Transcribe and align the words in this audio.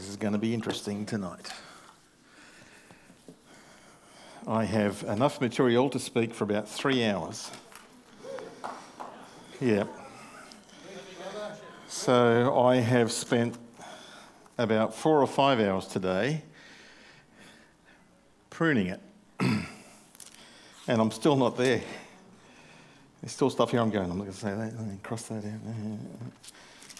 This 0.00 0.08
is 0.08 0.16
going 0.16 0.32
to 0.32 0.38
be 0.38 0.54
interesting 0.54 1.04
tonight. 1.04 1.52
I 4.46 4.64
have 4.64 5.02
enough 5.02 5.42
material 5.42 5.90
to 5.90 5.98
speak 5.98 6.32
for 6.32 6.44
about 6.44 6.66
three 6.66 7.04
hours. 7.04 7.50
Yeah. 9.60 9.84
So 11.86 12.58
I 12.58 12.76
have 12.76 13.12
spent 13.12 13.58
about 14.56 14.94
four 14.94 15.20
or 15.20 15.26
five 15.26 15.60
hours 15.60 15.86
today 15.86 16.44
pruning 18.48 18.86
it. 18.86 19.00
and 19.40 19.66
I'm 20.88 21.10
still 21.10 21.36
not 21.36 21.58
there. 21.58 21.82
There's 23.20 23.32
still 23.32 23.50
stuff 23.50 23.70
here 23.70 23.80
I'm 23.80 23.90
going, 23.90 24.10
I'm 24.10 24.16
not 24.16 24.24
going 24.24 24.32
to 24.32 24.38
say 24.38 24.54
that, 24.54 25.02
cross 25.02 25.24
that 25.24 25.44
out. 25.44 25.60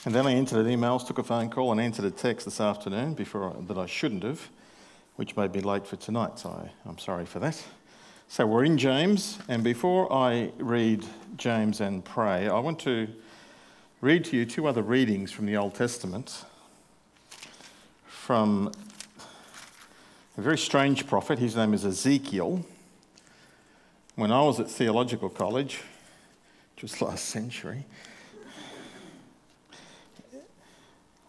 And 0.07 0.15
then 0.15 0.27
I 0.27 0.33
entered 0.33 0.65
emails, 0.65 1.07
took 1.07 1.19
a 1.19 1.23
phone 1.23 1.51
call, 1.51 1.73
and 1.73 1.81
answered 1.81 2.07
a 2.07 2.11
text 2.11 2.47
this 2.47 2.59
afternoon 2.59 3.13
before 3.13 3.51
I, 3.51 3.61
that 3.67 3.77
I 3.77 3.85
shouldn't 3.85 4.23
have, 4.23 4.49
which 5.17 5.37
made 5.37 5.55
me 5.55 5.61
late 5.61 5.87
for 5.87 5.97
tonight. 5.97 6.39
So 6.39 6.49
I, 6.49 6.71
I'm 6.89 6.97
sorry 6.97 7.27
for 7.27 7.39
that. 7.41 7.63
So 8.27 8.47
we're 8.47 8.65
in 8.65 8.79
James, 8.79 9.39
and 9.49 9.63
before 9.63 10.11
I 10.11 10.53
read 10.57 11.05
James 11.37 11.81
and 11.83 12.03
pray, 12.03 12.49
I 12.49 12.59
want 12.61 12.79
to 12.81 13.09
read 14.01 14.25
to 14.27 14.37
you 14.37 14.47
two 14.47 14.67
other 14.67 14.83
readings 14.83 15.33
from 15.33 15.45
the 15.45 15.57
Old 15.57 15.75
Testament 15.75 16.45
from 18.07 18.73
a 20.39 20.41
very 20.41 20.57
strange 20.57 21.07
prophet. 21.07 21.39
His 21.39 21.57
name 21.57 21.75
is 21.75 21.85
Ezekiel. 21.85 22.65
When 24.15 24.33
I 24.33 24.41
was 24.43 24.61
at 24.61 24.71
theological 24.71 25.29
college, 25.29 25.81
just 26.77 27.03
last 27.03 27.27
century, 27.27 27.85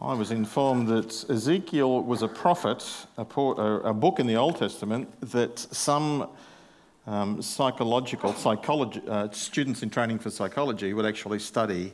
I 0.02 0.16
was 0.16 0.32
informed 0.32 0.88
that 0.88 1.30
Ezekiel 1.30 2.02
was 2.02 2.24
a 2.24 2.28
prophet, 2.28 2.84
a, 3.18 3.22
a 3.22 3.94
book 3.94 4.20
in 4.20 4.26
the 4.26 4.36
Old 4.36 4.58
Testament 4.58 5.08
that 5.32 5.60
some 5.60 6.28
um, 7.06 7.40
psychological 7.40 8.36
uh, 9.08 9.30
students 9.30 9.84
in 9.84 9.92
training 9.92 10.18
for 10.18 10.32
psychology 10.32 10.94
would 10.94 11.06
actually 11.06 11.38
study 11.38 11.94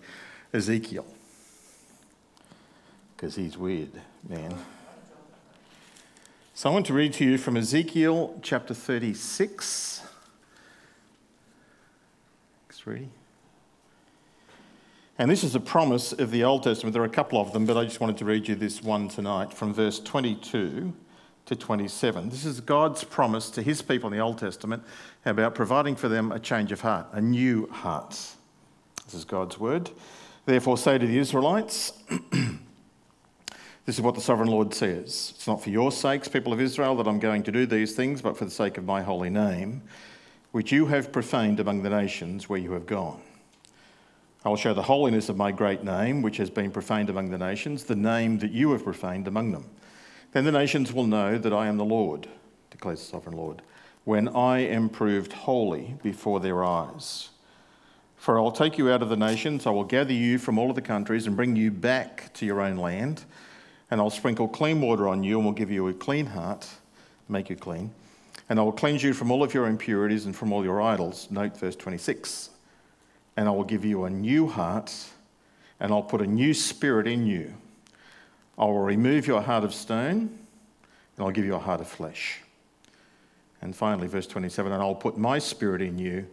Ezekiel 0.53 1.05
because 3.17 3.35
he's 3.35 3.57
weird, 3.57 3.91
man. 4.29 4.55
So 6.53 6.69
I 6.69 6.73
want 6.73 6.85
to 6.85 6.93
read 6.93 7.11
to 7.13 7.25
you 7.25 7.37
from 7.37 7.57
Ezekiel 7.57 8.39
chapter 8.41 8.73
36. 8.73 10.01
Thanks, 12.69 12.87
ready? 12.87 13.09
And 15.19 15.31
this 15.31 15.43
is 15.43 15.55
a 15.55 15.59
promise 15.59 16.13
of 16.13 16.29
the 16.29 16.43
Old 16.43 16.61
Testament. 16.61 16.93
There 16.93 17.01
are 17.01 17.05
a 17.05 17.09
couple 17.09 17.41
of 17.41 17.51
them, 17.51 17.65
but 17.65 17.75
I 17.75 17.85
just 17.85 17.99
wanted 17.99 18.17
to 18.17 18.25
read 18.25 18.47
you 18.47 18.53
this 18.53 18.83
one 18.83 19.07
tonight 19.07 19.51
from 19.51 19.73
verse 19.73 19.99
22 19.99 20.93
to 21.47 21.55
27. 21.55 22.29
This 22.29 22.45
is 22.45 22.61
God's 22.61 23.03
promise 23.03 23.49
to 23.51 23.63
his 23.63 23.81
people 23.81 24.11
in 24.11 24.15
the 24.15 24.23
Old 24.23 24.37
Testament 24.37 24.83
about 25.25 25.55
providing 25.55 25.95
for 25.95 26.07
them 26.07 26.31
a 26.31 26.39
change 26.39 26.71
of 26.71 26.81
heart, 26.81 27.07
a 27.13 27.21
new 27.21 27.67
heart. 27.67 28.11
This 29.05 29.15
is 29.15 29.25
God's 29.25 29.57
word. 29.59 29.89
Therefore, 30.45 30.77
say 30.77 30.99
to 30.99 31.07
the 31.07 31.17
Israelites, 31.17 31.93
This 33.87 33.95
is 33.95 34.01
what 34.01 34.15
the 34.15 34.21
sovereign 34.21 34.49
Lord 34.49 34.73
says 34.73 35.33
It's 35.35 35.47
not 35.47 35.63
for 35.63 35.71
your 35.71 35.91
sakes, 35.91 36.27
people 36.27 36.53
of 36.53 36.61
Israel, 36.61 36.95
that 36.97 37.07
I'm 37.07 37.19
going 37.19 37.41
to 37.43 37.51
do 37.51 37.65
these 37.65 37.95
things, 37.95 38.21
but 38.21 38.37
for 38.37 38.45
the 38.45 38.51
sake 38.51 38.77
of 38.77 38.85
my 38.85 39.01
holy 39.01 39.31
name, 39.31 39.81
which 40.51 40.71
you 40.71 40.85
have 40.87 41.11
profaned 41.11 41.59
among 41.59 41.81
the 41.81 41.89
nations 41.89 42.47
where 42.47 42.59
you 42.59 42.73
have 42.73 42.85
gone. 42.85 43.21
I 44.47 44.49
will 44.49 44.55
show 44.55 44.73
the 44.73 44.81
holiness 44.81 45.27
of 45.27 45.35
my 45.35 45.51
great 45.51 45.83
name, 45.83 46.21
which 46.21 46.37
has 46.37 46.49
been 46.49 46.71
profaned 46.71 47.09
among 47.09 47.31
the 47.31 47.37
nations, 47.37 47.83
the 47.83 47.97
name 47.97 48.39
that 48.39 48.53
you 48.53 48.71
have 48.71 48.85
profaned 48.85 49.27
among 49.27 49.51
them. 49.51 49.69
Then 50.31 50.45
the 50.45 50.53
nations 50.53 50.93
will 50.93 51.05
know 51.05 51.37
that 51.37 51.51
I 51.51 51.67
am 51.67 51.75
the 51.75 51.83
Lord, 51.83 52.29
declares 52.69 53.01
the 53.01 53.07
sovereign 53.07 53.35
Lord, 53.35 53.61
when 54.05 54.29
I 54.29 54.59
am 54.59 54.87
proved 54.87 55.33
holy 55.33 55.95
before 56.01 56.39
their 56.39 56.63
eyes. 56.63 57.27
For 58.15 58.39
I 58.39 58.41
will 58.41 58.53
take 58.53 58.77
you 58.77 58.89
out 58.89 59.01
of 59.01 59.09
the 59.09 59.17
nations, 59.17 59.65
I 59.65 59.71
will 59.71 59.83
gather 59.83 60.13
you 60.13 60.37
from 60.37 60.57
all 60.57 60.69
of 60.69 60.77
the 60.77 60.81
countries 60.81 61.27
and 61.27 61.35
bring 61.35 61.57
you 61.57 61.69
back 61.69 62.33
to 62.35 62.45
your 62.45 62.61
own 62.61 62.77
land, 62.77 63.25
and 63.91 63.99
I'll 63.99 64.09
sprinkle 64.09 64.47
clean 64.47 64.79
water 64.79 65.09
on 65.09 65.25
you 65.25 65.39
and 65.39 65.45
will 65.45 65.51
give 65.51 65.71
you 65.71 65.89
a 65.89 65.93
clean 65.93 66.27
heart, 66.27 66.69
make 67.27 67.49
you 67.49 67.57
clean, 67.57 67.91
and 68.47 68.61
I 68.61 68.63
will 68.63 68.71
cleanse 68.71 69.03
you 69.03 69.11
from 69.13 69.29
all 69.29 69.43
of 69.43 69.53
your 69.53 69.67
impurities 69.67 70.25
and 70.25 70.33
from 70.33 70.53
all 70.53 70.63
your 70.63 70.81
idols. 70.81 71.27
Note 71.29 71.57
verse 71.57 71.75
26 71.75 72.51
and 73.37 73.47
I 73.47 73.51
will 73.51 73.63
give 73.63 73.85
you 73.85 74.03
a 74.03 74.09
new 74.09 74.47
heart, 74.47 74.93
and 75.79 75.93
I'll 75.93 76.03
put 76.03 76.21
a 76.21 76.27
new 76.27 76.53
spirit 76.53 77.07
in 77.07 77.25
you. 77.25 77.53
I 78.57 78.65
will 78.65 78.79
remove 78.79 79.27
your 79.27 79.41
heart 79.41 79.63
of 79.63 79.73
stone, 79.73 80.19
and 80.21 81.25
I'll 81.25 81.31
give 81.31 81.45
you 81.45 81.55
a 81.55 81.59
heart 81.59 81.79
of 81.79 81.87
flesh. 81.87 82.41
And 83.61 83.75
finally, 83.75 84.07
verse 84.07 84.27
27 84.27 84.71
and 84.71 84.81
I'll 84.81 84.95
put 84.95 85.17
my 85.17 85.39
spirit 85.39 85.81
in 85.81 85.97
you 85.97 86.27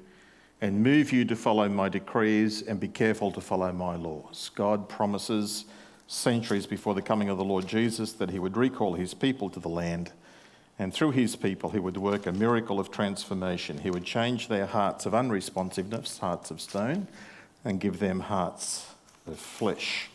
and 0.61 0.83
move 0.83 1.13
you 1.13 1.25
to 1.27 1.37
follow 1.37 1.69
my 1.69 1.89
decrees 1.89 2.63
and 2.63 2.81
be 2.81 2.89
careful 2.89 3.31
to 3.33 3.41
follow 3.41 3.71
my 3.73 3.97
laws. 3.97 4.51
God 4.55 4.89
promises 4.89 5.67
centuries 6.07 6.67
before 6.67 6.95
the 6.95 7.03
coming 7.03 7.29
of 7.29 7.39
the 7.39 7.45
Lord 7.45 7.67
Jesus 7.67 8.13
that 8.15 8.31
he 8.31 8.39
would 8.39 8.57
recall 8.57 8.95
his 8.95 9.15
people 9.15 9.51
to 9.51 9.61
the 9.61 9.69
land 9.69 10.13
and 10.79 10.93
through 10.93 11.13
his 11.13 11.37
people, 11.37 11.71
he 11.71 11.79
would 11.79 11.97
work 11.97 12.27
a 12.27 12.33
miracle 12.33 12.81
of 12.81 12.91
transformation. 12.91 13.79
He 13.79 13.91
would 13.91 14.05
change 14.05 14.49
their 14.49 14.67
hearts 14.67 15.07
of 15.07 15.15
unresponsiveness, 15.15 16.19
hearts 16.19 16.51
of 16.51 16.61
stone, 16.61 17.07
and 17.65 17.81
give 17.81 18.01
them 18.01 18.21
hearts 18.21 18.87
of 19.27 19.39
flesh. 19.39 20.09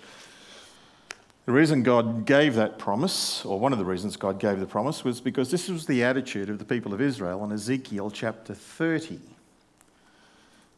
The 1.45 1.53
reason 1.53 1.81
God 1.81 2.25
gave 2.25 2.55
that 2.55 2.77
promise, 2.77 3.43
or 3.45 3.59
one 3.59 3.71
of 3.71 3.79
the 3.79 3.85
reasons 3.85 4.17
God 4.17 4.39
gave 4.39 4.59
the 4.59 4.67
promise, 4.67 5.03
was 5.03 5.21
because 5.21 5.49
this 5.49 5.69
was 5.69 5.87
the 5.87 6.03
attitude 6.03 6.49
of 6.49 6.59
the 6.59 6.65
people 6.65 6.93
of 6.93 7.01
Israel 7.01 7.43
in 7.43 7.51
Ezekiel 7.51 8.11
chapter 8.11 8.53
30. 8.53 9.19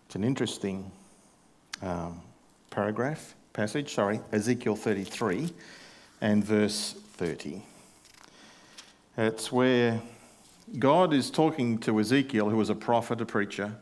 It's 0.05 0.15
an 0.15 0.23
interesting 0.23 0.91
um, 1.81 2.21
paragraph, 2.69 3.33
passage, 3.51 3.93
sorry, 3.93 4.21
Ezekiel 4.31 4.75
33 4.75 5.49
and 6.21 6.43
verse 6.43 6.95
30. 7.13 7.63
It's 9.17 9.51
where 9.51 10.01
God 10.79 11.13
is 11.13 11.29
talking 11.29 11.77
to 11.79 11.99
Ezekiel, 11.99 12.49
who 12.49 12.55
was 12.55 12.69
a 12.69 12.75
prophet, 12.75 13.19
a 13.19 13.25
preacher, 13.25 13.75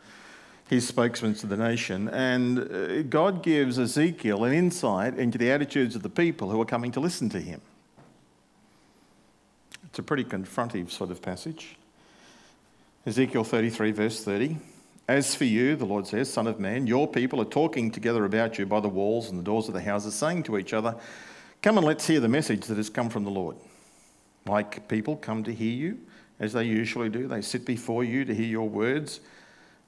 his 0.70 0.88
spokesman 0.88 1.36
to 1.36 1.48
the 1.48 1.58
nation, 1.58 2.10
and 2.10 2.60
uh, 2.60 3.04
God 3.04 3.44
gives 3.44 3.78
Ezekiel 3.78 4.44
an 4.44 4.54
insight 4.54 5.18
into 5.18 5.38
the 5.38 5.52
attitudes 5.52 5.96
of 5.96 6.02
the 6.02 6.10
people 6.10 6.50
who 6.50 6.60
are 6.60 6.66
coming 6.66 6.92
to 6.94 7.00
listen 7.00 7.30
to 7.30 7.40
him. 7.40 7.62
It's 9.86 10.00
a 10.00 10.04
pretty 10.04 10.24
confrontive 10.24 10.90
sort 10.92 11.12
of 11.12 11.22
passage. 11.22 11.76
Ezekiel 13.06 13.44
33, 13.44 13.92
verse 13.92 14.24
30. 14.24 14.58
As 15.08 15.34
for 15.34 15.46
you, 15.46 15.76
the 15.76 15.86
Lord 15.86 16.06
says, 16.06 16.32
Son 16.32 16.46
of 16.46 16.60
man, 16.60 16.86
your 16.86 17.08
people 17.08 17.42
are 17.42 17.46
talking 17.46 17.90
together 17.90 18.26
about 18.26 18.60
you 18.60 18.66
by 18.66 18.80
the 18.80 18.90
walls 18.90 19.30
and 19.30 19.40
the 19.40 19.44
doors 19.44 19.68
of 19.68 19.74
the 19.74 19.82
houses, 19.82 20.14
saying 20.14 20.44
to 20.44 20.58
each 20.58 20.74
other, 20.74 20.96
Come 21.62 21.78
and 21.78 21.86
let's 21.86 22.06
hear 22.06 22.20
the 22.20 22.28
message 22.28 22.66
that 22.66 22.78
has 22.78 22.90
come 22.90 23.10
from 23.10 23.24
the 23.24 23.32
Lord. 23.32 23.56
Like 24.46 24.88
people 24.88 25.16
come 25.16 25.44
to 25.44 25.54
hear 25.54 25.74
you, 25.74 26.00
as 26.40 26.54
they 26.54 26.64
usually 26.64 27.10
do. 27.10 27.28
They 27.28 27.42
sit 27.42 27.66
before 27.66 28.04
you 28.04 28.26
to 28.26 28.34
hear 28.34 28.46
your 28.46 28.70
words, 28.70 29.20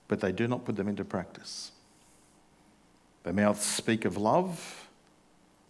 but 0.08 0.20
they 0.20 0.32
do 0.32 0.48
not 0.48 0.66
put 0.66 0.76
them 0.76 0.88
into 0.88 1.06
practice. 1.06 1.72
Their 3.24 3.34
mouths 3.34 3.62
speak 3.62 4.06
of 4.06 4.18
love, 4.18 4.90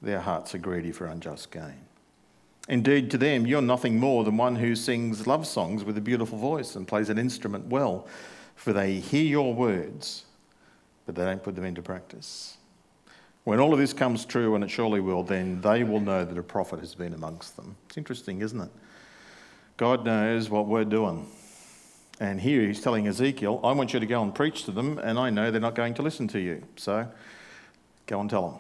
their 0.02 0.20
hearts 0.20 0.56
are 0.56 0.58
greedy 0.58 0.92
for 0.92 1.06
unjust 1.06 1.52
gain. 1.52 1.86
Indeed, 2.70 3.12
to 3.12 3.18
them, 3.18 3.46
you're 3.46 3.62
nothing 3.62 4.00
more 4.00 4.24
than 4.24 4.38
one 4.38 4.56
who 4.56 4.76
sings 4.76 5.28
love 5.28 5.46
songs 5.46 5.84
with 5.84 5.98
a 5.98 6.02
beautiful 6.02 6.38
voice 6.38 6.76
and 6.76 6.88
plays 6.88 7.10
an 7.10 7.18
instrument 7.18 7.66
well, 7.66 8.08
for 8.56 8.72
they 8.72 8.96
hear 8.96 9.24
your 9.24 9.54
words, 9.54 10.26
but 11.06 11.16
they 11.16 11.26
don't 11.26 11.44
put 11.44 11.56
them 11.56 11.66
into 11.66 11.82
practice. 11.82 12.58
When 13.44 13.60
all 13.60 13.74
of 13.74 13.80
this 13.80 13.94
comes 13.94 14.24
true, 14.24 14.54
and 14.56 14.64
it 14.64 14.70
surely 14.70 15.00
will, 15.00 15.24
then 15.24 15.62
they 15.62 15.84
will 15.84 16.00
know 16.00 16.24
that 16.24 16.38
a 16.38 16.44
prophet 16.44 16.80
has 16.80 16.94
been 16.94 17.14
amongst 17.14 17.56
them. 17.56 17.76
It's 17.88 17.98
interesting, 17.98 18.42
isn't 18.42 18.62
it? 18.62 18.70
God 19.78 20.06
knows 20.06 20.50
what 20.50 20.68
we're 20.68 20.86
doing. 20.86 21.28
And 22.20 22.40
here 22.40 22.68
he's 22.68 22.82
telling 22.82 23.08
Ezekiel, 23.08 23.60
I 23.64 23.72
want 23.72 23.94
you 23.94 24.00
to 24.00 24.06
go 24.06 24.22
and 24.22 24.34
preach 24.34 24.66
to 24.66 24.72
them, 24.72 25.00
and 25.00 25.18
I 25.18 25.32
know 25.32 25.50
they're 25.50 25.60
not 25.60 25.74
going 25.74 25.96
to 25.96 26.04
listen 26.04 26.28
to 26.30 26.40
you. 26.40 26.62
So 26.76 27.08
go 28.06 28.20
and 28.20 28.30
tell 28.30 28.50
them. 28.52 28.60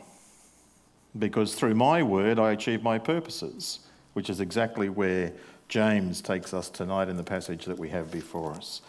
Because 1.19 1.53
through 1.53 1.75
my 1.75 2.01
word, 2.01 2.39
I 2.39 2.53
achieve 2.53 2.81
my 2.81 2.97
purposes, 2.97 3.81
which 4.13 4.31
is 4.31 4.39
exactly 4.39 4.89
where 4.89 5.31
James 5.67 6.21
takes 6.21 6.55
us 6.55 6.69
tonight 6.69 7.07
in 7.07 7.17
the 7.17 7.23
passage 7.23 7.65
that 7.65 7.77
we 7.77 7.89
have 7.89 8.09
before 8.09 8.51
us. 8.53 8.81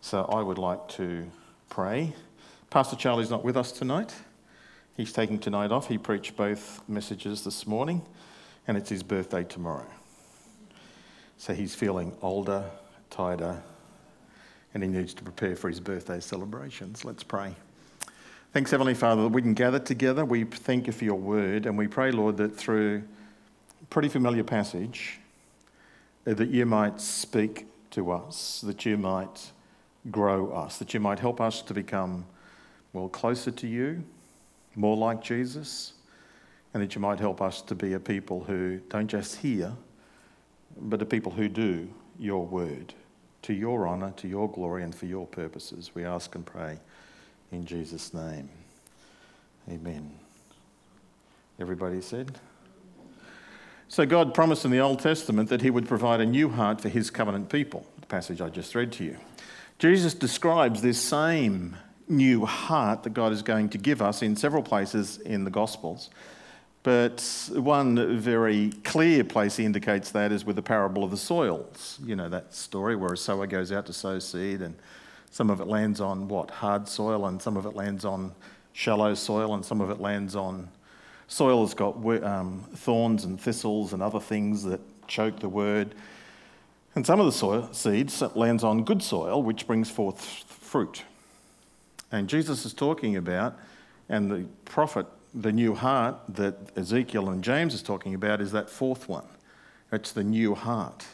So 0.00 0.22
I 0.24 0.40
would 0.40 0.58
like 0.58 0.88
to 0.90 1.30
pray. 1.68 2.14
Pastor 2.70 2.96
Charlie's 2.96 3.30
not 3.30 3.44
with 3.44 3.56
us 3.56 3.70
tonight. 3.70 4.14
He's 4.96 5.12
taking 5.12 5.38
tonight 5.38 5.72
off. 5.72 5.88
He 5.88 5.98
preached 5.98 6.36
both 6.36 6.80
messages 6.88 7.44
this 7.44 7.66
morning, 7.66 8.00
and 8.66 8.78
it's 8.78 8.88
his 8.88 9.02
birthday 9.02 9.44
tomorrow. 9.44 9.86
So 11.36 11.52
he's 11.52 11.74
feeling 11.74 12.16
older, 12.22 12.64
tighter, 13.10 13.62
and 14.72 14.82
he 14.82 14.88
needs 14.88 15.12
to 15.12 15.22
prepare 15.22 15.54
for 15.54 15.68
his 15.68 15.80
birthday 15.80 16.18
celebrations. 16.18 17.04
Let's 17.04 17.22
pray. 17.22 17.54
Thanks, 18.54 18.70
Heavenly 18.70 18.94
Father, 18.94 19.24
that 19.24 19.28
we 19.28 19.42
can 19.42 19.52
gather 19.52 19.78
together. 19.78 20.24
We 20.24 20.44
thank 20.44 20.86
you 20.86 20.94
for 20.94 21.04
your 21.04 21.18
word, 21.18 21.66
and 21.66 21.76
we 21.76 21.88
pray, 21.88 22.10
Lord, 22.10 22.38
that 22.38 22.56
through 22.56 23.02
a 23.82 23.86
pretty 23.86 24.08
familiar 24.08 24.44
passage 24.44 25.20
that 26.24 26.48
you 26.48 26.64
might 26.64 27.02
speak 27.02 27.66
to 27.90 28.10
us, 28.12 28.62
that 28.62 28.86
you 28.86 28.96
might 28.96 29.52
grow 30.10 30.50
us, 30.52 30.78
that 30.78 30.94
you 30.94 31.00
might 31.00 31.18
help 31.18 31.38
us 31.38 31.60
to 31.60 31.74
become, 31.74 32.24
well, 32.94 33.10
closer 33.10 33.50
to 33.50 33.66
you, 33.66 34.02
more 34.76 34.96
like 34.96 35.22
Jesus, 35.22 35.94
and 36.72 36.82
that 36.82 36.94
you 36.94 37.00
might 37.00 37.18
help 37.18 37.40
us 37.40 37.62
to 37.62 37.74
be 37.74 37.94
a 37.94 38.00
people 38.00 38.44
who 38.44 38.78
don't 38.90 39.08
just 39.08 39.36
hear, 39.36 39.72
but 40.78 41.00
a 41.02 41.06
people 41.06 41.32
who 41.32 41.48
do 41.48 41.88
your 42.18 42.46
word 42.46 42.94
to 43.46 43.54
your 43.54 43.86
honour, 43.86 44.12
to 44.16 44.26
your 44.26 44.50
glory, 44.50 44.82
and 44.82 44.92
for 44.92 45.06
your 45.06 45.24
purposes. 45.24 45.92
We 45.94 46.04
ask 46.04 46.34
and 46.34 46.44
pray 46.44 46.80
in 47.52 47.64
Jesus' 47.64 48.12
name. 48.12 48.48
Amen. 49.70 50.12
Everybody 51.60 52.00
said? 52.00 52.40
So, 53.86 54.04
God 54.04 54.34
promised 54.34 54.64
in 54.64 54.72
the 54.72 54.80
Old 54.80 54.98
Testament 54.98 55.48
that 55.50 55.62
He 55.62 55.70
would 55.70 55.86
provide 55.86 56.20
a 56.20 56.26
new 56.26 56.48
heart 56.48 56.80
for 56.80 56.88
His 56.88 57.08
covenant 57.08 57.48
people, 57.48 57.86
the 58.00 58.06
passage 58.06 58.40
I 58.40 58.48
just 58.48 58.74
read 58.74 58.90
to 58.92 59.04
you. 59.04 59.16
Jesus 59.78 60.12
describes 60.12 60.82
this 60.82 61.00
same 61.00 61.76
new 62.08 62.44
heart 62.44 63.02
that 63.02 63.10
God 63.14 63.32
is 63.32 63.42
going 63.42 63.68
to 63.70 63.78
give 63.78 64.00
us 64.00 64.22
in 64.22 64.36
several 64.36 64.62
places 64.62 65.18
in 65.18 65.44
the 65.44 65.50
Gospels. 65.50 66.10
But 66.82 67.20
one 67.52 68.18
very 68.20 68.70
clear 68.84 69.24
place 69.24 69.56
he 69.56 69.64
indicates 69.64 70.12
that 70.12 70.30
is 70.30 70.44
with 70.44 70.54
the 70.54 70.62
parable 70.62 71.02
of 71.02 71.10
the 71.10 71.16
soils. 71.16 71.98
You 72.04 72.14
know 72.14 72.28
that 72.28 72.54
story 72.54 72.94
where 72.94 73.12
a 73.12 73.16
sower 73.16 73.46
goes 73.46 73.72
out 73.72 73.86
to 73.86 73.92
sow 73.92 74.20
seed 74.20 74.62
and 74.62 74.76
some 75.36 75.50
of 75.50 75.60
it 75.60 75.66
lands 75.66 76.00
on 76.00 76.28
what? 76.28 76.50
Hard 76.50 76.88
soil, 76.88 77.26
and 77.26 77.42
some 77.42 77.58
of 77.58 77.66
it 77.66 77.74
lands 77.74 78.06
on 78.06 78.32
shallow 78.72 79.12
soil, 79.12 79.52
and 79.54 79.62
some 79.62 79.82
of 79.82 79.90
it 79.90 80.00
lands 80.00 80.34
on 80.34 80.70
soil 81.28 81.62
that's 81.62 81.74
got 81.74 81.96
um, 82.24 82.64
thorns 82.74 83.24
and 83.24 83.38
thistles 83.38 83.92
and 83.92 84.02
other 84.02 84.18
things 84.18 84.62
that 84.64 84.80
choke 85.08 85.40
the 85.40 85.48
word. 85.50 85.94
And 86.94 87.04
some 87.04 87.20
of 87.20 87.26
the 87.26 87.32
soil, 87.32 87.68
seeds 87.72 88.22
lands 88.34 88.64
on 88.64 88.82
good 88.84 89.02
soil, 89.02 89.42
which 89.42 89.66
brings 89.66 89.90
forth 89.90 90.24
fruit. 90.24 91.02
And 92.12 92.28
Jesus 92.28 92.64
is 92.64 92.72
talking 92.72 93.16
about, 93.16 93.58
and 94.08 94.30
the 94.30 94.46
prophet 94.64 95.06
the 95.36 95.52
new 95.52 95.74
heart 95.74 96.16
that 96.30 96.56
Ezekiel 96.76 97.28
and 97.28 97.44
James 97.44 97.74
is 97.74 97.82
talking 97.82 98.14
about 98.14 98.40
is 98.40 98.52
that 98.52 98.70
fourth 98.70 99.06
one. 99.06 99.26
It's 99.92 100.10
the 100.10 100.24
new 100.24 100.54
heart. 100.54 101.06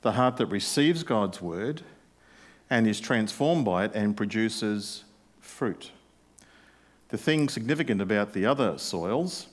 The 0.00 0.12
heart 0.12 0.38
that 0.38 0.46
receives 0.46 1.02
God's 1.02 1.42
word 1.42 1.82
and 2.70 2.86
is 2.86 2.98
transformed 2.98 3.66
by 3.66 3.84
it 3.84 3.94
and 3.94 4.16
produces 4.16 5.04
fruit. 5.38 5.90
The 7.10 7.18
thing 7.18 7.50
significant 7.50 8.00
about 8.00 8.32
the 8.32 8.46
other 8.46 8.78
soils, 8.78 9.48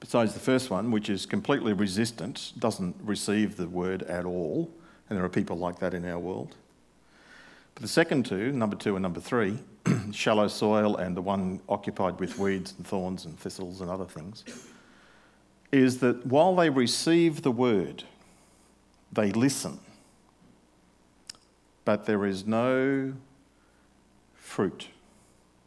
besides 0.00 0.32
the 0.32 0.40
first 0.40 0.70
one, 0.70 0.90
which 0.90 1.10
is 1.10 1.26
completely 1.26 1.74
resistant, 1.74 2.52
doesn't 2.58 2.96
receive 3.02 3.56
the 3.56 3.68
word 3.68 4.02
at 4.04 4.24
all, 4.24 4.70
and 5.08 5.18
there 5.18 5.24
are 5.24 5.28
people 5.28 5.58
like 5.58 5.78
that 5.80 5.92
in 5.92 6.06
our 6.06 6.18
world. 6.18 6.56
But 7.74 7.82
the 7.82 7.88
second 7.88 8.26
two, 8.26 8.52
number 8.52 8.76
two 8.76 8.96
and 8.96 9.02
number 9.02 9.20
three, 9.20 9.58
shallow 10.12 10.48
soil 10.48 10.96
and 10.96 11.16
the 11.16 11.22
one 11.22 11.60
occupied 11.68 12.20
with 12.20 12.38
weeds 12.38 12.74
and 12.76 12.86
thorns 12.86 13.24
and 13.24 13.38
thistles 13.38 13.80
and 13.80 13.90
other 13.90 14.04
things, 14.04 14.44
is 15.72 15.98
that 15.98 16.24
while 16.24 16.54
they 16.54 16.70
receive 16.70 17.42
the 17.42 17.50
word, 17.50 18.04
they 19.12 19.32
listen, 19.32 19.80
but 21.84 22.06
there 22.06 22.24
is 22.24 22.46
no 22.46 23.12
fruit, 24.34 24.88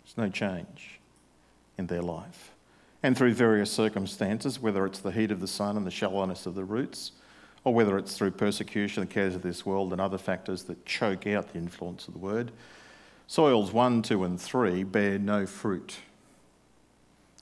there's 0.04 0.18
no 0.18 0.30
change 0.30 1.00
in 1.78 1.88
their 1.88 2.02
life. 2.02 2.52
And 3.04 3.18
through 3.18 3.34
various 3.34 3.72
circumstances, 3.72 4.60
whether 4.60 4.86
it's 4.86 5.00
the 5.00 5.12
heat 5.12 5.32
of 5.32 5.40
the 5.40 5.48
sun 5.48 5.78
and 5.78 5.86
the 5.86 5.92
shallowness 5.92 6.46
of 6.46 6.56
the 6.56 6.64
roots, 6.64 7.12
or 7.64 7.74
whether 7.74 7.98
it's 7.98 8.18
through 8.18 8.32
persecution, 8.32 9.02
the 9.02 9.08
cares 9.08 9.36
of 9.36 9.42
this 9.42 9.66
world, 9.66 9.92
and 9.92 10.02
other 10.02 10.18
factors 10.18 10.64
that 10.64 10.86
choke 10.86 11.28
out 11.28 11.54
the 11.54 11.60
influence 11.60 12.08
of 12.08 12.14
the 12.14 12.20
word, 12.20 12.52
Soils 13.30 13.74
1, 13.74 14.04
2, 14.04 14.24
and 14.24 14.40
3 14.40 14.84
bear 14.86 15.20
no 15.20 15.46
fruit. 15.46 15.98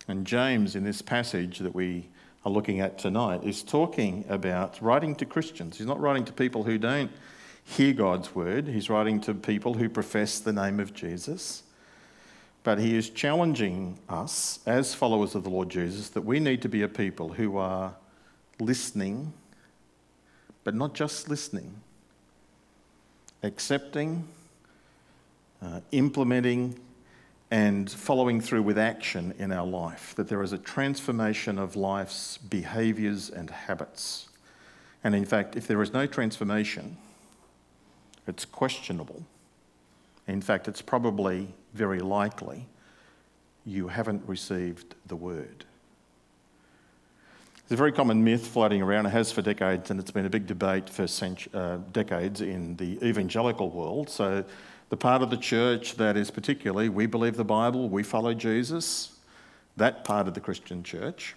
And 0.07 0.25
James, 0.25 0.75
in 0.75 0.83
this 0.83 1.03
passage 1.03 1.59
that 1.59 1.75
we 1.75 2.09
are 2.43 2.51
looking 2.51 2.79
at 2.79 2.97
tonight, 2.97 3.43
is 3.43 3.61
talking 3.61 4.25
about 4.27 4.81
writing 4.81 5.15
to 5.17 5.25
Christians. 5.25 5.77
He's 5.77 5.85
not 5.85 5.99
writing 5.99 6.25
to 6.25 6.33
people 6.33 6.63
who 6.63 6.79
don't 6.79 7.11
hear 7.65 7.93
God's 7.93 8.33
word, 8.33 8.67
he's 8.67 8.89
writing 8.89 9.19
to 9.21 9.33
people 9.33 9.75
who 9.75 9.87
profess 9.87 10.39
the 10.39 10.53
name 10.53 10.79
of 10.79 10.93
Jesus. 10.93 11.63
But 12.63 12.79
he 12.79 12.95
is 12.95 13.11
challenging 13.11 13.99
us 14.09 14.59
as 14.65 14.95
followers 14.95 15.35
of 15.35 15.43
the 15.43 15.51
Lord 15.51 15.69
Jesus 15.69 16.09
that 16.09 16.21
we 16.21 16.39
need 16.39 16.63
to 16.63 16.69
be 16.69 16.81
a 16.81 16.87
people 16.87 17.29
who 17.29 17.57
are 17.57 17.93
listening, 18.59 19.33
but 20.65 20.75
not 20.75 20.93
just 20.93 21.29
listening, 21.29 21.73
accepting 23.43 24.27
uh, 25.61 25.79
implementing 25.91 26.77
and 27.51 27.89
following 27.89 28.41
through 28.41 28.63
with 28.63 28.77
action 28.77 29.33
in 29.39 29.51
our 29.51 29.65
life, 29.65 30.13
that 30.15 30.27
there 30.27 30.41
is 30.41 30.51
a 30.51 30.57
transformation 30.57 31.57
of 31.57 31.75
life's 31.75 32.37
behaviours 32.37 33.29
and 33.29 33.49
habits. 33.49 34.27
And 35.03 35.15
in 35.15 35.25
fact, 35.25 35.55
if 35.55 35.67
there 35.67 35.81
is 35.81 35.93
no 35.93 36.07
transformation, 36.07 36.97
it's 38.27 38.45
questionable. 38.45 39.23
In 40.27 40.41
fact, 40.41 40.67
it's 40.67 40.81
probably 40.81 41.47
very 41.73 41.99
likely 41.99 42.65
you 43.65 43.87
haven't 43.87 44.23
received 44.27 44.95
the 45.05 45.15
word. 45.15 45.65
There's 47.67 47.77
a 47.77 47.81
very 47.81 47.93
common 47.93 48.23
myth 48.23 48.45
floating 48.45 48.83
around, 48.83 49.07
it 49.07 49.09
has 49.09 49.31
for 49.31 49.41
decades, 49.41 49.89
and 49.89 49.99
it's 49.99 50.11
been 50.11 50.27
a 50.27 50.29
big 50.29 50.45
debate 50.45 50.87
for 50.87 51.07
cent- 51.07 51.47
uh, 51.51 51.77
decades 51.93 52.41
in 52.41 52.75
the 52.75 53.03
evangelical 53.03 53.71
world. 53.71 54.07
So 54.07 54.43
the 54.89 54.97
part 54.97 55.23
of 55.23 55.31
the 55.31 55.37
church 55.37 55.95
that 55.95 56.15
is 56.15 56.29
particularly, 56.29 56.89
we 56.89 57.07
believe 57.07 57.37
the 57.37 57.43
Bible, 57.43 57.89
we 57.89 58.03
follow 58.03 58.35
Jesus, 58.35 59.17
that 59.77 60.05
part 60.05 60.27
of 60.27 60.35
the 60.35 60.39
Christian 60.39 60.83
church. 60.83 61.35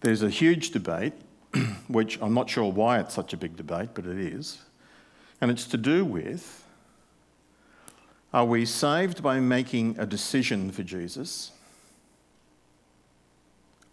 There's 0.00 0.22
a 0.22 0.30
huge 0.30 0.70
debate, 0.70 1.14
which 1.88 2.22
I'm 2.22 2.34
not 2.34 2.48
sure 2.48 2.70
why 2.70 3.00
it's 3.00 3.14
such 3.14 3.32
a 3.32 3.36
big 3.36 3.56
debate, 3.56 3.90
but 3.94 4.06
it 4.06 4.16
is. 4.16 4.58
And 5.40 5.50
it's 5.50 5.66
to 5.66 5.76
do 5.76 6.04
with 6.04 6.62
are 8.32 8.44
we 8.44 8.64
saved 8.64 9.24
by 9.24 9.40
making 9.40 9.96
a 9.98 10.06
decision 10.06 10.70
for 10.70 10.84
Jesus? 10.84 11.50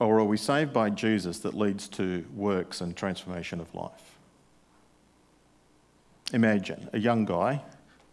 Or 0.03 0.19
are 0.19 0.25
we 0.25 0.35
saved 0.35 0.73
by 0.73 0.89
Jesus 0.89 1.39
that 1.39 1.53
leads 1.53 1.87
to 1.89 2.25
works 2.35 2.81
and 2.81 2.93
transformation 2.93 3.61
of 3.61 3.73
life? 3.73 4.17
Imagine 6.33 6.89
a 6.91 6.99
young 6.99 7.23
guy, 7.23 7.61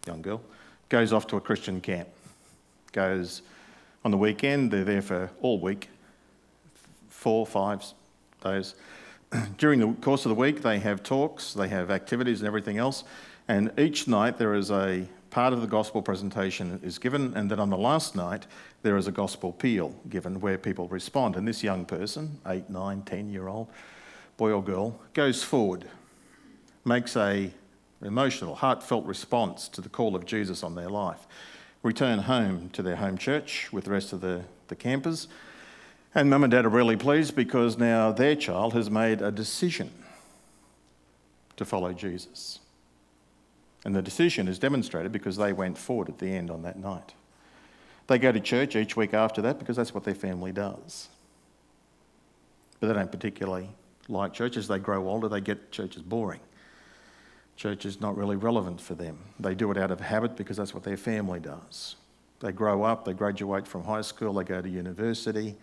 young 0.07 0.21
girl, 0.21 0.41
goes 0.87 1.11
off 1.11 1.27
to 1.27 1.35
a 1.35 1.41
Christian 1.41 1.81
camp, 1.81 2.07
goes 2.93 3.41
on 4.05 4.11
the 4.11 4.17
weekend, 4.17 4.71
they're 4.71 4.85
there 4.85 5.01
for 5.01 5.31
all 5.41 5.59
week, 5.59 5.89
four, 7.09 7.45
five 7.45 7.83
days. 8.41 8.75
During 9.57 9.81
the 9.81 9.91
course 9.99 10.23
of 10.23 10.29
the 10.29 10.35
week, 10.35 10.61
they 10.61 10.79
have 10.79 11.03
talks, 11.03 11.53
they 11.53 11.67
have 11.67 11.91
activities 11.91 12.39
and 12.39 12.47
everything 12.47 12.77
else, 12.77 13.03
and 13.49 13.69
each 13.77 14.07
night 14.07 14.37
there 14.37 14.53
is 14.53 14.71
a 14.71 15.09
part 15.29 15.51
of 15.51 15.59
the 15.59 15.67
gospel 15.67 16.01
presentation 16.01 16.79
is 16.83 16.97
given, 16.99 17.33
and 17.35 17.51
then 17.51 17.59
on 17.59 17.69
the 17.69 17.77
last 17.77 18.15
night 18.15 18.47
there 18.83 18.97
is 18.97 19.07
a 19.07 19.11
gospel 19.11 19.51
peal 19.51 19.93
given 20.09 20.39
where 20.39 20.57
people 20.57 20.87
respond. 20.87 21.35
And 21.35 21.47
this 21.47 21.63
young 21.63 21.85
person, 21.85 22.39
eight, 22.47 22.69
nine, 22.69 23.03
ten 23.03 23.29
year 23.29 23.47
old 23.47 23.67
boy 24.37 24.51
or 24.51 24.63
girl, 24.63 24.99
goes 25.13 25.43
forward, 25.43 25.85
makes 26.83 27.15
a 27.15 27.51
emotional, 28.03 28.55
heartfelt 28.55 29.05
response 29.05 29.67
to 29.69 29.81
the 29.81 29.89
call 29.89 30.15
of 30.15 30.25
Jesus 30.25 30.63
on 30.63 30.75
their 30.75 30.89
life. 30.89 31.27
Return 31.83 32.19
home 32.19 32.69
to 32.73 32.81
their 32.81 32.95
home 32.95 33.17
church 33.17 33.71
with 33.71 33.85
the 33.85 33.91
rest 33.91 34.13
of 34.13 34.21
the, 34.21 34.43
the 34.67 34.75
campers. 34.75 35.27
And 36.13 36.29
mum 36.29 36.43
and 36.43 36.51
dad 36.51 36.65
are 36.65 36.69
really 36.69 36.97
pleased 36.97 37.35
because 37.35 37.77
now 37.77 38.11
their 38.11 38.35
child 38.35 38.73
has 38.73 38.89
made 38.89 39.21
a 39.21 39.31
decision 39.31 39.91
to 41.57 41.65
follow 41.65 41.93
Jesus. 41.93 42.59
And 43.85 43.95
the 43.95 44.01
decision 44.01 44.47
is 44.47 44.59
demonstrated 44.59 45.11
because 45.11 45.37
they 45.37 45.53
went 45.53 45.77
forward 45.77 46.09
at 46.09 46.19
the 46.19 46.27
end 46.27 46.51
on 46.51 46.63
that 46.63 46.77
night. 46.77 47.13
They 48.11 48.19
go 48.19 48.33
to 48.33 48.41
church 48.41 48.75
each 48.75 48.97
week 48.97 49.13
after 49.13 49.41
that 49.43 49.57
because 49.57 49.77
that's 49.77 49.93
what 49.93 50.03
their 50.03 50.13
family 50.13 50.51
does. 50.51 51.07
But 52.81 52.87
they 52.87 52.93
don't 52.93 53.09
particularly 53.09 53.69
like 54.09 54.33
church. 54.33 54.57
As 54.57 54.67
they 54.67 54.79
grow 54.79 55.07
older, 55.07 55.29
they 55.29 55.39
get 55.39 55.71
churches 55.71 56.01
boring. 56.01 56.41
Church 57.55 57.85
is 57.85 58.01
not 58.01 58.17
really 58.17 58.35
relevant 58.35 58.81
for 58.81 58.95
them. 58.95 59.17
They 59.39 59.55
do 59.55 59.71
it 59.71 59.77
out 59.77 59.91
of 59.91 60.01
habit 60.01 60.35
because 60.35 60.57
that's 60.57 60.73
what 60.73 60.83
their 60.83 60.97
family 60.97 61.39
does. 61.39 61.95
They 62.41 62.51
grow 62.51 62.83
up, 62.83 63.05
they 63.05 63.13
graduate 63.13 63.65
from 63.65 63.85
high 63.85 64.01
school, 64.01 64.33
they 64.33 64.43
go 64.43 64.61
to 64.61 64.67
university, 64.67 65.55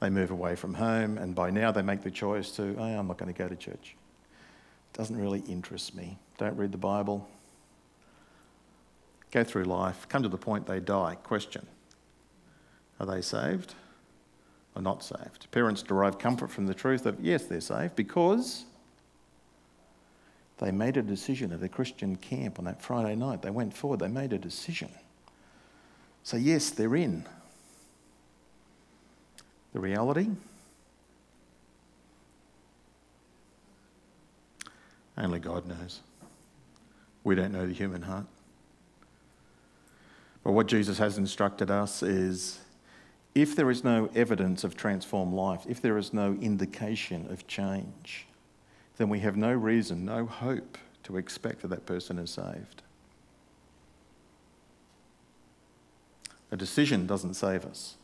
they 0.00 0.08
move 0.08 0.30
away 0.30 0.56
from 0.56 0.72
home, 0.72 1.18
and 1.18 1.34
by 1.34 1.50
now 1.50 1.70
they 1.70 1.82
make 1.82 2.00
the 2.00 2.10
choice 2.10 2.50
to, 2.52 2.76
oh, 2.78 2.82
I'm 2.82 3.08
not 3.08 3.18
going 3.18 3.30
to 3.30 3.38
go 3.38 3.46
to 3.46 3.56
church. 3.56 3.94
It 4.94 4.96
doesn't 4.96 5.18
really 5.20 5.40
interest 5.40 5.94
me. 5.94 6.16
Don't 6.38 6.56
read 6.56 6.72
the 6.72 6.78
Bible. 6.78 7.28
Go 9.32 9.44
through 9.44 9.64
life, 9.64 10.08
come 10.08 10.22
to 10.22 10.30
the 10.30 10.38
point 10.38 10.66
they 10.66 10.80
die. 10.80 11.16
Question 11.22 11.66
Are 13.00 13.06
they 13.06 13.22
saved? 13.22 13.74
or 14.74 14.82
not 14.82 15.02
saved. 15.02 15.50
Parents 15.50 15.82
derive 15.82 16.18
comfort 16.18 16.50
from 16.50 16.66
the 16.66 16.74
truth 16.74 17.06
of, 17.06 17.20
yes, 17.20 17.44
they're 17.44 17.60
saved 17.60 17.96
because 17.96 18.64
they 20.58 20.70
made 20.70 20.96
a 20.96 21.02
decision 21.02 21.52
at 21.52 21.62
a 21.62 21.68
Christian 21.68 22.16
camp 22.16 22.58
on 22.58 22.66
that 22.66 22.82
Friday 22.82 23.16
night. 23.16 23.42
They 23.42 23.50
went 23.50 23.76
forward, 23.76 24.00
they 24.00 24.08
made 24.08 24.32
a 24.32 24.38
decision. 24.38 24.90
So, 26.22 26.36
yes, 26.36 26.70
they're 26.70 26.96
in. 26.96 27.24
The 29.72 29.80
reality? 29.80 30.28
Only 35.16 35.38
God 35.38 35.66
knows. 35.66 36.00
We 37.24 37.34
don't 37.34 37.52
know 37.52 37.66
the 37.66 37.72
human 37.72 38.02
heart. 38.02 38.26
But 40.42 40.52
what 40.52 40.66
Jesus 40.66 40.98
has 40.98 41.18
instructed 41.18 41.70
us 41.70 42.02
is 42.02 42.58
if 43.34 43.54
there 43.54 43.70
is 43.70 43.84
no 43.84 44.10
evidence 44.14 44.64
of 44.64 44.76
transformed 44.76 45.34
life, 45.34 45.64
if 45.68 45.80
there 45.80 45.96
is 45.96 46.12
no 46.12 46.36
indication 46.40 47.30
of 47.30 47.46
change, 47.46 48.26
then 48.96 49.08
we 49.08 49.20
have 49.20 49.36
no 49.36 49.52
reason, 49.52 50.04
no 50.04 50.26
hope 50.26 50.76
to 51.04 51.16
expect 51.16 51.62
that 51.62 51.68
that 51.68 51.86
person 51.86 52.18
is 52.18 52.30
saved. 52.30 52.82
A 56.50 56.56
decision 56.56 57.06
doesn't 57.06 57.34
save 57.34 57.64
us. 57.64 57.96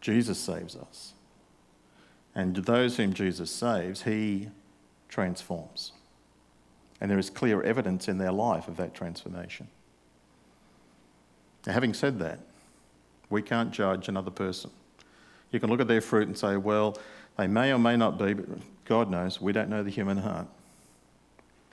Jesus 0.00 0.38
saves 0.38 0.74
us. 0.74 1.12
And 2.34 2.56
those 2.56 2.96
whom 2.96 3.12
Jesus 3.12 3.50
saves, 3.50 4.02
he 4.02 4.48
transforms. 5.08 5.92
And 7.00 7.10
there 7.10 7.18
is 7.18 7.30
clear 7.30 7.62
evidence 7.62 8.08
in 8.08 8.18
their 8.18 8.32
life 8.32 8.68
of 8.68 8.76
that 8.76 8.94
transformation. 8.94 9.68
Now, 11.66 11.72
having 11.72 11.94
said 11.94 12.18
that, 12.18 12.40
we 13.30 13.42
can't 13.42 13.70
judge 13.70 14.08
another 14.08 14.30
person. 14.30 14.70
You 15.50 15.60
can 15.60 15.70
look 15.70 15.80
at 15.80 15.88
their 15.88 16.00
fruit 16.00 16.28
and 16.28 16.36
say, 16.36 16.56
well, 16.56 16.96
they 17.36 17.46
may 17.46 17.72
or 17.72 17.78
may 17.78 17.96
not 17.96 18.18
be, 18.18 18.34
but 18.34 18.46
God 18.84 19.10
knows, 19.10 19.40
we 19.40 19.52
don't 19.52 19.68
know 19.68 19.82
the 19.82 19.90
human 19.90 20.18
heart. 20.18 20.46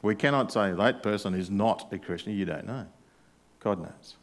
We 0.02 0.16
cannot 0.16 0.52
say 0.52 0.72
that 0.72 1.02
person 1.02 1.34
is 1.34 1.50
not 1.50 1.92
a 1.92 1.98
Christian. 1.98 2.34
You 2.34 2.46
don't 2.46 2.68
know. 2.68 2.86
God 3.60 3.80
knows. 3.80 4.16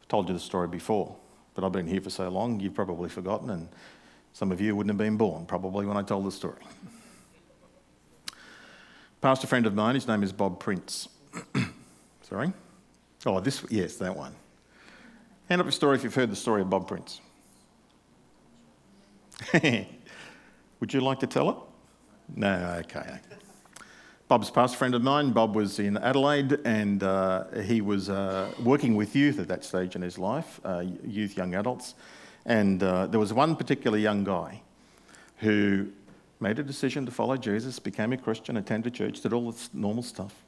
I've 0.00 0.08
told 0.08 0.28
you 0.28 0.34
the 0.34 0.40
story 0.40 0.68
before, 0.68 1.16
but 1.54 1.64
I've 1.64 1.72
been 1.72 1.88
here 1.88 2.00
for 2.00 2.10
so 2.10 2.28
long, 2.28 2.60
you've 2.60 2.74
probably 2.74 3.08
forgotten, 3.08 3.50
and 3.50 3.68
some 4.32 4.52
of 4.52 4.60
you 4.60 4.76
wouldn't 4.76 4.90
have 4.90 4.98
been 4.98 5.16
born 5.16 5.46
probably 5.46 5.86
when 5.86 5.96
I 5.96 6.02
told 6.02 6.26
the 6.26 6.30
story. 6.30 6.62
Pastor 9.20 9.46
friend 9.46 9.66
of 9.66 9.74
mine, 9.74 9.96
his 9.96 10.06
name 10.06 10.22
is 10.22 10.32
Bob 10.32 10.60
Prince. 10.60 11.08
Sorry? 12.22 12.52
Oh, 13.26 13.40
this, 13.40 13.64
yes, 13.68 13.96
that 13.96 14.16
one. 14.16 14.34
Hand 15.50 15.60
up 15.60 15.66
your 15.66 15.72
story 15.72 15.96
if 15.96 16.04
you've 16.04 16.14
heard 16.14 16.30
the 16.30 16.36
story 16.36 16.62
of 16.62 16.70
Bob 16.70 16.86
Prince. 16.86 17.20
Would 19.52 20.94
you 20.94 21.00
like 21.00 21.18
to 21.18 21.26
tell 21.26 21.50
it? 21.50 21.56
No, 22.36 22.76
okay. 22.84 23.18
Bob's 24.28 24.48
past 24.48 24.76
friend 24.76 24.94
of 24.94 25.02
mine. 25.02 25.32
Bob 25.32 25.56
was 25.56 25.80
in 25.80 25.96
Adelaide 25.96 26.60
and 26.64 27.02
uh, 27.02 27.46
he 27.62 27.80
was 27.80 28.08
uh, 28.08 28.52
working 28.62 28.94
with 28.94 29.16
youth 29.16 29.40
at 29.40 29.48
that 29.48 29.64
stage 29.64 29.96
in 29.96 30.02
his 30.02 30.20
life, 30.20 30.60
uh, 30.64 30.84
youth, 31.04 31.36
young 31.36 31.56
adults. 31.56 31.94
And 32.46 32.80
uh, 32.84 33.08
there 33.08 33.18
was 33.18 33.32
one 33.32 33.56
particular 33.56 33.98
young 33.98 34.22
guy 34.22 34.62
who 35.38 35.88
made 36.38 36.60
a 36.60 36.62
decision 36.62 37.04
to 37.06 37.10
follow 37.10 37.36
Jesus, 37.36 37.80
became 37.80 38.12
a 38.12 38.16
Christian, 38.16 38.56
attended 38.56 38.94
church, 38.94 39.20
did 39.20 39.32
all 39.32 39.50
the 39.50 39.68
normal 39.74 40.04
stuff, 40.04 40.44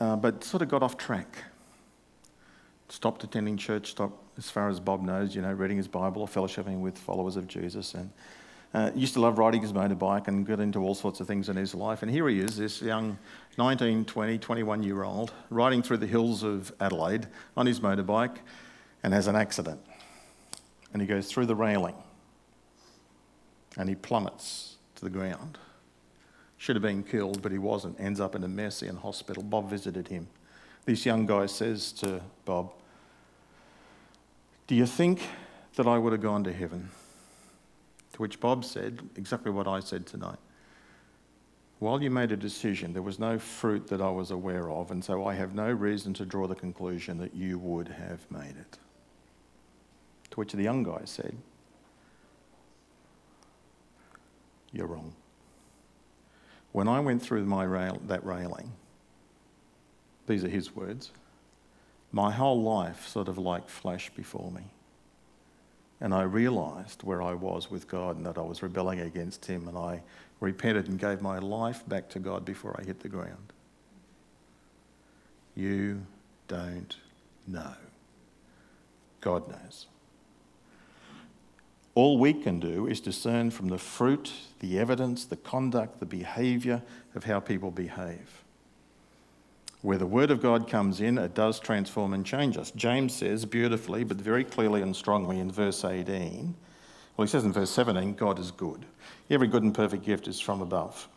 uh, 0.00 0.16
but 0.16 0.42
sort 0.42 0.64
of 0.64 0.68
got 0.68 0.82
off 0.82 0.96
track 0.96 1.44
stopped 2.88 3.24
attending 3.24 3.56
church, 3.56 3.90
stopped, 3.90 4.38
as 4.38 4.50
far 4.50 4.68
as 4.68 4.80
Bob 4.80 5.02
knows, 5.02 5.34
you 5.34 5.42
know, 5.42 5.52
reading 5.52 5.76
his 5.76 5.88
Bible 5.88 6.22
or 6.22 6.28
fellowshipping 6.28 6.80
with 6.80 6.96
followers 6.98 7.36
of 7.36 7.46
Jesus. 7.46 7.94
And 7.94 8.10
uh, 8.74 8.90
used 8.94 9.14
to 9.14 9.20
love 9.20 9.38
riding 9.38 9.62
his 9.62 9.72
motorbike 9.72 10.28
and 10.28 10.46
got 10.46 10.60
into 10.60 10.80
all 10.80 10.94
sorts 10.94 11.20
of 11.20 11.26
things 11.26 11.48
in 11.48 11.56
his 11.56 11.74
life. 11.74 12.02
And 12.02 12.10
here 12.10 12.28
he 12.28 12.38
is, 12.40 12.56
this 12.56 12.82
young 12.82 13.18
19, 13.56 14.04
20, 14.04 14.38
21 14.38 14.82
year 14.82 15.04
old, 15.04 15.32
riding 15.50 15.82
through 15.82 15.98
the 15.98 16.06
hills 16.06 16.42
of 16.42 16.72
Adelaide 16.80 17.26
on 17.56 17.66
his 17.66 17.80
motorbike 17.80 18.36
and 19.02 19.14
has 19.14 19.26
an 19.26 19.36
accident. 19.36 19.80
And 20.92 21.00
he 21.00 21.08
goes 21.08 21.30
through 21.30 21.46
the 21.46 21.54
railing 21.54 21.94
and 23.76 23.88
he 23.88 23.94
plummets 23.94 24.76
to 24.96 25.04
the 25.04 25.10
ground. 25.10 25.58
Should 26.56 26.76
have 26.76 26.82
been 26.82 27.04
killed, 27.04 27.40
but 27.40 27.52
he 27.52 27.58
wasn't. 27.58 27.98
Ends 28.00 28.20
up 28.20 28.34
in 28.34 28.42
a 28.42 28.48
Mercy 28.48 28.88
in 28.88 28.96
hospital. 28.96 29.42
Bob 29.42 29.70
visited 29.70 30.08
him. 30.08 30.26
This 30.84 31.06
young 31.06 31.24
guy 31.24 31.46
says 31.46 31.92
to 31.92 32.20
Bob, 32.44 32.72
Do 34.68 34.74
you 34.74 34.84
think 34.84 35.22
that 35.76 35.86
I 35.86 35.96
would 35.96 36.12
have 36.12 36.20
gone 36.20 36.44
to 36.44 36.52
heaven? 36.52 36.90
To 38.12 38.18
which 38.18 38.38
Bob 38.38 38.66
said 38.66 39.00
exactly 39.16 39.50
what 39.50 39.66
I 39.66 39.80
said 39.80 40.06
tonight. 40.06 40.38
While 41.78 42.02
you 42.02 42.10
made 42.10 42.32
a 42.32 42.36
decision, 42.36 42.92
there 42.92 43.02
was 43.02 43.18
no 43.18 43.38
fruit 43.38 43.86
that 43.88 44.02
I 44.02 44.10
was 44.10 44.30
aware 44.30 44.70
of, 44.70 44.90
and 44.90 45.02
so 45.02 45.24
I 45.24 45.34
have 45.34 45.54
no 45.54 45.70
reason 45.70 46.12
to 46.14 46.26
draw 46.26 46.46
the 46.46 46.54
conclusion 46.54 47.16
that 47.18 47.34
you 47.34 47.58
would 47.58 47.88
have 47.88 48.30
made 48.30 48.56
it. 48.58 48.78
To 50.32 50.36
which 50.36 50.52
the 50.52 50.62
young 50.62 50.82
guy 50.82 51.02
said, 51.04 51.34
You're 54.70 54.86
wrong. 54.86 55.14
When 56.72 56.88
I 56.88 57.00
went 57.00 57.22
through 57.22 57.46
my 57.46 57.64
rail, 57.64 58.02
that 58.06 58.22
railing, 58.22 58.70
these 60.26 60.44
are 60.44 60.48
his 60.48 60.76
words. 60.76 61.10
My 62.10 62.30
whole 62.30 62.62
life 62.62 63.06
sort 63.06 63.28
of 63.28 63.38
like 63.38 63.68
flashed 63.68 64.14
before 64.14 64.50
me. 64.50 64.64
And 66.00 66.14
I 66.14 66.22
realized 66.22 67.02
where 67.02 67.20
I 67.20 67.34
was 67.34 67.70
with 67.70 67.88
God 67.88 68.16
and 68.16 68.24
that 68.24 68.38
I 68.38 68.42
was 68.42 68.62
rebelling 68.62 69.00
against 69.00 69.46
Him, 69.46 69.66
and 69.66 69.76
I 69.76 70.02
repented 70.40 70.88
and 70.88 70.98
gave 70.98 71.20
my 71.20 71.38
life 71.38 71.86
back 71.88 72.08
to 72.10 72.18
God 72.18 72.44
before 72.44 72.76
I 72.80 72.84
hit 72.84 73.00
the 73.00 73.08
ground. 73.08 73.52
You 75.56 76.06
don't 76.46 76.96
know. 77.46 77.74
God 79.20 79.48
knows. 79.48 79.86
All 81.96 82.16
we 82.16 82.32
can 82.32 82.60
do 82.60 82.86
is 82.86 83.00
discern 83.00 83.50
from 83.50 83.66
the 83.68 83.78
fruit, 83.78 84.32
the 84.60 84.78
evidence, 84.78 85.24
the 85.24 85.36
conduct, 85.36 85.98
the 85.98 86.06
behaviour 86.06 86.82
of 87.16 87.24
how 87.24 87.40
people 87.40 87.72
behave. 87.72 88.44
Where 89.82 89.98
the 89.98 90.06
Word 90.06 90.30
of 90.30 90.42
God 90.42 90.68
comes 90.68 91.00
in, 91.00 91.18
it 91.18 91.34
does 91.34 91.60
transform 91.60 92.12
and 92.12 92.26
change 92.26 92.56
us. 92.56 92.72
James 92.72 93.14
says 93.14 93.44
beautifully, 93.44 94.02
but 94.02 94.16
very 94.16 94.42
clearly 94.42 94.82
and 94.82 94.94
strongly 94.94 95.38
in 95.38 95.52
verse 95.52 95.84
18, 95.84 96.54
well, 97.16 97.26
he 97.26 97.30
says 97.30 97.44
in 97.44 97.52
verse 97.52 97.70
17, 97.70 98.14
God 98.14 98.38
is 98.38 98.50
good. 98.50 98.86
Every 99.28 99.48
good 99.48 99.62
and 99.62 99.74
perfect 99.74 100.04
gift 100.04 100.28
is 100.28 100.40
from 100.40 100.62
above. 100.62 101.08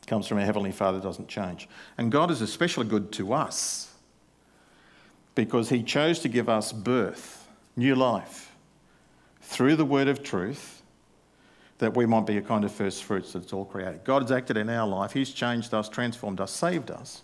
It 0.00 0.06
comes 0.06 0.26
from 0.26 0.38
our 0.38 0.44
Heavenly 0.44 0.72
Father, 0.72 1.00
doesn't 1.00 1.28
change. 1.28 1.68
And 1.98 2.10
God 2.10 2.30
is 2.30 2.40
especially 2.40 2.86
good 2.86 3.12
to 3.12 3.32
us 3.32 3.92
because 5.34 5.68
He 5.68 5.82
chose 5.82 6.20
to 6.20 6.28
give 6.28 6.48
us 6.48 6.72
birth, 6.72 7.48
new 7.76 7.94
life, 7.94 8.52
through 9.40 9.76
the 9.76 9.84
word 9.84 10.08
of 10.08 10.22
truth, 10.22 10.82
that 11.78 11.96
we 11.96 12.06
might 12.06 12.26
be 12.26 12.36
a 12.36 12.42
kind 12.42 12.64
of 12.64 12.72
first 12.72 13.04
fruits 13.04 13.32
that's 13.32 13.52
all 13.52 13.64
created. 13.64 14.04
God 14.04 14.22
has 14.22 14.32
acted 14.32 14.56
in 14.56 14.68
our 14.68 14.86
life, 14.86 15.12
He's 15.12 15.32
changed 15.32 15.74
us, 15.74 15.88
transformed 15.88 16.40
us, 16.40 16.52
saved 16.52 16.90
us 16.90 17.22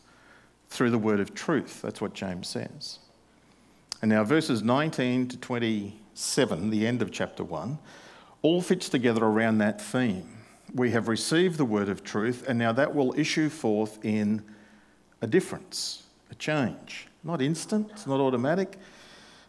through 0.74 0.90
the 0.90 0.98
word 0.98 1.20
of 1.20 1.34
truth. 1.34 1.80
That's 1.82 2.00
what 2.00 2.14
James 2.14 2.48
says. 2.48 2.98
And 4.02 4.10
now, 4.10 4.24
verses 4.24 4.62
19 4.62 5.28
to 5.28 5.36
27, 5.36 6.70
the 6.70 6.86
end 6.86 7.00
of 7.00 7.12
chapter 7.12 7.44
1, 7.44 7.78
all 8.42 8.60
fits 8.60 8.88
together 8.88 9.24
around 9.24 9.58
that 9.58 9.80
theme. 9.80 10.28
We 10.74 10.90
have 10.90 11.06
received 11.06 11.58
the 11.58 11.64
word 11.64 11.88
of 11.88 12.02
truth, 12.02 12.44
and 12.48 12.58
now 12.58 12.72
that 12.72 12.92
will 12.92 13.14
issue 13.16 13.48
forth 13.48 14.04
in 14.04 14.42
a 15.22 15.28
difference, 15.28 16.02
a 16.32 16.34
change. 16.34 17.06
Not 17.22 17.40
instant, 17.40 17.90
it's 17.92 18.06
not 18.08 18.18
automatic, 18.18 18.76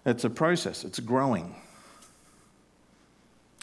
it's 0.06 0.26
a 0.26 0.30
process, 0.30 0.86
it's 0.86 1.00
growing. 1.00 1.56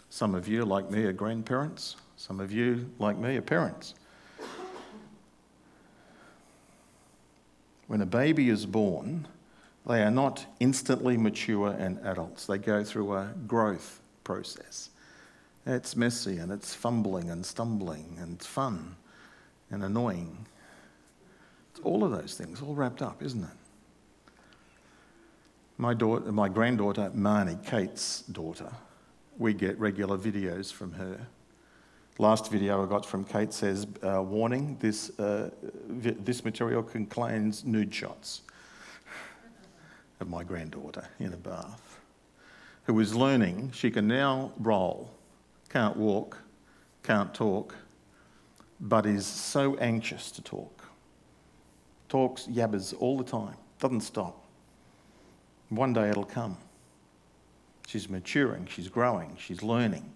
Some 0.09 0.35
of 0.35 0.49
you, 0.49 0.65
like 0.65 0.91
me, 0.91 1.05
are 1.05 1.13
grandparents. 1.13 1.95
Some 2.17 2.41
of 2.41 2.51
you, 2.51 2.89
like 2.99 3.17
me, 3.17 3.37
are 3.37 3.41
parents. 3.41 3.95
When 7.93 8.01
a 8.01 8.07
baby 8.07 8.49
is 8.49 8.65
born, 8.65 9.27
they 9.85 10.01
are 10.01 10.09
not 10.09 10.47
instantly 10.59 11.15
mature 11.15 11.75
and 11.77 11.99
adults. 11.99 12.47
They 12.47 12.57
go 12.57 12.83
through 12.83 13.13
a 13.13 13.29
growth 13.45 14.01
process. 14.23 14.89
It's 15.67 15.95
messy 15.95 16.39
and 16.39 16.51
it's 16.51 16.73
fumbling 16.73 17.29
and 17.29 17.45
stumbling 17.45 18.17
and 18.19 18.41
fun 18.41 18.95
and 19.69 19.83
annoying. 19.83 20.47
It's 21.69 21.81
all 21.81 22.03
of 22.03 22.09
those 22.09 22.33
things, 22.33 22.63
all 22.63 22.73
wrapped 22.73 23.03
up, 23.03 23.21
isn't 23.21 23.43
it? 23.43 23.57
My, 25.77 25.93
daughter, 25.93 26.31
my 26.31 26.49
granddaughter, 26.49 27.11
Marnie, 27.15 27.63
Kate's 27.63 28.23
daughter, 28.23 28.71
we 29.37 29.53
get 29.53 29.77
regular 29.77 30.17
videos 30.17 30.73
from 30.73 30.93
her 30.93 31.27
Last 32.19 32.51
video 32.51 32.83
I 32.83 32.87
got 32.87 33.05
from 33.05 33.23
Kate 33.23 33.51
says, 33.51 33.87
uh, 34.03 34.21
warning, 34.21 34.77
this, 34.79 35.09
uh, 35.19 35.49
vi- 35.87 36.11
this 36.11 36.45
material 36.45 36.83
contains 36.83 37.65
nude 37.65 37.93
shots 37.93 38.41
of 40.19 40.29
my 40.29 40.43
granddaughter 40.43 41.07
in 41.19 41.33
a 41.33 41.37
bath. 41.37 41.99
who 42.85 42.99
is 42.99 43.15
learning, 43.15 43.71
she 43.71 43.89
can 43.89 44.09
now 44.09 44.51
roll, 44.59 45.09
can't 45.69 45.95
walk, 45.95 46.37
can't 47.01 47.33
talk, 47.33 47.73
but 48.81 49.05
is 49.05 49.25
so 49.25 49.77
anxious 49.77 50.29
to 50.31 50.41
talk. 50.41 50.83
Talks, 52.09 52.45
yabbers 52.47 52.93
all 52.99 53.17
the 53.17 53.23
time, 53.23 53.55
doesn't 53.79 54.01
stop. 54.01 54.43
One 55.69 55.93
day 55.93 56.09
it'll 56.09 56.25
come. 56.25 56.57
She's 57.87 58.09
maturing, 58.09 58.67
she's 58.67 58.89
growing, 58.89 59.37
she's 59.39 59.63
learning. 59.63 60.11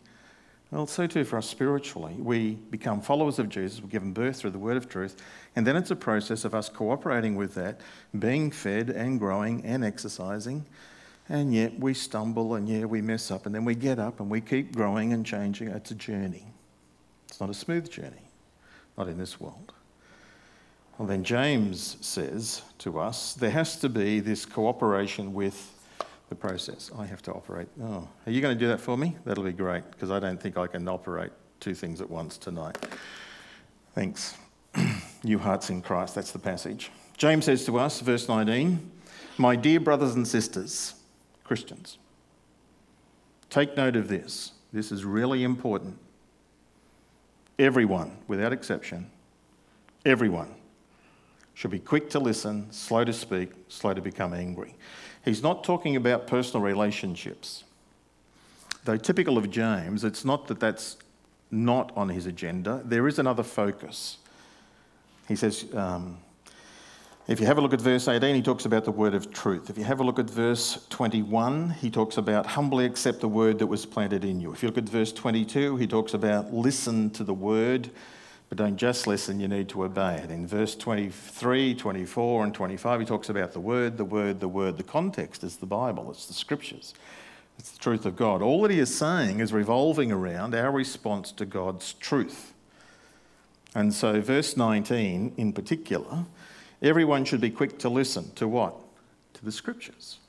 Well, 0.71 0.86
so 0.86 1.07
too 1.07 1.24
for 1.24 1.38
us 1.38 1.50
spiritually. 1.50 2.15
We 2.15 2.55
become 2.55 3.01
followers 3.01 3.39
of 3.39 3.47
Jesus, 3.47 3.81
we're 3.81 3.88
given 3.88 4.12
birth 4.12 4.36
through 4.38 4.50
the 4.51 4.59
word 4.59 4.75
of 4.75 4.89
truth, 4.89 5.15
and 5.55 5.65
then 5.65 5.77
it's 5.77 5.91
a 5.91 5.95
process 5.95 6.43
of 6.43 6.53
us 6.53 6.67
cooperating 6.67 7.36
with 7.36 7.55
that, 7.55 7.79
being 8.17 8.51
fed 8.51 8.89
and 8.89 9.17
growing 9.17 9.63
and 9.63 9.86
exercising, 9.86 10.65
and 11.29 11.53
yet 11.53 11.79
we 11.79 11.93
stumble 11.93 12.55
and 12.55 12.67
yeah, 12.67 12.83
we 12.83 13.01
mess 13.01 13.31
up, 13.31 13.45
and 13.45 13.55
then 13.55 13.63
we 13.63 13.75
get 13.75 13.97
up 13.97 14.19
and 14.19 14.29
we 14.29 14.41
keep 14.41 14.75
growing 14.75 15.13
and 15.13 15.25
changing. 15.25 15.69
It's 15.69 15.91
a 15.91 15.95
journey. 15.95 16.45
It's 17.29 17.39
not 17.39 17.50
a 17.50 17.53
smooth 17.53 17.89
journey, 17.89 18.29
not 18.97 19.07
in 19.07 19.17
this 19.17 19.39
world. 19.39 19.71
Well, 20.97 21.07
then 21.07 21.24
James 21.24 21.97
says 22.01 22.62
to 22.79 23.00
us 23.00 23.33
there 23.36 23.51
has 23.51 23.77
to 23.77 23.89
be 23.89 24.19
this 24.19 24.45
cooperation 24.45 25.33
with 25.33 25.76
the 26.29 26.36
process. 26.36 26.91
I 26.98 27.05
have 27.05 27.22
to 27.24 27.34
operate. 27.34 27.67
Oh, 27.81 28.07
are 28.25 28.31
you 28.31 28.41
going 28.41 28.57
to 28.57 28.60
do 28.60 28.67
that 28.67 28.81
for 28.81 28.98
me? 28.98 29.15
That'll 29.25 29.43
be 29.43 29.53
great 29.53 29.89
because 29.91 30.12
I 30.12 30.19
don't 30.19 30.41
think 30.41 30.57
I 30.57 30.67
can 30.67 30.88
operate 30.88 31.31
two 31.60 31.74
things 31.74 32.01
at 32.01 32.10
once 32.10 32.38
tonight. 32.38 32.77
Thanks. 33.93 34.36
New 35.24 35.39
hearts 35.39 35.69
in 35.69 35.81
Christ, 35.81 36.15
that's 36.15 36.31
the 36.31 36.39
passage. 36.39 36.91
James 37.17 37.46
says 37.46 37.65
to 37.65 37.79
us, 37.79 38.00
verse 38.01 38.27
19, 38.27 38.91
My 39.38 39.55
dear 39.55 39.79
brothers 39.79 40.15
and 40.15 40.27
sisters, 40.27 40.93
Christians, 41.43 41.98
take 43.50 43.75
note 43.75 43.96
of 43.96 44.07
this. 44.07 44.51
This 44.72 44.91
is 44.91 45.03
really 45.03 45.43
important. 45.43 45.98
Everyone, 47.57 48.17
without 48.27 48.53
exception, 48.53 49.10
everyone 50.05 50.53
should 51.55 51.72
be 51.72 51.79
quick 51.79 52.07
to 52.12 52.19
listen, 52.19 52.72
slow 52.72 53.03
to 53.03 53.12
speak, 53.12 53.50
slow 53.67 53.93
to 53.96 54.01
become 54.01 54.31
angry. 54.31 54.75
He's 55.25 55.43
not 55.43 55.63
talking 55.63 55.95
about 55.95 56.27
personal 56.27 56.63
relationships. 56.63 57.63
Though 58.86 58.97
typical 58.97 59.38
of 59.38 59.50
James, 59.51 60.03
it's 60.03 60.24
not 60.24 60.47
that 60.47 60.59
that's 60.59 60.97
not 61.51 61.91
on 61.95 62.09
his 62.09 62.25
agenda. 62.25 62.81
There 62.86 63.07
is 63.07 63.19
another 63.19 63.43
focus. 63.43 64.17
He 65.27 65.36
says, 65.36 65.65
um, 65.74 66.17
if 67.27 67.41
you 67.41 67.45
have 67.45 67.57
a 67.57 67.62
look 67.62 67.74
at 67.74 67.81
verse 67.81 68.07
18, 68.07 68.36
he 68.36 68.41
talks 68.41 68.63
about 68.63 68.86
the 68.86 68.91
word 68.91 69.13
of 69.13 69.33
truth. 69.33 69.69
If 69.69 69.77
you 69.77 69.83
have 69.83 70.00
a 70.00 70.03
look 70.03 70.19
at 70.19 70.29
verse 70.29 70.86
21, 70.89 71.71
he 71.71 71.89
talks 71.89 72.15
about 72.15 72.45
humbly 72.45 72.86
accept 72.86 73.19
the 73.19 73.27
word 73.27 73.59
that 73.59 73.67
was 73.67 73.86
planted 73.86 74.24
in 74.24 74.39
you. 74.39 74.53
If 74.53 74.63
you 74.63 74.69
look 74.69 74.77
at 74.77 74.88
verse 74.88 75.12
22, 75.12 75.75
he 75.75 75.88
talks 75.88 76.13
about 76.13 76.53
listen 76.53 77.09
to 77.12 77.25
the 77.25 77.33
word 77.33 77.89
but 78.49 78.57
don't 78.57 78.77
just 78.77 79.07
listen, 79.07 79.39
you 79.39 79.47
need 79.47 79.67
to 79.69 79.83
obey 79.83 80.15
it. 80.15 80.31
In 80.31 80.47
verse 80.47 80.75
23, 80.75 81.75
24, 81.75 82.43
and 82.45 82.53
25, 82.53 82.99
he 83.01 83.05
talks 83.05 83.29
about 83.29 83.51
the 83.51 83.59
word, 83.59 83.97
the 83.97 84.05
word, 84.05 84.39
the 84.39 84.47
word. 84.47 84.77
The 84.77 84.83
context 84.83 85.43
is 85.43 85.57
the 85.57 85.65
Bible, 85.65 86.09
it's 86.11 86.27
the 86.27 86.33
scriptures, 86.33 86.93
it's 87.59 87.71
the 87.71 87.79
truth 87.79 88.05
of 88.05 88.15
God. 88.15 88.41
All 88.41 88.61
that 88.61 88.71
he 88.71 88.79
is 88.79 88.93
saying 88.93 89.41
is 89.41 89.51
revolving 89.51 90.11
around 90.11 90.55
our 90.55 90.71
response 90.71 91.31
to 91.33 91.45
God's 91.45 91.93
truth. 91.93 92.53
And 93.75 93.93
so, 93.93 94.21
verse 94.21 94.55
19 94.55 95.33
in 95.35 95.51
particular, 95.51 96.25
everyone 96.81 97.25
should 97.25 97.41
be 97.41 97.49
quick 97.49 97.77
to 97.79 97.89
listen 97.89 98.31
to 98.35 98.47
what? 98.47 98.75
To 99.33 99.45
the 99.45 99.51
scriptures, 99.51 100.19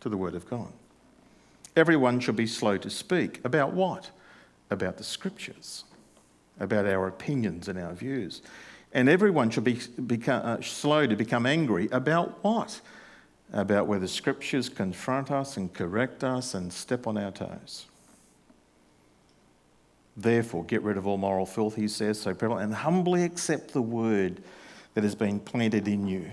to 0.00 0.08
the 0.08 0.16
word 0.16 0.34
of 0.34 0.48
God. 0.48 0.72
Everyone 1.76 2.20
should 2.20 2.36
be 2.36 2.46
slow 2.46 2.78
to 2.78 2.88
speak. 2.88 3.40
About 3.44 3.74
what? 3.74 4.10
About 4.70 4.96
the 4.96 5.04
scriptures 5.04 5.84
about 6.60 6.86
our 6.86 7.08
opinions 7.08 7.66
and 7.68 7.78
our 7.78 7.92
views. 7.92 8.42
And 8.92 9.08
everyone 9.08 9.50
should 9.50 9.64
be 9.64 9.80
become, 10.06 10.42
uh, 10.44 10.60
slow 10.60 11.06
to 11.06 11.16
become 11.16 11.46
angry 11.46 11.88
about 11.90 12.42
what? 12.44 12.80
About 13.52 13.86
whether 13.86 14.06
scriptures 14.06 14.68
confront 14.68 15.30
us 15.30 15.56
and 15.56 15.72
correct 15.72 16.22
us 16.22 16.54
and 16.54 16.72
step 16.72 17.06
on 17.06 17.16
our 17.16 17.30
toes. 17.30 17.86
Therefore, 20.16 20.64
get 20.64 20.82
rid 20.82 20.96
of 20.96 21.06
all 21.06 21.16
moral 21.16 21.46
filth, 21.46 21.76
he 21.76 21.88
says 21.88 22.20
so 22.20 22.34
prevalent, 22.34 22.64
and 22.64 22.74
humbly 22.74 23.24
accept 23.24 23.72
the 23.72 23.82
word 23.82 24.42
that 24.94 25.04
has 25.04 25.14
been 25.14 25.40
planted 25.40 25.88
in 25.88 26.06
you 26.06 26.30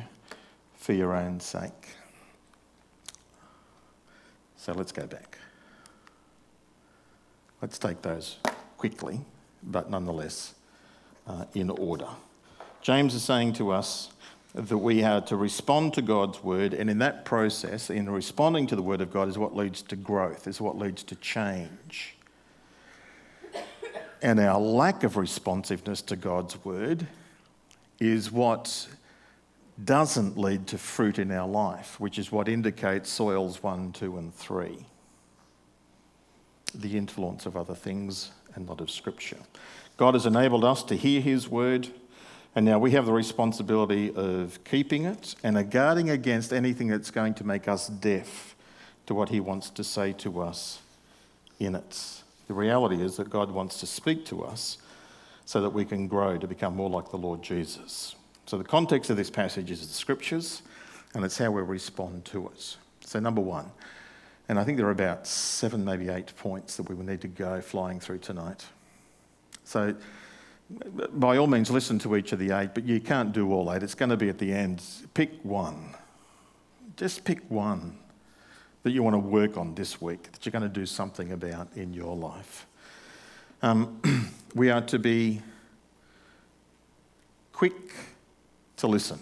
for 0.76 0.94
your 0.94 1.16
own 1.16 1.40
sake. 1.40 1.96
So 4.58 4.74
let's 4.74 4.92
go 4.92 5.06
back. 5.06 5.38
Let's 7.62 7.80
take 7.80 8.02
those 8.02 8.38
quickly 8.78 9.22
but 9.68 9.90
nonetheless 9.90 10.54
uh, 11.28 11.46
in 11.54 11.70
order. 11.70 12.08
James 12.82 13.14
is 13.14 13.24
saying 13.24 13.54
to 13.54 13.72
us 13.72 14.12
that 14.54 14.78
we 14.78 15.04
are 15.04 15.22
to 15.22 15.36
respond 15.36 15.94
to 15.94 16.02
God's 16.02 16.44
word, 16.44 16.74
and 16.74 16.90
in 16.90 17.00
that 17.00 17.26
process, 17.26 17.90
in 17.90 18.10
responding 18.10 18.66
to 18.68 18.76
the 18.76 18.82
word 18.82 19.02
of 19.02 19.12
God, 19.12 19.28
is 19.28 19.38
what 19.38 19.56
leads 19.56 19.82
to 19.84 19.96
growth, 19.96 20.48
is 20.48 20.62
what 20.62 20.78
leads 20.78 21.04
to 21.04 21.16
change. 21.16 22.16
And 24.22 24.40
our 24.40 24.60
lack 24.60 25.04
of 25.04 25.16
responsiveness 25.16 26.02
to 26.04 26.16
God's 26.16 26.64
word 26.66 27.06
is 28.00 28.32
what 28.32 28.88
doesn't 29.84 30.38
lead 30.38 30.66
to 30.68 30.78
fruit 30.78 31.20
in 31.20 31.32
our 31.32 31.48
life, 31.48 32.00
which 32.00 32.18
is 32.18 32.32
what 32.32 32.48
indicates 32.48 33.12
soils 33.12 33.62
1, 33.62 33.92
2, 33.92 34.18
and 34.18 34.34
3. 34.34 34.86
The 36.74 36.98
influence 36.98 37.46
of 37.46 37.56
other 37.56 37.76
things 37.76 38.32
and 38.58 38.68
not 38.68 38.82
of 38.82 38.92
Scripture. 38.92 39.38
God 39.96 40.16
has 40.16 40.26
enabled 40.26 40.66
us 40.66 40.84
to 40.84 40.96
hear 40.96 41.22
His 41.22 41.48
word, 41.48 41.90
and 42.56 42.66
now 42.66 42.80
we 42.80 42.92
have 42.92 43.06
the 43.06 43.14
responsibility 43.14 44.12
of 44.14 44.60
keeping 44.66 45.06
it 45.06 45.36
and 45.44 45.58
of 45.58 45.70
guarding 45.70 46.10
against 46.10 46.52
anything 46.52 46.88
that's 46.88 47.12
going 47.12 47.36
to 47.36 47.46
make 47.46 47.68
us 47.68 47.88
deaf 47.88 48.56
to 49.06 49.14
what 49.14 49.30
He 49.30 49.40
wants 49.40 49.70
to 49.70 49.84
say 49.84 50.12
to 50.14 50.42
us 50.42 50.80
in 51.60 51.76
it. 51.76 52.22
The 52.48 52.54
reality 52.54 53.02
is 53.02 53.16
that 53.18 53.30
God 53.30 53.52
wants 53.52 53.80
to 53.80 53.86
speak 53.86 54.26
to 54.26 54.44
us 54.44 54.80
so 55.46 55.62
that 55.62 55.70
we 55.70 55.86
can 55.86 56.08
grow 56.08 56.38
to 56.38 56.48
become 56.48 56.76
more 56.76 56.90
like 56.90 57.12
the 57.12 57.18
Lord 57.18 57.44
Jesus. 57.44 58.16
So, 58.48 58.58
the 58.58 58.64
context 58.64 59.10
of 59.10 59.18
this 59.18 59.30
passage 59.30 59.70
is 59.70 59.88
the 59.88 59.94
scriptures, 59.94 60.64
and 61.14 61.24
it's 61.24 61.38
how 61.38 61.52
we 61.52 61.62
respond 61.62 62.26
to 62.26 62.48
it. 62.48 62.78
So, 63.02 63.20
number 63.20 63.42
one, 63.42 63.72
and 64.50 64.58
I 64.58 64.64
think 64.64 64.78
there 64.78 64.88
are 64.88 64.92
about 64.92 65.28
seven, 65.28 65.84
maybe 65.84 66.10
eight 66.10 66.34
points 66.38 66.78
that 66.78 66.88
we 66.88 66.96
will 66.96 67.06
need 67.06 67.22
to 67.22 67.28
go 67.28 67.62
flying 67.62 68.00
through 68.00 68.20
tonight. 68.20 68.66
So, 69.64 69.96
by 71.14 71.38
all 71.38 71.48
means, 71.48 71.70
listen 71.70 72.00
to 72.00 72.16
each 72.16 72.32
of 72.32 72.40
the 72.40 72.58
eight, 72.58 72.74
but 72.74 72.86
you 72.86 73.00
can't 73.00 73.34
do 73.34 73.52
all 73.52 73.72
eight. 73.74 73.84
It's 73.84 73.96
going 73.96 74.10
to 74.10 74.18
be 74.18 74.30
at 74.30 74.38
the 74.38 74.54
end. 74.54 74.82
Pick 75.14 75.32
one. 75.44 75.96
Just 76.96 77.24
pick 77.24 77.40
one 77.50 77.98
that 78.84 78.92
you 78.92 79.04
want 79.04 79.16
to 79.16 79.20
work 79.20 79.58
on 79.58 79.76
this 79.76 80.02
week, 80.02 80.32
that 80.32 80.46
you're 80.46 80.52
going 80.52 80.64
to 80.64 80.70
do 80.70 80.86
something 80.86 81.32
about 81.32 81.68
in 81.76 81.94
your 81.94 82.16
life. 82.16 82.66
Um, 83.62 84.32
we 84.56 84.70
are 84.70 84.82
to 84.82 85.00
be 85.00 85.42
quick 87.52 87.92
to 88.78 88.88
listen. 88.88 89.20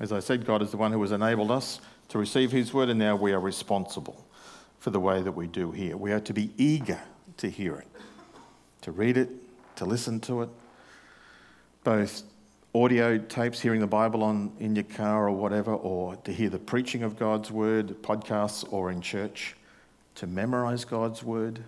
As 0.00 0.12
I 0.12 0.20
said, 0.20 0.44
God 0.44 0.62
is 0.62 0.70
the 0.70 0.76
one 0.76 0.92
who 0.92 1.00
has 1.02 1.12
enabled 1.12 1.50
us 1.50 1.80
to 2.08 2.18
receive 2.18 2.52
His 2.52 2.74
word, 2.74 2.90
and 2.90 2.98
now 2.98 3.16
we 3.16 3.32
are 3.32 3.40
responsible 3.40 4.26
for 4.78 4.90
the 4.90 5.00
way 5.00 5.22
that 5.22 5.32
we 5.32 5.46
do 5.46 5.72
hear. 5.72 5.96
We 5.96 6.12
are 6.12 6.20
to 6.20 6.32
be 6.34 6.50
eager 6.56 7.00
to 7.38 7.50
hear 7.50 7.76
it, 7.76 7.88
to 8.82 8.92
read 8.92 9.16
it, 9.16 9.30
to 9.76 9.84
listen 9.84 10.20
to 10.20 10.42
it, 10.42 10.48
both 11.82 12.22
audio 12.74 13.16
tapes, 13.16 13.60
hearing 13.60 13.80
the 13.80 13.86
Bible 13.86 14.22
on 14.22 14.52
in 14.60 14.76
your 14.76 14.84
car 14.84 15.28
or 15.28 15.32
whatever, 15.32 15.72
or 15.72 16.16
to 16.16 16.32
hear 16.32 16.50
the 16.50 16.58
preaching 16.58 17.02
of 17.02 17.18
God's 17.18 17.50
word, 17.50 18.02
podcasts, 18.02 18.70
or 18.70 18.90
in 18.90 19.00
church, 19.00 19.56
to 20.16 20.26
memorize 20.26 20.84
God's 20.84 21.22
word, 21.22 21.64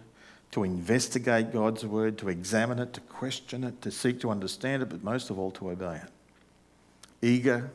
to 0.50 0.64
investigate 0.64 1.52
God's 1.52 1.84
word, 1.84 2.18
to 2.18 2.28
examine 2.28 2.78
it, 2.78 2.92
to 2.92 3.00
question 3.00 3.64
it, 3.64 3.80
to 3.82 3.90
seek 3.90 4.20
to 4.20 4.30
understand 4.30 4.82
it, 4.82 4.90
but 4.90 5.02
most 5.02 5.30
of 5.30 5.38
all 5.38 5.50
to 5.52 5.70
obey 5.70 5.96
it. 5.96 6.10
Eager 7.20 7.70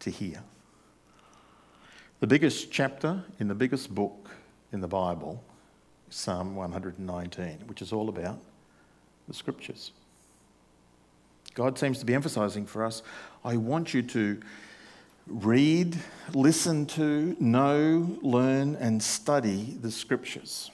to 0.00 0.10
hear. 0.10 0.42
The 2.20 2.26
biggest 2.26 2.70
chapter 2.70 3.24
in 3.38 3.48
the 3.48 3.54
biggest 3.54 3.94
book 3.94 4.30
in 4.72 4.80
the 4.80 4.88
Bible 4.88 5.42
is 6.10 6.16
Psalm 6.16 6.54
119, 6.54 7.60
which 7.66 7.80
is 7.80 7.92
all 7.92 8.08
about 8.08 8.38
the 9.28 9.34
scriptures. 9.34 9.92
God 11.54 11.78
seems 11.78 11.98
to 11.98 12.04
be 12.04 12.14
emphasizing 12.14 12.66
for 12.66 12.84
us 12.84 13.02
I 13.44 13.56
want 13.56 13.94
you 13.94 14.02
to 14.02 14.40
read, 15.26 15.96
listen 16.34 16.86
to, 16.86 17.36
know, 17.40 18.18
learn, 18.22 18.74
and 18.76 19.02
study 19.02 19.76
the 19.80 19.90
scriptures. 19.90 20.70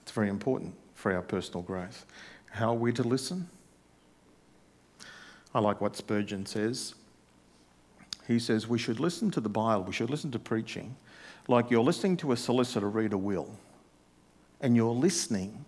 It's 0.00 0.12
very 0.12 0.28
important 0.28 0.74
for 0.94 1.12
our 1.12 1.22
personal 1.22 1.62
growth. 1.62 2.06
How 2.50 2.70
are 2.70 2.76
we 2.76 2.92
to 2.92 3.02
listen? 3.02 3.48
I 5.54 5.60
like 5.60 5.80
what 5.80 5.96
Spurgeon 5.96 6.46
says 6.46 6.94
he 8.32 8.38
says 8.38 8.66
we 8.66 8.78
should 8.78 9.00
listen 9.00 9.30
to 9.32 9.40
the 9.40 9.48
Bible, 9.48 9.84
we 9.84 9.92
should 9.92 10.10
listen 10.10 10.30
to 10.32 10.38
preaching 10.38 10.96
like 11.48 11.70
you're 11.70 11.82
listening 11.82 12.16
to 12.18 12.32
a 12.32 12.36
solicitor 12.36 12.88
read 12.88 13.12
a 13.12 13.18
will 13.18 13.48
and 14.60 14.76
you're 14.76 14.92
listening, 14.92 15.64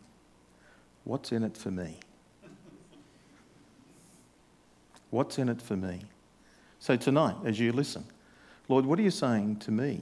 what's 1.04 1.32
in 1.32 1.42
it 1.42 1.56
for 1.56 1.70
me? 1.70 1.98
What's 5.10 5.38
in 5.38 5.48
it 5.48 5.60
for 5.60 5.76
me? 5.76 6.02
So 6.78 6.96
tonight, 6.96 7.36
as 7.44 7.58
you 7.58 7.72
listen, 7.72 8.04
Lord, 8.68 8.86
what 8.86 8.98
are 8.98 9.02
you 9.02 9.10
saying 9.10 9.56
to 9.60 9.70
me? 9.70 10.00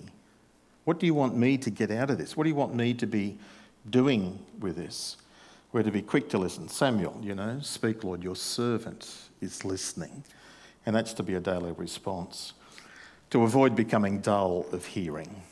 What 0.85 0.99
do 0.99 1.07
you 1.07 1.15
want 1.15 1.37
me 1.37 1.57
to 1.59 1.71
get 1.71 1.91
out 1.91 2.11
of 2.11 2.19
this? 2.19 2.37
What 2.37 2.45
do 2.45 2.51
you 2.51 2.55
want 2.57 2.75
me 2.75 2.93
to 2.95 3.07
be 3.07 3.39
doing 3.89 4.39
with 4.59 4.77
this? 4.77 5.17
We're 5.73 5.83
to 5.83 5.91
be 5.91 6.03
quick 6.03 6.29
to 6.31 6.39
listen. 6.39 6.69
Samuel, 6.69 7.19
you 7.23 7.35
know, 7.35 7.59
speak, 7.63 8.05
Lord, 8.05 8.23
your 8.23 8.37
servant 8.37 9.31
is 9.41 9.65
listening. 9.65 10.25
And 10.85 10.95
that's 10.95 11.13
to 11.15 11.23
be 11.23 11.35
a 11.35 11.41
daily 11.41 11.73
response. 11.73 12.55
To 13.31 13.43
avoid 13.43 13.75
becoming 13.75 14.21
dull 14.21 14.67
of 14.73 14.85
hearing, 14.85 15.43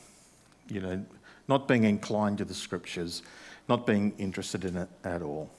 you 0.69 0.81
know, 0.81 1.03
not 1.47 1.67
being 1.67 1.83
inclined 1.83 2.37
to 2.37 2.45
the 2.45 2.53
scriptures, 2.53 3.23
not 3.67 3.87
being 3.87 4.13
interested 4.17 4.65
in 4.65 4.77
it 4.77 4.89
at 5.03 5.21
all. 5.21 5.49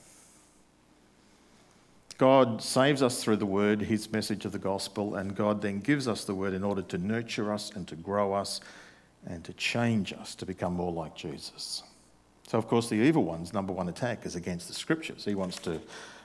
God 2.17 2.61
saves 2.61 3.01
us 3.01 3.23
through 3.23 3.37
the 3.37 3.45
word, 3.45 3.81
his 3.81 4.11
message 4.11 4.45
of 4.45 4.51
the 4.51 4.59
gospel, 4.59 5.15
and 5.15 5.35
God 5.35 5.61
then 5.61 5.79
gives 5.79 6.07
us 6.07 6.23
the 6.23 6.35
word 6.35 6.53
in 6.53 6.63
order 6.63 6.81
to 6.83 6.97
nurture 6.97 7.51
us 7.51 7.71
and 7.71 7.87
to 7.87 7.95
grow 7.95 8.33
us 8.33 8.61
and 9.25 9.43
to 9.43 9.53
change 9.53 10.13
us 10.13 10.35
to 10.35 10.45
become 10.45 10.73
more 10.73 10.91
like 10.91 11.15
Jesus. 11.15 11.83
So, 12.47 12.57
of 12.57 12.67
course, 12.67 12.89
the 12.89 12.95
evil 12.95 13.23
one's 13.23 13.53
number 13.53 13.73
one 13.73 13.89
attack 13.89 14.25
is 14.25 14.35
against 14.35 14.67
the 14.67 14.73
scriptures. 14.73 15.25
He 15.25 15.35
wants 15.35 15.57
to 15.59 15.81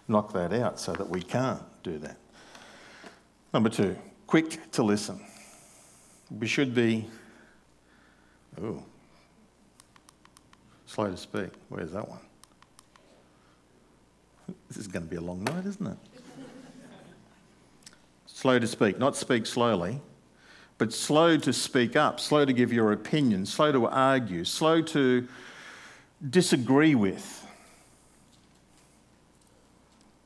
knock 0.08 0.32
that 0.34 0.52
out 0.52 0.78
so 0.78 0.92
that 0.92 1.08
we 1.08 1.22
can't 1.22 1.62
do 1.82 1.98
that. 1.98 2.16
Number 3.52 3.70
two, 3.70 3.96
quick 4.26 4.70
to 4.72 4.82
listen. 4.82 5.20
We 6.30 6.46
should 6.46 6.74
be, 6.74 7.08
oh, 8.61 8.82
slow 10.87 11.11
to 11.11 11.16
speak. 11.16 11.50
Where's 11.70 11.92
that 11.92 12.06
one? 12.06 12.18
This 14.68 14.76
is 14.76 14.87
going 14.87 15.04
to 15.04 15.11
be 15.11 15.16
a 15.16 15.20
long 15.20 15.42
night, 15.44 15.64
isn't 15.64 15.87
it? 15.87 15.96
slow 18.26 18.58
to 18.58 18.66
speak, 18.68 18.98
not 18.98 19.16
speak 19.16 19.46
slowly, 19.46 20.00
but 20.76 20.92
slow 20.92 21.37
to 21.38 21.52
speak 21.52 21.96
up, 21.96 22.20
slow 22.20 22.44
to 22.44 22.52
give 22.52 22.72
your 22.72 22.92
opinion, 22.92 23.44
slow 23.44 23.72
to 23.72 23.88
argue, 23.88 24.44
slow 24.44 24.80
to 24.80 25.26
disagree 26.30 26.94
with. 26.94 27.47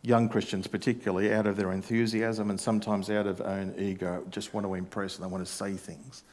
Young 0.02 0.28
Christians, 0.28 0.66
particularly, 0.66 1.32
out 1.32 1.46
of 1.46 1.56
their 1.56 1.70
enthusiasm 1.70 2.50
and 2.50 2.60
sometimes 2.60 3.08
out 3.08 3.26
of 3.26 3.40
own 3.40 3.74
ego, 3.78 4.24
just 4.30 4.52
want 4.52 4.66
to 4.66 4.74
impress 4.74 5.16
and 5.16 5.24
they 5.24 5.30
want 5.30 5.46
to 5.46 5.52
say 5.52 5.74
things. 5.74 6.24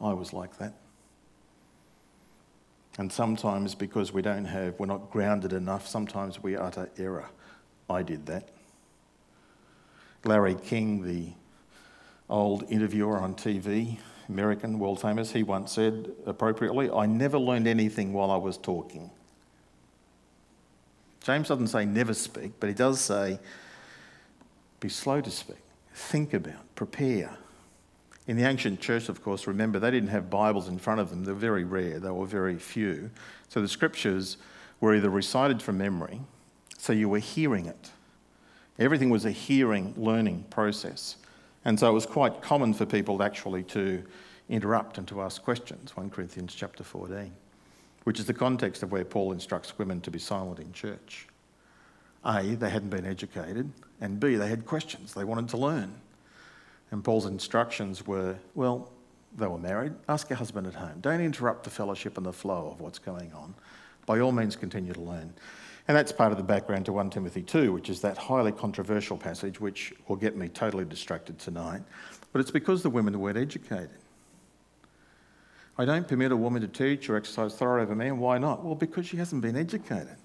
I 0.00 0.14
was 0.14 0.32
like 0.32 0.56
that. 0.58 0.74
And 2.96 3.12
sometimes, 3.12 3.74
because 3.74 4.12
we 4.12 4.22
don't 4.22 4.46
have, 4.46 4.78
we're 4.78 4.86
not 4.86 5.10
grounded 5.10 5.52
enough, 5.52 5.86
sometimes 5.86 6.42
we 6.42 6.56
utter 6.56 6.90
error. 6.98 7.28
I 7.88 8.02
did 8.02 8.26
that. 8.26 8.48
Larry 10.24 10.54
King, 10.54 11.02
the 11.02 11.32
old 12.28 12.64
interviewer 12.70 13.18
on 13.18 13.34
TV, 13.34 13.98
American, 14.28 14.78
world 14.78 15.00
famous, 15.00 15.32
he 15.32 15.42
once 15.42 15.72
said 15.72 16.10
appropriately, 16.26 16.90
I 16.90 17.06
never 17.06 17.38
learned 17.38 17.68
anything 17.68 18.12
while 18.12 18.30
I 18.30 18.36
was 18.36 18.56
talking. 18.56 19.10
James 21.22 21.48
doesn't 21.48 21.68
say 21.68 21.84
never 21.84 22.14
speak, 22.14 22.52
but 22.60 22.68
he 22.68 22.74
does 22.74 23.00
say 23.00 23.38
be 24.80 24.88
slow 24.88 25.20
to 25.20 25.30
speak, 25.30 25.56
think 25.92 26.34
about, 26.34 26.74
prepare. 26.74 27.36
In 28.26 28.36
the 28.36 28.44
ancient 28.44 28.80
church, 28.80 29.08
of 29.08 29.22
course, 29.22 29.46
remember, 29.46 29.78
they 29.78 29.90
didn't 29.90 30.10
have 30.10 30.28
Bibles 30.28 30.68
in 30.68 30.78
front 30.78 31.00
of 31.00 31.10
them. 31.10 31.24
They're 31.24 31.34
very 31.34 31.64
rare, 31.64 31.98
they 31.98 32.10
were 32.10 32.26
very 32.26 32.58
few. 32.58 33.10
So 33.48 33.60
the 33.60 33.68
scriptures 33.68 34.36
were 34.80 34.94
either 34.94 35.10
recited 35.10 35.62
from 35.62 35.78
memory, 35.78 36.20
so 36.76 36.92
you 36.92 37.08
were 37.08 37.18
hearing 37.18 37.66
it. 37.66 37.90
Everything 38.78 39.10
was 39.10 39.24
a 39.24 39.30
hearing, 39.30 39.94
learning 39.96 40.44
process. 40.50 41.16
And 41.64 41.80
so 41.80 41.88
it 41.90 41.92
was 41.92 42.06
quite 42.06 42.40
common 42.40 42.72
for 42.74 42.86
people 42.86 43.22
actually 43.22 43.64
to 43.64 44.04
interrupt 44.48 44.98
and 44.98 45.08
to 45.08 45.20
ask 45.22 45.42
questions, 45.42 45.96
1 45.96 46.10
Corinthians 46.10 46.54
chapter 46.54 46.84
14, 46.84 47.32
which 48.08 48.18
is 48.18 48.24
the 48.24 48.32
context 48.32 48.82
of 48.82 48.90
where 48.90 49.04
Paul 49.04 49.32
instructs 49.32 49.76
women 49.76 50.00
to 50.00 50.10
be 50.10 50.18
silent 50.18 50.60
in 50.60 50.72
church. 50.72 51.28
A, 52.24 52.40
they 52.54 52.70
hadn't 52.70 52.88
been 52.88 53.04
educated, 53.04 53.70
and 54.00 54.18
B, 54.18 54.36
they 54.36 54.48
had 54.48 54.64
questions. 54.64 55.12
They 55.12 55.24
wanted 55.24 55.50
to 55.50 55.58
learn. 55.58 55.92
And 56.90 57.04
Paul's 57.04 57.26
instructions 57.26 58.06
were 58.06 58.36
well, 58.54 58.90
they 59.36 59.46
were 59.46 59.58
married, 59.58 59.92
ask 60.08 60.30
your 60.30 60.38
husband 60.38 60.66
at 60.66 60.72
home. 60.72 61.00
Don't 61.02 61.20
interrupt 61.20 61.64
the 61.64 61.70
fellowship 61.70 62.16
and 62.16 62.24
the 62.24 62.32
flow 62.32 62.70
of 62.72 62.80
what's 62.80 62.98
going 62.98 63.30
on. 63.34 63.54
By 64.06 64.20
all 64.20 64.32
means, 64.32 64.56
continue 64.56 64.94
to 64.94 65.02
learn. 65.02 65.34
And 65.86 65.94
that's 65.94 66.10
part 66.10 66.32
of 66.32 66.38
the 66.38 66.44
background 66.44 66.86
to 66.86 66.94
1 66.94 67.10
Timothy 67.10 67.42
2, 67.42 67.74
which 67.74 67.90
is 67.90 68.00
that 68.00 68.16
highly 68.16 68.52
controversial 68.52 69.18
passage, 69.18 69.60
which 69.60 69.92
will 70.06 70.16
get 70.16 70.34
me 70.34 70.48
totally 70.48 70.86
distracted 70.86 71.38
tonight. 71.38 71.82
But 72.32 72.40
it's 72.40 72.50
because 72.50 72.82
the 72.82 72.88
women 72.88 73.20
weren't 73.20 73.36
educated. 73.36 73.90
I 75.78 75.84
don't 75.84 76.08
permit 76.08 76.32
a 76.32 76.36
woman 76.36 76.60
to 76.62 76.68
teach 76.68 77.08
or 77.08 77.16
exercise 77.16 77.54
authority 77.54 77.84
over 77.84 77.94
me, 77.94 78.08
and 78.08 78.18
why 78.18 78.38
not? 78.38 78.64
Well, 78.64 78.74
because 78.74 79.06
she 79.06 79.16
hasn't 79.16 79.42
been 79.42 79.56
educated. 79.56 80.16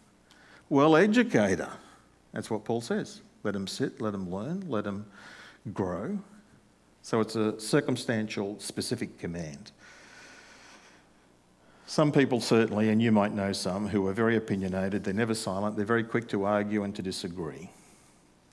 Well, 0.67 0.95
educate 0.95 1.59
her. 1.59 1.71
That's 2.31 2.49
what 2.49 2.65
Paul 2.65 2.81
says. 2.81 3.21
Let 3.43 3.53
them 3.53 3.67
sit, 3.67 4.01
let 4.01 4.13
them 4.13 4.31
learn, 4.31 4.67
let 4.67 4.85
them 4.85 5.05
grow. 5.73 6.17
So 7.03 7.19
it's 7.19 7.35
a 7.35 7.59
circumstantial, 7.59 8.59
specific 8.59 9.19
command. 9.19 9.71
Some 11.85 12.11
people, 12.11 12.39
certainly, 12.41 12.89
and 12.89 13.01
you 13.01 13.11
might 13.11 13.33
know 13.33 13.51
some, 13.51 13.87
who 13.87 14.07
are 14.07 14.13
very 14.13 14.37
opinionated, 14.37 15.03
they're 15.03 15.13
never 15.13 15.35
silent, 15.35 15.75
they're 15.75 15.85
very 15.85 16.03
quick 16.03 16.27
to 16.29 16.45
argue 16.45 16.83
and 16.83 16.95
to 16.95 17.01
disagree. 17.01 17.69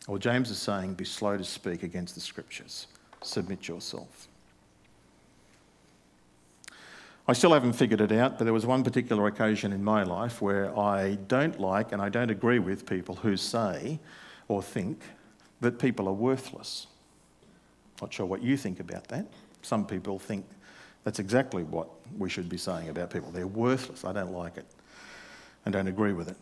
Well, 0.08 0.18
James 0.18 0.50
is 0.50 0.58
saying, 0.58 0.94
be 0.94 1.04
slow 1.04 1.38
to 1.38 1.44
speak 1.44 1.82
against 1.84 2.16
the 2.16 2.20
scriptures, 2.20 2.88
submit 3.22 3.68
yourself. 3.68 4.26
I 7.30 7.32
still 7.32 7.52
haven't 7.52 7.74
figured 7.74 8.00
it 8.00 8.10
out, 8.10 8.38
but 8.38 8.44
there 8.44 8.52
was 8.52 8.66
one 8.66 8.82
particular 8.82 9.28
occasion 9.28 9.72
in 9.72 9.84
my 9.84 10.02
life 10.02 10.42
where 10.42 10.76
I 10.76 11.14
don't 11.28 11.60
like 11.60 11.92
and 11.92 12.02
I 12.02 12.08
don't 12.08 12.28
agree 12.28 12.58
with 12.58 12.84
people 12.86 13.14
who 13.14 13.36
say 13.36 14.00
or 14.48 14.60
think 14.64 15.00
that 15.60 15.78
people 15.78 16.08
are 16.08 16.12
worthless. 16.12 16.88
Not 18.02 18.12
sure 18.12 18.26
what 18.26 18.42
you 18.42 18.56
think 18.56 18.80
about 18.80 19.06
that. 19.08 19.28
Some 19.62 19.86
people 19.86 20.18
think 20.18 20.44
that's 21.04 21.20
exactly 21.20 21.62
what 21.62 21.88
we 22.18 22.28
should 22.28 22.48
be 22.48 22.56
saying 22.56 22.88
about 22.88 23.10
people. 23.10 23.30
They're 23.30 23.46
worthless. 23.46 24.04
I 24.04 24.12
don't 24.12 24.32
like 24.32 24.56
it 24.56 24.66
and 25.64 25.72
don't 25.72 25.86
agree 25.86 26.12
with 26.12 26.30
it. 26.30 26.36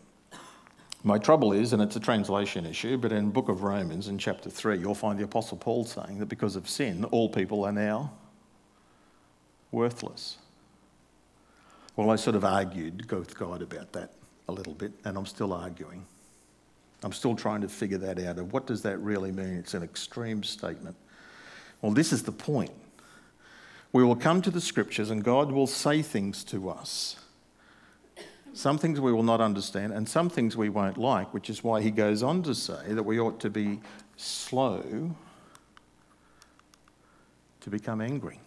My 1.03 1.19
trouble 1.19 1.53
is, 1.53 1.71
and 1.71 1.83
it's 1.83 1.97
a 1.97 1.99
translation 1.99 2.65
issue, 2.65 2.97
but 2.97 3.11
in 3.11 3.29
book 3.29 3.47
of 3.47 3.61
Romans 3.61 4.07
in 4.07 4.17
chapter 4.17 4.49
3, 4.49 4.79
you'll 4.79 4.95
find 4.95 5.19
the 5.19 5.23
Apostle 5.25 5.57
Paul 5.57 5.85
saying 5.85 6.17
that 6.17 6.29
because 6.29 6.55
of 6.55 6.67
sin, 6.67 7.03
all 7.11 7.29
people 7.29 7.63
are 7.63 7.71
now 7.71 8.11
worthless. 9.71 10.37
Well, 11.95 12.11
I 12.11 12.15
sort 12.15 12.35
of 12.35 12.45
argued 12.45 13.11
with 13.11 13.37
God 13.37 13.61
about 13.61 13.91
that 13.93 14.11
a 14.47 14.51
little 14.51 14.73
bit, 14.73 14.93
and 15.05 15.17
I'm 15.17 15.25
still 15.25 15.53
arguing. 15.53 16.05
I'm 17.03 17.13
still 17.13 17.35
trying 17.35 17.61
to 17.61 17.69
figure 17.69 17.97
that 17.99 18.19
out. 18.19 18.37
Of 18.39 18.51
what 18.51 18.67
does 18.67 18.81
that 18.83 18.97
really 18.97 19.31
mean? 19.31 19.55
It's 19.55 19.73
an 19.73 19.83
extreme 19.83 20.43
statement. 20.43 20.95
Well, 21.81 21.93
this 21.93 22.11
is 22.11 22.23
the 22.23 22.31
point. 22.31 22.71
We 23.91 24.03
will 24.03 24.15
come 24.15 24.41
to 24.43 24.51
the 24.51 24.61
scriptures 24.61 25.09
and 25.09 25.23
God 25.23 25.51
will 25.51 25.67
say 25.67 26.01
things 26.01 26.43
to 26.45 26.69
us. 26.69 27.15
Some 28.53 28.77
things 28.77 28.99
we 28.99 29.13
will 29.13 29.23
not 29.23 29.41
understand 29.41 29.93
and 29.93 30.07
some 30.07 30.29
things 30.29 30.57
we 30.57 30.69
won't 30.69 30.97
like, 30.97 31.33
which 31.33 31.49
is 31.49 31.63
why 31.63 31.81
he 31.81 31.91
goes 31.91 32.21
on 32.21 32.43
to 32.43 32.53
say 32.53 32.93
that 32.93 33.03
we 33.03 33.19
ought 33.19 33.39
to 33.39 33.49
be 33.49 33.79
slow 34.17 35.15
to 37.61 37.69
become 37.69 38.01
angry. 38.01 38.39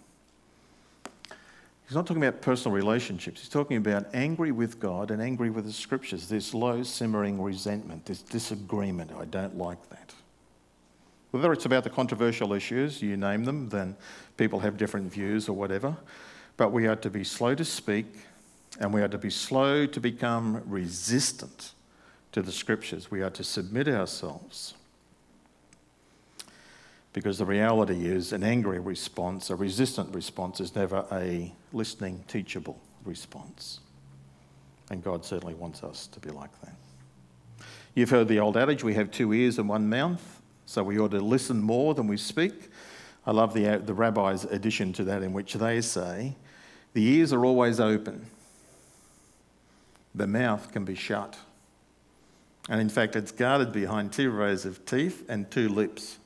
He's 1.92 1.96
not 1.96 2.06
talking 2.06 2.24
about 2.24 2.40
personal 2.40 2.74
relationships. 2.74 3.42
He's 3.42 3.50
talking 3.50 3.76
about 3.76 4.06
angry 4.14 4.50
with 4.50 4.80
God 4.80 5.10
and 5.10 5.20
angry 5.20 5.50
with 5.50 5.66
the 5.66 5.72
scriptures, 5.74 6.26
this 6.26 6.54
low 6.54 6.82
simmering 6.84 7.38
resentment, 7.38 8.06
this 8.06 8.22
disagreement. 8.22 9.10
I 9.12 9.26
don't 9.26 9.58
like 9.58 9.90
that. 9.90 10.14
Whether 11.32 11.52
it's 11.52 11.66
about 11.66 11.84
the 11.84 11.90
controversial 11.90 12.54
issues, 12.54 13.02
you 13.02 13.18
name 13.18 13.44
them, 13.44 13.68
then 13.68 13.94
people 14.38 14.60
have 14.60 14.78
different 14.78 15.12
views 15.12 15.50
or 15.50 15.52
whatever. 15.52 15.94
But 16.56 16.72
we 16.72 16.86
are 16.86 16.96
to 16.96 17.10
be 17.10 17.24
slow 17.24 17.54
to 17.54 17.64
speak 17.66 18.06
and 18.80 18.94
we 18.94 19.02
are 19.02 19.08
to 19.08 19.18
be 19.18 19.28
slow 19.28 19.84
to 19.84 20.00
become 20.00 20.62
resistant 20.64 21.72
to 22.32 22.40
the 22.40 22.52
scriptures. 22.52 23.10
We 23.10 23.20
are 23.20 23.28
to 23.28 23.44
submit 23.44 23.86
ourselves. 23.86 24.72
Because 27.12 27.38
the 27.38 27.44
reality 27.44 28.06
is, 28.06 28.32
an 28.32 28.42
angry 28.42 28.78
response, 28.78 29.50
a 29.50 29.56
resistant 29.56 30.14
response, 30.14 30.60
is 30.60 30.74
never 30.74 31.04
a 31.12 31.52
listening, 31.72 32.24
teachable 32.26 32.80
response. 33.04 33.80
And 34.90 35.02
God 35.02 35.24
certainly 35.24 35.54
wants 35.54 35.82
us 35.82 36.06
to 36.08 36.20
be 36.20 36.30
like 36.30 36.50
that. 36.62 36.74
You've 37.94 38.10
heard 38.10 38.28
the 38.28 38.40
old 38.40 38.56
adage 38.56 38.82
we 38.82 38.94
have 38.94 39.10
two 39.10 39.32
ears 39.34 39.58
and 39.58 39.68
one 39.68 39.88
mouth. 39.88 40.40
So 40.64 40.82
we 40.82 40.98
ought 40.98 41.10
to 41.10 41.20
listen 41.20 41.60
more 41.60 41.94
than 41.94 42.06
we 42.06 42.16
speak. 42.16 42.70
I 43.26 43.32
love 43.32 43.52
the, 43.52 43.74
uh, 43.74 43.78
the 43.78 43.94
rabbi's 43.94 44.44
addition 44.44 44.92
to 44.94 45.04
that, 45.04 45.22
in 45.22 45.32
which 45.32 45.54
they 45.54 45.80
say, 45.80 46.34
the 46.94 47.04
ears 47.04 47.32
are 47.32 47.44
always 47.44 47.78
open, 47.80 48.26
the 50.14 50.26
mouth 50.26 50.72
can 50.72 50.84
be 50.84 50.94
shut. 50.94 51.38
And 52.68 52.80
in 52.80 52.88
fact, 52.88 53.16
it's 53.16 53.32
guarded 53.32 53.72
behind 53.72 54.12
two 54.12 54.30
rows 54.30 54.64
of 54.64 54.84
teeth 54.86 55.24
and 55.28 55.50
two 55.50 55.68
lips, 55.68 56.18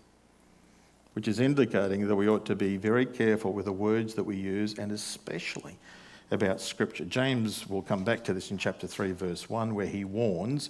which 1.16 1.28
is 1.28 1.40
indicating 1.40 2.06
that 2.06 2.14
we 2.14 2.28
ought 2.28 2.44
to 2.44 2.54
be 2.54 2.76
very 2.76 3.06
careful 3.06 3.54
with 3.54 3.64
the 3.64 3.72
words 3.72 4.12
that 4.12 4.24
we 4.24 4.36
use 4.36 4.78
and 4.78 4.92
especially 4.92 5.78
about 6.30 6.60
Scripture. 6.60 7.06
James 7.06 7.66
will 7.66 7.80
come 7.80 8.04
back 8.04 8.22
to 8.24 8.34
this 8.34 8.50
in 8.50 8.58
chapter 8.58 8.86
3, 8.86 9.12
verse 9.12 9.48
1, 9.48 9.74
where 9.74 9.86
he 9.86 10.04
warns 10.04 10.68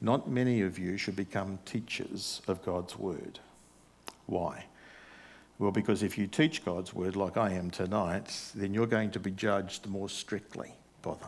not 0.00 0.30
many 0.30 0.60
of 0.60 0.78
you 0.78 0.96
should 0.96 1.16
become 1.16 1.58
teachers 1.64 2.40
of 2.46 2.64
God's 2.64 2.96
word. 2.96 3.40
Why? 4.26 4.64
Well, 5.58 5.72
because 5.72 6.04
if 6.04 6.16
you 6.16 6.28
teach 6.28 6.64
God's 6.64 6.94
word 6.94 7.16
like 7.16 7.36
I 7.36 7.50
am 7.54 7.68
tonight, 7.68 8.52
then 8.54 8.72
you're 8.72 8.86
going 8.86 9.10
to 9.10 9.18
be 9.18 9.32
judged 9.32 9.88
more 9.88 10.08
strictly. 10.08 10.72
Bother. 11.02 11.26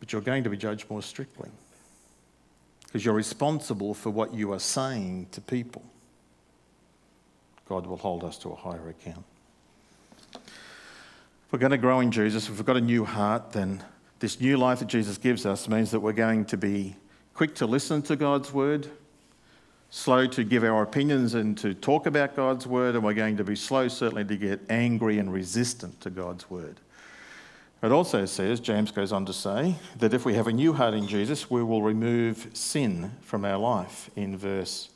But 0.00 0.12
you're 0.12 0.20
going 0.20 0.42
to 0.42 0.50
be 0.50 0.56
judged 0.56 0.90
more 0.90 1.00
strictly 1.00 1.50
because 2.86 3.04
you're 3.04 3.14
responsible 3.14 3.94
for 3.94 4.10
what 4.10 4.34
you 4.34 4.52
are 4.52 4.58
saying 4.58 5.28
to 5.30 5.40
people. 5.40 5.84
God 7.68 7.86
will 7.86 7.96
hold 7.96 8.24
us 8.24 8.38
to 8.38 8.50
a 8.50 8.54
higher 8.54 8.88
account. 8.88 9.24
If 10.34 11.52
we're 11.52 11.58
going 11.58 11.72
to 11.72 11.78
grow 11.78 12.00
in 12.00 12.10
Jesus, 12.10 12.48
if 12.48 12.56
we've 12.56 12.66
got 12.66 12.76
a 12.76 12.80
new 12.80 13.04
heart, 13.04 13.52
then 13.52 13.82
this 14.18 14.40
new 14.40 14.56
life 14.56 14.78
that 14.80 14.88
Jesus 14.88 15.18
gives 15.18 15.44
us 15.44 15.68
means 15.68 15.90
that 15.90 16.00
we're 16.00 16.12
going 16.12 16.44
to 16.46 16.56
be 16.56 16.96
quick 17.34 17.54
to 17.56 17.66
listen 17.66 18.02
to 18.02 18.16
God's 18.16 18.52
word, 18.52 18.88
slow 19.90 20.26
to 20.26 20.42
give 20.42 20.64
our 20.64 20.82
opinions 20.82 21.34
and 21.34 21.56
to 21.58 21.74
talk 21.74 22.06
about 22.06 22.34
God's 22.34 22.66
word, 22.66 22.94
and 22.94 23.04
we're 23.04 23.14
going 23.14 23.36
to 23.36 23.44
be 23.44 23.56
slow, 23.56 23.88
certainly, 23.88 24.24
to 24.24 24.36
get 24.36 24.60
angry 24.68 25.18
and 25.18 25.32
resistant 25.32 26.00
to 26.00 26.10
God's 26.10 26.50
word. 26.50 26.80
It 27.82 27.92
also 27.92 28.24
says, 28.24 28.58
James 28.58 28.90
goes 28.90 29.12
on 29.12 29.26
to 29.26 29.32
say, 29.32 29.76
that 29.98 30.14
if 30.14 30.24
we 30.24 30.34
have 30.34 30.46
a 30.46 30.52
new 30.52 30.72
heart 30.72 30.94
in 30.94 31.06
Jesus, 31.06 31.50
we 31.50 31.62
will 31.62 31.82
remove 31.82 32.48
sin 32.54 33.12
from 33.20 33.44
our 33.44 33.58
life 33.58 34.10
in 34.16 34.36
verse 34.36 34.88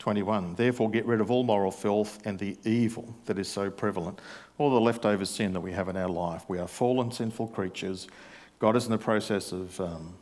21. 0.00 0.56
Therefore, 0.56 0.90
get 0.90 1.06
rid 1.06 1.20
of 1.20 1.30
all 1.30 1.44
moral 1.44 1.70
filth 1.70 2.18
and 2.26 2.38
the 2.38 2.56
evil 2.64 3.14
that 3.26 3.38
is 3.38 3.48
so 3.48 3.70
prevalent, 3.70 4.20
all 4.58 4.70
the 4.70 4.80
leftover 4.80 5.24
sin 5.24 5.52
that 5.52 5.60
we 5.60 5.72
have 5.72 5.88
in 5.88 5.96
our 5.96 6.08
life. 6.08 6.44
We 6.48 6.58
are 6.58 6.66
fallen, 6.66 7.12
sinful 7.12 7.48
creatures. 7.48 8.08
God 8.58 8.76
is 8.76 8.86
in 8.86 8.90
the 8.90 8.98
process 8.98 9.52
of 9.52 9.80
um, 9.80 10.14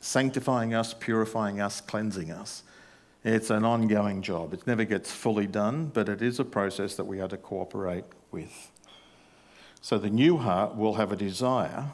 sanctifying 0.00 0.72
us, 0.72 0.94
purifying 0.94 1.60
us, 1.60 1.80
cleansing 1.80 2.30
us. 2.30 2.62
It's 3.24 3.50
an 3.50 3.64
ongoing 3.64 4.22
job. 4.22 4.54
It 4.54 4.66
never 4.66 4.84
gets 4.84 5.10
fully 5.10 5.46
done, 5.46 5.86
but 5.86 6.08
it 6.08 6.22
is 6.22 6.38
a 6.38 6.44
process 6.44 6.94
that 6.96 7.04
we 7.04 7.20
are 7.20 7.28
to 7.28 7.36
cooperate 7.36 8.04
with. 8.30 8.70
So 9.80 9.98
the 9.98 10.10
new 10.10 10.38
heart 10.38 10.76
will 10.76 10.94
have 10.94 11.10
a 11.12 11.16
desire 11.16 11.86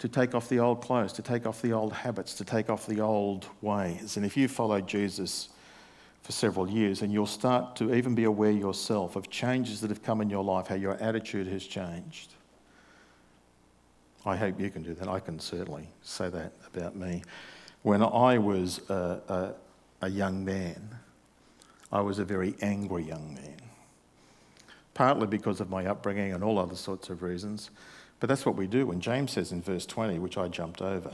to 0.00 0.08
take 0.08 0.34
off 0.34 0.48
the 0.48 0.58
old 0.58 0.80
clothes, 0.80 1.12
to 1.12 1.22
take 1.22 1.46
off 1.46 1.60
the 1.60 1.72
old 1.72 1.92
habits, 1.92 2.32
to 2.34 2.44
take 2.44 2.70
off 2.70 2.86
the 2.86 3.00
old 3.00 3.46
ways. 3.60 4.16
And 4.16 4.24
if 4.24 4.34
you 4.34 4.48
follow 4.48 4.80
Jesus 4.80 5.50
for 6.22 6.32
several 6.32 6.70
years, 6.70 7.02
and 7.02 7.12
you'll 7.12 7.26
start 7.26 7.76
to 7.76 7.94
even 7.94 8.14
be 8.14 8.24
aware 8.24 8.50
yourself 8.50 9.14
of 9.14 9.28
changes 9.28 9.82
that 9.82 9.90
have 9.90 10.02
come 10.02 10.22
in 10.22 10.30
your 10.30 10.42
life, 10.42 10.68
how 10.68 10.74
your 10.74 10.94
attitude 10.94 11.46
has 11.46 11.66
changed. 11.66 12.32
I 14.24 14.36
hope 14.36 14.58
you 14.58 14.70
can 14.70 14.82
do 14.82 14.94
that. 14.94 15.06
I 15.06 15.20
can 15.20 15.38
certainly 15.38 15.88
say 16.02 16.30
that 16.30 16.52
about 16.74 16.96
me. 16.96 17.22
When 17.82 18.02
I 18.02 18.38
was 18.38 18.80
a, 18.88 19.54
a, 20.02 20.06
a 20.06 20.08
young 20.08 20.42
man, 20.44 20.96
I 21.92 22.00
was 22.00 22.18
a 22.18 22.24
very 22.24 22.54
angry 22.62 23.02
young 23.02 23.34
man, 23.34 23.60
partly 24.94 25.26
because 25.26 25.60
of 25.60 25.68
my 25.68 25.84
upbringing 25.84 26.32
and 26.32 26.42
all 26.42 26.58
other 26.58 26.76
sorts 26.76 27.10
of 27.10 27.22
reasons. 27.22 27.68
But 28.20 28.28
that's 28.28 28.44
what 28.44 28.56
we 28.56 28.66
do. 28.66 28.86
When 28.86 29.00
James 29.00 29.32
says 29.32 29.50
in 29.50 29.62
verse 29.62 29.86
20, 29.86 30.18
which 30.18 30.36
I 30.36 30.46
jumped 30.48 30.82
over, 30.82 31.10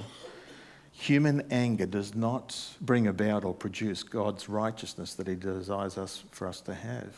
human 0.90 1.46
anger 1.52 1.86
does 1.86 2.14
not 2.14 2.60
bring 2.80 3.06
about 3.06 3.44
or 3.44 3.54
produce 3.54 4.02
God's 4.02 4.48
righteousness 4.48 5.14
that 5.14 5.28
He 5.28 5.36
desires 5.36 5.96
us 5.96 6.24
for 6.32 6.48
us 6.48 6.60
to 6.62 6.74
have. 6.74 7.14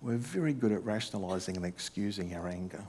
We're 0.00 0.16
very 0.16 0.52
good 0.52 0.72
at 0.72 0.84
rationalizing 0.84 1.56
and 1.56 1.66
excusing 1.66 2.34
our 2.34 2.48
anger. 2.48 2.84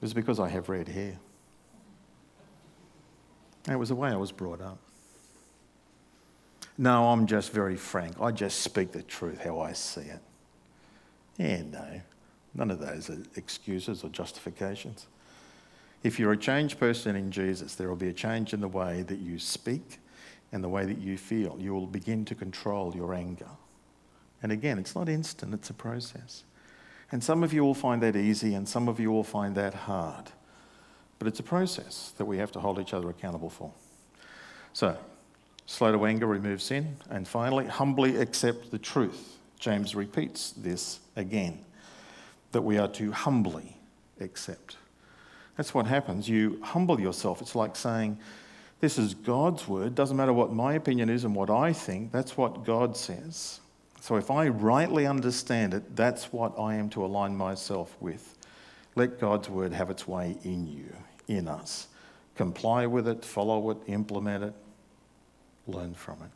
It's 0.00 0.12
because 0.12 0.38
I 0.38 0.48
have 0.48 0.68
red 0.68 0.88
hair. 0.88 1.18
It 3.68 3.76
was 3.76 3.88
the 3.88 3.96
way 3.96 4.10
I 4.10 4.16
was 4.16 4.30
brought 4.30 4.60
up. 4.60 4.78
No, 6.76 7.08
I'm 7.08 7.26
just 7.26 7.52
very 7.52 7.76
frank. 7.76 8.20
I 8.20 8.30
just 8.30 8.60
speak 8.60 8.92
the 8.92 9.02
truth 9.02 9.40
how 9.42 9.60
I 9.60 9.72
see 9.72 10.02
it. 10.02 10.20
Yeah, 11.36 11.62
no. 11.62 12.00
None 12.54 12.70
of 12.70 12.80
those 12.80 13.10
are 13.10 13.18
excuses 13.36 14.02
or 14.02 14.08
justifications. 14.08 15.06
If 16.02 16.18
you're 16.18 16.32
a 16.32 16.38
changed 16.38 16.78
person 16.78 17.16
in 17.16 17.30
Jesus, 17.30 17.74
there 17.74 17.88
will 17.88 17.96
be 17.96 18.08
a 18.08 18.12
change 18.12 18.52
in 18.52 18.60
the 18.60 18.68
way 18.68 19.02
that 19.02 19.18
you 19.18 19.38
speak 19.38 19.98
and 20.52 20.62
the 20.62 20.68
way 20.68 20.84
that 20.84 20.98
you 20.98 21.18
feel. 21.18 21.56
You 21.58 21.74
will 21.74 21.86
begin 21.86 22.24
to 22.26 22.34
control 22.34 22.94
your 22.94 23.14
anger. 23.14 23.48
And 24.42 24.52
again, 24.52 24.78
it's 24.78 24.94
not 24.94 25.08
instant, 25.08 25.52
it's 25.54 25.70
a 25.70 25.74
process. 25.74 26.44
And 27.10 27.22
some 27.24 27.42
of 27.42 27.52
you 27.52 27.64
will 27.64 27.74
find 27.74 28.02
that 28.02 28.16
easy, 28.16 28.54
and 28.54 28.68
some 28.68 28.88
of 28.88 29.00
you 29.00 29.10
will 29.10 29.24
find 29.24 29.54
that 29.56 29.74
hard. 29.74 30.30
But 31.18 31.26
it's 31.26 31.40
a 31.40 31.44
process 31.44 32.12
that 32.18 32.26
we 32.26 32.38
have 32.38 32.52
to 32.52 32.60
hold 32.60 32.78
each 32.78 32.94
other 32.94 33.10
accountable 33.10 33.50
for. 33.50 33.72
So, 34.72 34.96
slow 35.66 35.90
to 35.90 36.06
anger, 36.06 36.26
remove 36.26 36.62
sin. 36.62 36.96
And 37.10 37.26
finally, 37.26 37.66
humbly 37.66 38.16
accept 38.18 38.70
the 38.70 38.78
truth. 38.78 39.38
James 39.58 39.96
repeats 39.96 40.52
this 40.52 41.00
again 41.16 41.64
that 42.52 42.62
we 42.62 42.78
are 42.78 42.88
to 42.88 43.12
humbly 43.12 43.76
accept. 44.20 44.76
That's 45.56 45.74
what 45.74 45.86
happens. 45.86 46.28
You 46.28 46.60
humble 46.62 47.00
yourself. 47.00 47.42
It's 47.42 47.54
like 47.54 47.76
saying, 47.76 48.18
This 48.80 48.98
is 48.98 49.14
God's 49.14 49.66
word. 49.66 49.94
Doesn't 49.94 50.16
matter 50.16 50.32
what 50.32 50.52
my 50.52 50.74
opinion 50.74 51.08
is 51.08 51.24
and 51.24 51.34
what 51.34 51.50
I 51.50 51.72
think, 51.72 52.12
that's 52.12 52.36
what 52.36 52.64
God 52.64 52.96
says. 52.96 53.60
So 54.00 54.16
if 54.16 54.30
I 54.30 54.48
rightly 54.48 55.06
understand 55.06 55.74
it, 55.74 55.96
that's 55.96 56.32
what 56.32 56.58
I 56.58 56.76
am 56.76 56.88
to 56.90 57.04
align 57.04 57.36
myself 57.36 57.96
with. 58.00 58.36
Let 58.94 59.18
God's 59.20 59.48
word 59.48 59.72
have 59.72 59.90
its 59.90 60.06
way 60.06 60.36
in 60.44 60.66
you, 60.66 60.94
in 61.26 61.48
us. 61.48 61.88
Comply 62.36 62.86
with 62.86 63.08
it, 63.08 63.24
follow 63.24 63.70
it, 63.70 63.78
implement 63.86 64.44
it, 64.44 64.54
learn 65.66 65.94
from 65.94 66.22
it. 66.22 66.30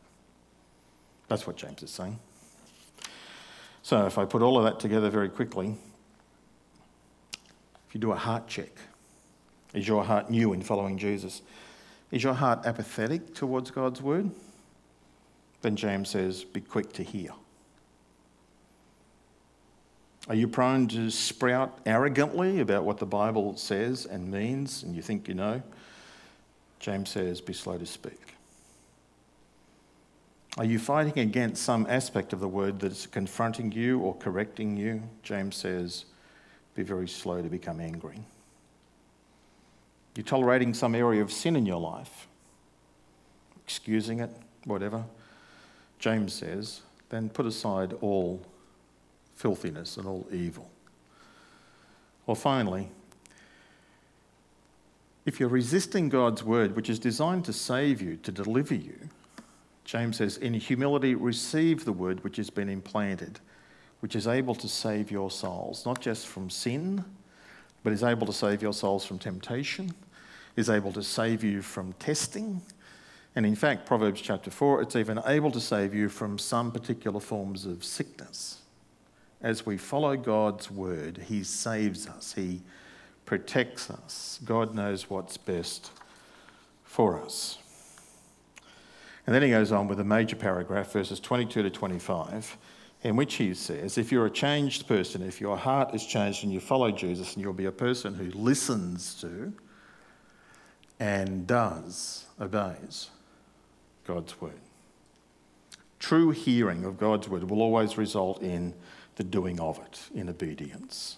That's 1.29 1.47
what 1.47 1.57
James 1.57 1.83
is 1.83 1.91
saying. 1.91 2.19
So 3.83 4.07
if 4.07 4.19
I 4.19 4.25
put 4.25 4.43
all 4.43 4.59
of 4.59 4.65
that 4.65 4.81
together 4.81 5.11
very 5.11 5.29
quickly, 5.29 5.77
if 7.93 7.97
you 7.97 8.01
do 8.01 8.13
a 8.13 8.17
heart 8.17 8.49
check, 8.49 8.71
is 9.75 9.87
your 9.87 10.03
heart 10.03 10.31
new 10.31 10.55
in 10.55 10.63
following 10.63 10.97
Jesus? 10.97 11.43
Is 12.11 12.23
your 12.23 12.33
heart 12.33 12.65
apathetic 12.65 13.35
towards 13.35 13.71
God's 13.71 14.01
word? 14.01 14.31
Then 15.61 15.77
James 15.77 16.09
says, 16.09 16.43
be 16.43 16.63
quick 16.63 16.95
to 16.95 17.03
hear. 17.03 17.33
Are 20.27 20.35
you 20.35 20.49
prone 20.49 20.89
to 20.89 21.11
sprout 21.11 21.81
arrogantly 21.85 22.61
about 22.61 22.85
what 22.85 22.97
the 22.97 23.05
Bible 23.05 23.59
says 23.59 24.07
and 24.07 24.31
means 24.31 24.83
and 24.83 24.97
you 24.97 25.03
think 25.03 25.29
you 25.29 25.35
know? 25.35 25.63
James 26.81 27.11
says, 27.11 27.43
be 27.43 27.53
slow 27.53 27.77
to 27.77 27.85
speak. 27.85 28.37
Are 30.57 30.65
you 30.65 30.79
fighting 30.79 31.19
against 31.19 31.63
some 31.63 31.87
aspect 31.91 32.33
of 32.33 32.41
the 32.41 32.49
word 32.49 32.81
that 32.81 32.93
is 32.93 33.07
confronting 33.07 33.71
you 33.71 33.99
or 33.99 34.17
correcting 34.17 34.79
you? 34.79 35.03
James 35.23 35.57
says, 35.57 36.07
be 36.75 36.83
very 36.83 37.09
slow 37.09 37.43
to 37.43 37.49
become 37.49 37.81
angry. 37.81 38.19
You're 40.15 40.25
tolerating 40.25 40.75
some 40.75 40.95
area 40.95 41.23
of 41.23 41.33
sin 41.33 41.57
in 41.57 41.67
your 41.67 41.81
life, 41.81 42.29
excusing 43.65 44.21
it, 44.21 44.31
whatever. 44.65 45.05
James 45.99 46.33
says, 46.33 46.83
then 47.09 47.29
put 47.29 47.47
aside 47.47 47.95
all 48.01 48.45
filthiness 49.37 49.97
and 49.97 50.07
all 50.07 50.27
evil. 50.33 50.71
Or 52.27 52.37
finally, 52.37 52.89
if 55.25 55.39
you're 55.39 55.49
resisting 55.49 56.09
God's 56.09 56.43
word, 56.43 56.75
which 56.75 56.91
is 56.91 56.99
designed 56.99 57.45
to 57.45 57.53
save 57.53 58.03
you, 58.03 58.17
to 58.19 58.33
deliver 58.33 58.75
you, 58.75 58.97
James 59.85 60.17
says, 60.17 60.37
in 60.37 60.55
humility, 60.55 61.15
receive 61.15 61.85
the 61.85 61.93
word 61.93 62.23
which 62.25 62.37
has 62.37 62.51
been 62.51 62.69
implanted 62.69 63.41
which 64.03 64.17
is 64.17 64.27
able 64.27 64.57
to 64.57 64.67
save 64.67 65.13
your 65.13 65.31
souls, 65.31 65.87
not 65.87 66.01
just 66.01 66.27
from 66.27 66.51
sin, 66.51 67.05
but 67.85 67.93
is 67.93 68.03
able 68.03 68.27
to 68.27 68.33
save 68.33 68.61
your 68.61 68.73
souls 68.73 69.05
from 69.05 69.17
temptation, 69.17 69.95
is 70.57 70.69
able 70.69 70.93
to 70.93 71.05
save 71.05 71.45
you 71.45 71.63
from 71.63 71.93
testing. 71.95 72.61
And 73.37 73.47
in 73.47 73.55
fact, 73.55 73.87
Proverbs 73.87 74.21
chapter 74.21 74.51
4, 74.51 74.83
it's 74.83 74.97
even 74.97 75.21
able 75.25 75.53
to 75.53 75.61
save 75.61 75.95
you 75.95 76.09
from 76.09 76.37
some 76.37 76.73
particular 76.73 77.21
forms 77.21 77.65
of 77.65 77.85
sickness. 77.85 78.63
As 79.41 79.65
we 79.65 79.77
follow 79.77 80.17
God's 80.17 80.69
word, 80.69 81.19
He 81.29 81.45
saves 81.45 82.09
us, 82.09 82.33
He 82.33 82.61
protects 83.25 83.89
us. 83.89 84.41
God 84.45 84.75
knows 84.75 85.09
what's 85.09 85.37
best 85.37 85.93
for 86.83 87.21
us. 87.23 87.59
And 89.27 89.35
then 89.35 89.43
he 89.43 89.51
goes 89.51 89.71
on 89.71 89.87
with 89.87 90.01
a 90.01 90.05
major 90.05 90.35
paragraph, 90.35 90.93
verses 90.93 91.21
22 91.21 91.63
to 91.63 91.71
25, 91.71 92.57
in 93.03 93.17
which 93.17 93.35
he 93.35 93.55
says, 93.55 93.99
If 93.99 94.13
you're 94.13 94.27
a 94.27 94.31
changed 94.31 94.87
person, 94.87 95.23
if 95.23 95.41
your 95.41 95.57
heart 95.57 95.95
is 95.95 96.07
changed 96.07 96.45
and 96.45 96.53
you 96.53 96.61
follow 96.61 96.91
Jesus, 96.91 97.35
and 97.35 97.43
you'll 97.43 97.53
be 97.53 97.67
a 97.67 97.73
person 97.73 98.15
who 98.15 98.31
listens 98.39 99.15
to 99.21 99.53
and 101.01 101.47
does, 101.47 102.27
obeys 102.41 103.11
God's 104.07 104.41
word. 104.41 104.61
True 105.99 106.31
hearing 106.31 106.85
of 106.85 106.99
God's 106.99 107.29
word 107.29 107.49
will 107.49 107.63
always 107.63 107.99
result 107.99 108.43
in 108.43 108.75
the 109.17 109.25
doing 109.25 109.61
of 109.61 109.79
it, 109.79 110.01
in 110.15 110.29
obedience. 110.29 111.17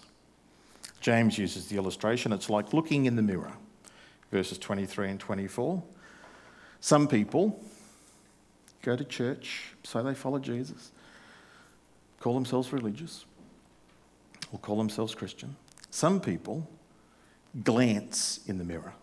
James 1.01 1.37
uses 1.37 1.67
the 1.67 1.77
illustration 1.77 2.33
it's 2.33 2.49
like 2.49 2.73
looking 2.73 3.05
in 3.05 3.15
the 3.15 3.21
mirror, 3.21 3.53
verses 4.31 4.57
23 4.57 5.11
and 5.11 5.19
24. 5.19 5.83
Some 6.79 7.07
people 7.07 7.63
go 8.81 8.95
to 8.95 9.03
church, 9.03 9.73
say 9.83 10.01
they 10.01 10.13
follow 10.13 10.39
Jesus, 10.39 10.91
call 12.25 12.33
themselves 12.33 12.73
religious, 12.73 13.23
or 14.51 14.57
call 14.57 14.77
themselves 14.77 15.13
Christian. 15.13 15.55
Some 15.91 16.19
people 16.19 16.67
glance 17.63 18.39
in 18.47 18.57
the 18.57 18.63
mirror. 18.63 18.93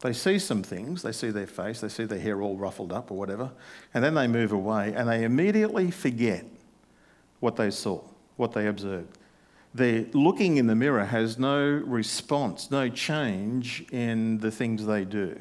They 0.00 0.12
see 0.12 0.38
some 0.38 0.62
things, 0.62 1.00
they 1.00 1.12
see 1.12 1.30
their 1.30 1.46
face, 1.46 1.80
they 1.80 1.88
see 1.88 2.04
their 2.04 2.18
hair 2.18 2.42
all 2.42 2.58
ruffled 2.58 2.92
up 2.92 3.10
or 3.10 3.16
whatever, 3.16 3.50
and 3.94 4.04
then 4.04 4.12
they 4.12 4.28
move 4.28 4.52
away 4.52 4.92
and 4.92 5.08
they 5.08 5.24
immediately 5.24 5.90
forget 5.90 6.44
what 7.38 7.56
they 7.56 7.70
saw, 7.70 8.02
what 8.36 8.52
they 8.52 8.66
observed. 8.66 9.16
Their 9.72 10.04
looking 10.12 10.58
in 10.58 10.66
the 10.66 10.76
mirror 10.76 11.06
has 11.06 11.38
no 11.38 11.62
response, 11.64 12.70
no 12.70 12.90
change 12.90 13.86
in 13.90 14.36
the 14.40 14.50
things 14.50 14.84
they 14.84 15.06
do. 15.06 15.40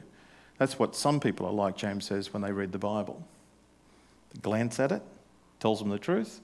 That's 0.58 0.80
what 0.80 0.96
some 0.96 1.20
people 1.20 1.46
are 1.48 1.52
like, 1.52 1.76
James 1.76 2.06
says, 2.06 2.32
when 2.32 2.42
they 2.42 2.54
read 2.54 2.72
the 2.72 2.80
Bible. 2.80 3.28
They 4.34 4.40
glance 4.40 4.80
at 4.80 4.94
it, 4.94 5.02
tells 5.60 5.80
them 5.80 5.90
the 5.90 6.00
truth, 6.00 6.42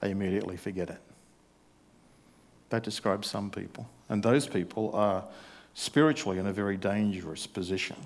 they 0.00 0.10
immediately 0.10 0.56
forget 0.56 0.90
it. 0.90 1.00
That 2.70 2.82
describes 2.82 3.28
some 3.28 3.50
people. 3.50 3.88
And 4.08 4.22
those 4.22 4.46
people 4.46 4.94
are 4.94 5.24
spiritually 5.74 6.38
in 6.38 6.46
a 6.46 6.52
very 6.52 6.76
dangerous 6.76 7.46
position. 7.46 7.96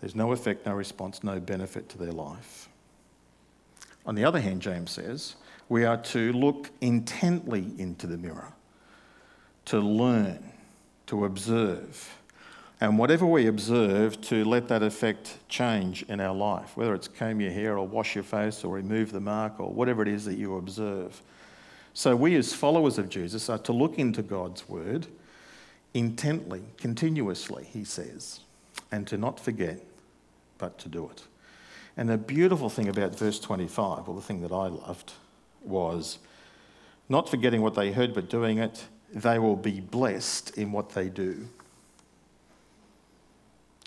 There's 0.00 0.14
no 0.14 0.32
effect, 0.32 0.66
no 0.66 0.74
response, 0.74 1.24
no 1.24 1.40
benefit 1.40 1.88
to 1.90 1.98
their 1.98 2.12
life. 2.12 2.68
On 4.04 4.14
the 4.14 4.24
other 4.24 4.40
hand, 4.40 4.62
James 4.62 4.90
says, 4.90 5.36
we 5.68 5.84
are 5.84 5.96
to 5.96 6.32
look 6.32 6.70
intently 6.80 7.72
into 7.78 8.06
the 8.06 8.16
mirror, 8.16 8.52
to 9.64 9.80
learn, 9.80 10.52
to 11.06 11.24
observe, 11.24 12.16
and 12.80 12.98
whatever 12.98 13.24
we 13.24 13.46
observe, 13.46 14.20
to 14.22 14.44
let 14.44 14.68
that 14.68 14.82
effect 14.82 15.38
change 15.48 16.02
in 16.04 16.20
our 16.20 16.34
life, 16.34 16.76
whether 16.76 16.94
it's 16.94 17.08
comb 17.08 17.40
your 17.40 17.50
hair 17.50 17.78
or 17.78 17.86
wash 17.86 18.14
your 18.14 18.24
face 18.24 18.64
or 18.64 18.74
remove 18.74 19.12
the 19.12 19.20
mark 19.20 19.58
or 19.58 19.70
whatever 19.70 20.02
it 20.02 20.08
is 20.08 20.24
that 20.26 20.36
you 20.36 20.56
observe. 20.56 21.22
So, 21.94 22.14
we 22.14 22.36
as 22.36 22.52
followers 22.52 22.98
of 22.98 23.08
Jesus 23.08 23.48
are 23.48 23.58
to 23.60 23.72
look 23.72 23.98
into 23.98 24.22
God's 24.22 24.68
word 24.68 25.06
intently, 25.94 26.62
continuously, 26.76 27.64
he 27.64 27.84
says, 27.84 28.40
and 28.92 29.06
to 29.06 29.16
not 29.16 29.40
forget, 29.40 29.80
but 30.58 30.78
to 30.80 30.90
do 30.90 31.08
it. 31.10 31.22
And 31.96 32.10
the 32.10 32.18
beautiful 32.18 32.68
thing 32.68 32.88
about 32.88 33.18
verse 33.18 33.40
25, 33.40 34.06
or 34.06 34.14
the 34.14 34.20
thing 34.20 34.42
that 34.42 34.52
I 34.52 34.68
loved, 34.68 35.14
was 35.62 36.18
not 37.08 37.30
forgetting 37.30 37.62
what 37.62 37.74
they 37.74 37.92
heard 37.92 38.12
but 38.12 38.28
doing 38.28 38.58
it, 38.58 38.84
they 39.14 39.38
will 39.38 39.56
be 39.56 39.80
blessed 39.80 40.58
in 40.58 40.72
what 40.72 40.90
they 40.90 41.08
do. 41.08 41.48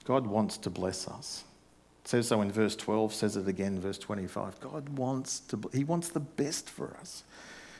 God 0.05 0.27
wants 0.27 0.57
to 0.59 0.69
bless 0.69 1.07
us. 1.07 1.43
It 2.03 2.07
says 2.07 2.27
so 2.27 2.41
in 2.41 2.51
verse 2.51 2.75
12, 2.75 3.13
says 3.13 3.37
it 3.37 3.47
again 3.47 3.79
verse 3.79 3.97
25. 3.97 4.59
God 4.59 4.89
wants 4.97 5.39
to 5.41 5.59
he 5.73 5.83
wants 5.83 6.09
the 6.09 6.19
best 6.19 6.69
for 6.69 6.95
us. 6.99 7.23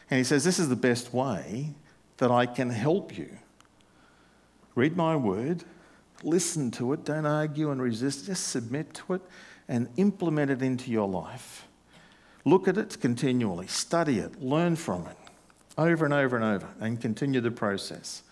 And 0.09 0.17
he 0.17 0.23
says 0.23 0.43
this 0.43 0.59
is 0.59 0.69
the 0.69 0.75
best 0.75 1.13
way 1.13 1.73
that 2.17 2.31
I 2.31 2.45
can 2.45 2.69
help 2.69 3.17
you. 3.17 3.29
Read 4.75 4.95
my 4.95 5.15
word, 5.15 5.63
listen 6.23 6.71
to 6.71 6.93
it, 6.93 7.05
don't 7.05 7.25
argue 7.25 7.71
and 7.71 7.81
resist, 7.81 8.25
just 8.25 8.47
submit 8.47 8.93
to 8.93 9.15
it 9.15 9.21
and 9.67 9.89
implement 9.97 10.51
it 10.51 10.61
into 10.61 10.91
your 10.91 11.07
life. 11.07 11.67
Look 12.45 12.67
at 12.67 12.77
it 12.77 12.99
continually, 12.99 13.67
study 13.67 14.19
it, 14.19 14.41
learn 14.41 14.75
from 14.75 15.07
it 15.07 15.17
over 15.77 16.05
and 16.05 16.13
over 16.13 16.35
and 16.35 16.45
over, 16.45 16.67
and 16.79 16.99
continue 16.99 17.41
the 17.41 17.51
process. 17.51 18.23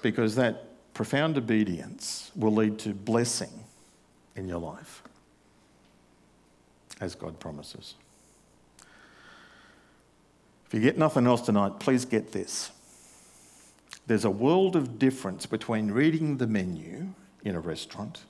Because 0.00 0.36
that 0.36 0.71
profound 0.94 1.38
obedience 1.38 2.30
will 2.36 2.52
lead 2.52 2.78
to 2.80 2.94
blessing 2.94 3.50
in 4.36 4.48
your 4.48 4.58
life, 4.58 5.02
as 7.00 7.14
God 7.14 7.38
promises. 7.40 7.94
If 10.66 10.74
you 10.74 10.80
get 10.80 10.96
nothing 10.96 11.26
else 11.26 11.42
tonight, 11.42 11.80
please 11.80 12.04
get 12.04 12.32
this. 12.32 12.70
There's 14.06 14.24
a 14.24 14.30
world 14.30 14.74
of 14.74 14.98
difference 14.98 15.46
between 15.46 15.90
reading 15.90 16.38
the 16.38 16.46
menu 16.46 17.08
in 17.44 17.54
a 17.54 17.60
restaurant 17.60 18.24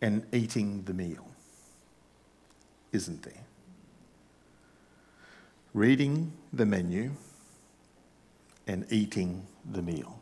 and 0.00 0.24
eating 0.32 0.84
the 0.84 0.94
meal, 0.94 1.26
isn't 2.92 3.22
there? 3.22 3.46
reading 5.76 6.32
the 6.54 6.64
menu 6.64 7.10
and 8.66 8.86
eating 8.90 9.46
the 9.72 9.82
meal. 9.82 10.15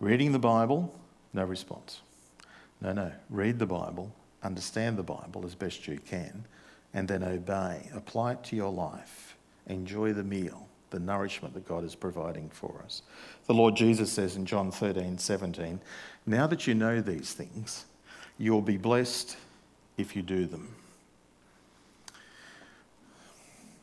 Reading 0.00 0.32
the 0.32 0.38
Bible, 0.38 0.94
no 1.32 1.44
response. 1.44 2.02
No, 2.80 2.92
no. 2.92 3.12
Read 3.30 3.58
the 3.58 3.66
Bible, 3.66 4.14
understand 4.42 4.98
the 4.98 5.02
Bible 5.02 5.44
as 5.44 5.54
best 5.54 5.86
you 5.86 5.98
can, 5.98 6.44
and 6.92 7.08
then 7.08 7.22
obey. 7.22 7.88
Apply 7.94 8.32
it 8.32 8.44
to 8.44 8.56
your 8.56 8.72
life. 8.72 9.36
Enjoy 9.66 10.12
the 10.12 10.24
meal, 10.24 10.68
the 10.90 10.98
nourishment 10.98 11.54
that 11.54 11.66
God 11.66 11.84
is 11.84 11.94
providing 11.94 12.50
for 12.50 12.82
us. 12.84 13.02
The 13.46 13.54
Lord 13.54 13.76
Jesus 13.76 14.12
says 14.12 14.36
in 14.36 14.44
John 14.44 14.70
13, 14.70 15.18
17, 15.18 15.80
Now 16.26 16.46
that 16.46 16.66
you 16.66 16.74
know 16.74 17.00
these 17.00 17.32
things, 17.32 17.86
you'll 18.36 18.62
be 18.62 18.76
blessed 18.76 19.36
if 19.96 20.14
you 20.14 20.22
do 20.22 20.44
them. 20.44 20.74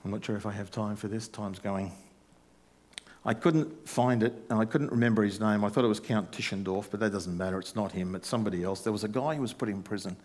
I'm 0.03 0.11
not 0.11 0.25
sure 0.25 0.35
if 0.35 0.45
I 0.45 0.51
have 0.51 0.71
time 0.71 0.95
for 0.95 1.07
this. 1.07 1.27
Time's 1.27 1.59
going. 1.59 1.91
I 3.23 3.33
couldn't 3.35 3.87
find 3.87 4.23
it, 4.23 4.33
and 4.49 4.59
I 4.59 4.65
couldn't 4.65 4.91
remember 4.91 5.23
his 5.23 5.39
name. 5.39 5.63
I 5.63 5.69
thought 5.69 5.83
it 5.83 5.89
was 5.89 5.99
Count 5.99 6.31
Tischendorf, 6.31 6.89
but 6.89 6.99
that 7.01 7.11
doesn't 7.11 7.37
matter. 7.37 7.59
It's 7.59 7.75
not 7.75 7.91
him, 7.91 8.15
it's 8.15 8.27
somebody 8.27 8.63
else. 8.63 8.81
There 8.81 8.91
was 8.91 9.03
a 9.03 9.07
guy 9.07 9.35
who 9.35 9.41
was 9.41 9.53
put 9.53 9.69
in 9.69 9.83
prison, 9.83 10.15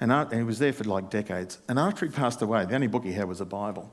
and, 0.00 0.32
he 0.32 0.42
was 0.42 0.58
there 0.58 0.72
for 0.72 0.84
like 0.84 1.08
decades. 1.08 1.58
And 1.68 1.78
after 1.78 2.04
he 2.04 2.12
passed 2.12 2.42
away, 2.42 2.66
the 2.66 2.74
only 2.74 2.88
book 2.88 3.04
he 3.04 3.12
had 3.12 3.26
was 3.26 3.40
a 3.40 3.46
Bible. 3.46 3.90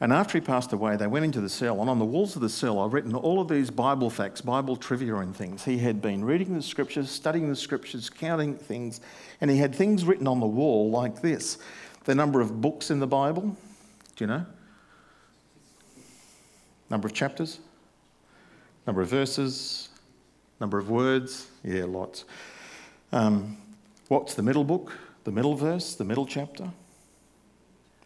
And 0.00 0.14
after 0.14 0.38
he 0.38 0.44
passed 0.44 0.72
away, 0.72 0.96
they 0.96 1.06
went 1.06 1.26
into 1.26 1.42
the 1.42 1.48
cell, 1.48 1.80
and 1.80 1.90
on 1.90 1.98
the 1.98 2.04
walls 2.06 2.34
of 2.34 2.42
the 2.42 2.48
cell, 2.48 2.80
I've 2.80 2.92
written 2.92 3.14
all 3.14 3.40
of 3.40 3.48
these 3.48 3.70
Bible 3.70 4.10
facts, 4.10 4.40
Bible 4.40 4.74
trivia, 4.74 5.16
and 5.16 5.36
things. 5.36 5.64
He 5.64 5.78
had 5.78 6.00
been 6.00 6.24
reading 6.24 6.54
the 6.54 6.62
scriptures, 6.62 7.10
studying 7.10 7.50
the 7.50 7.56
scriptures, 7.56 8.08
counting 8.08 8.56
things, 8.56 9.00
and 9.40 9.50
he 9.50 9.58
had 9.58 9.74
things 9.74 10.04
written 10.04 10.26
on 10.26 10.40
the 10.40 10.46
wall 10.46 10.90
like 10.90 11.20
this 11.20 11.58
the 12.04 12.14
number 12.14 12.40
of 12.40 12.62
books 12.62 12.90
in 12.90 12.98
the 12.98 13.06
Bible, 13.06 13.56
do 14.16 14.24
you 14.24 14.26
know? 14.26 14.46
Number 16.90 17.06
of 17.06 17.14
chapters? 17.14 17.60
Number 18.86 19.02
of 19.02 19.08
verses? 19.08 19.88
Number 20.60 20.78
of 20.78 20.90
words? 20.90 21.48
Yeah, 21.62 21.84
lots. 21.84 22.24
Um, 23.12 23.56
what's 24.08 24.34
the 24.34 24.42
middle 24.42 24.64
book? 24.64 24.92
The 25.24 25.30
middle 25.30 25.54
verse? 25.54 25.94
The 25.94 26.04
middle 26.04 26.26
chapter? 26.26 26.70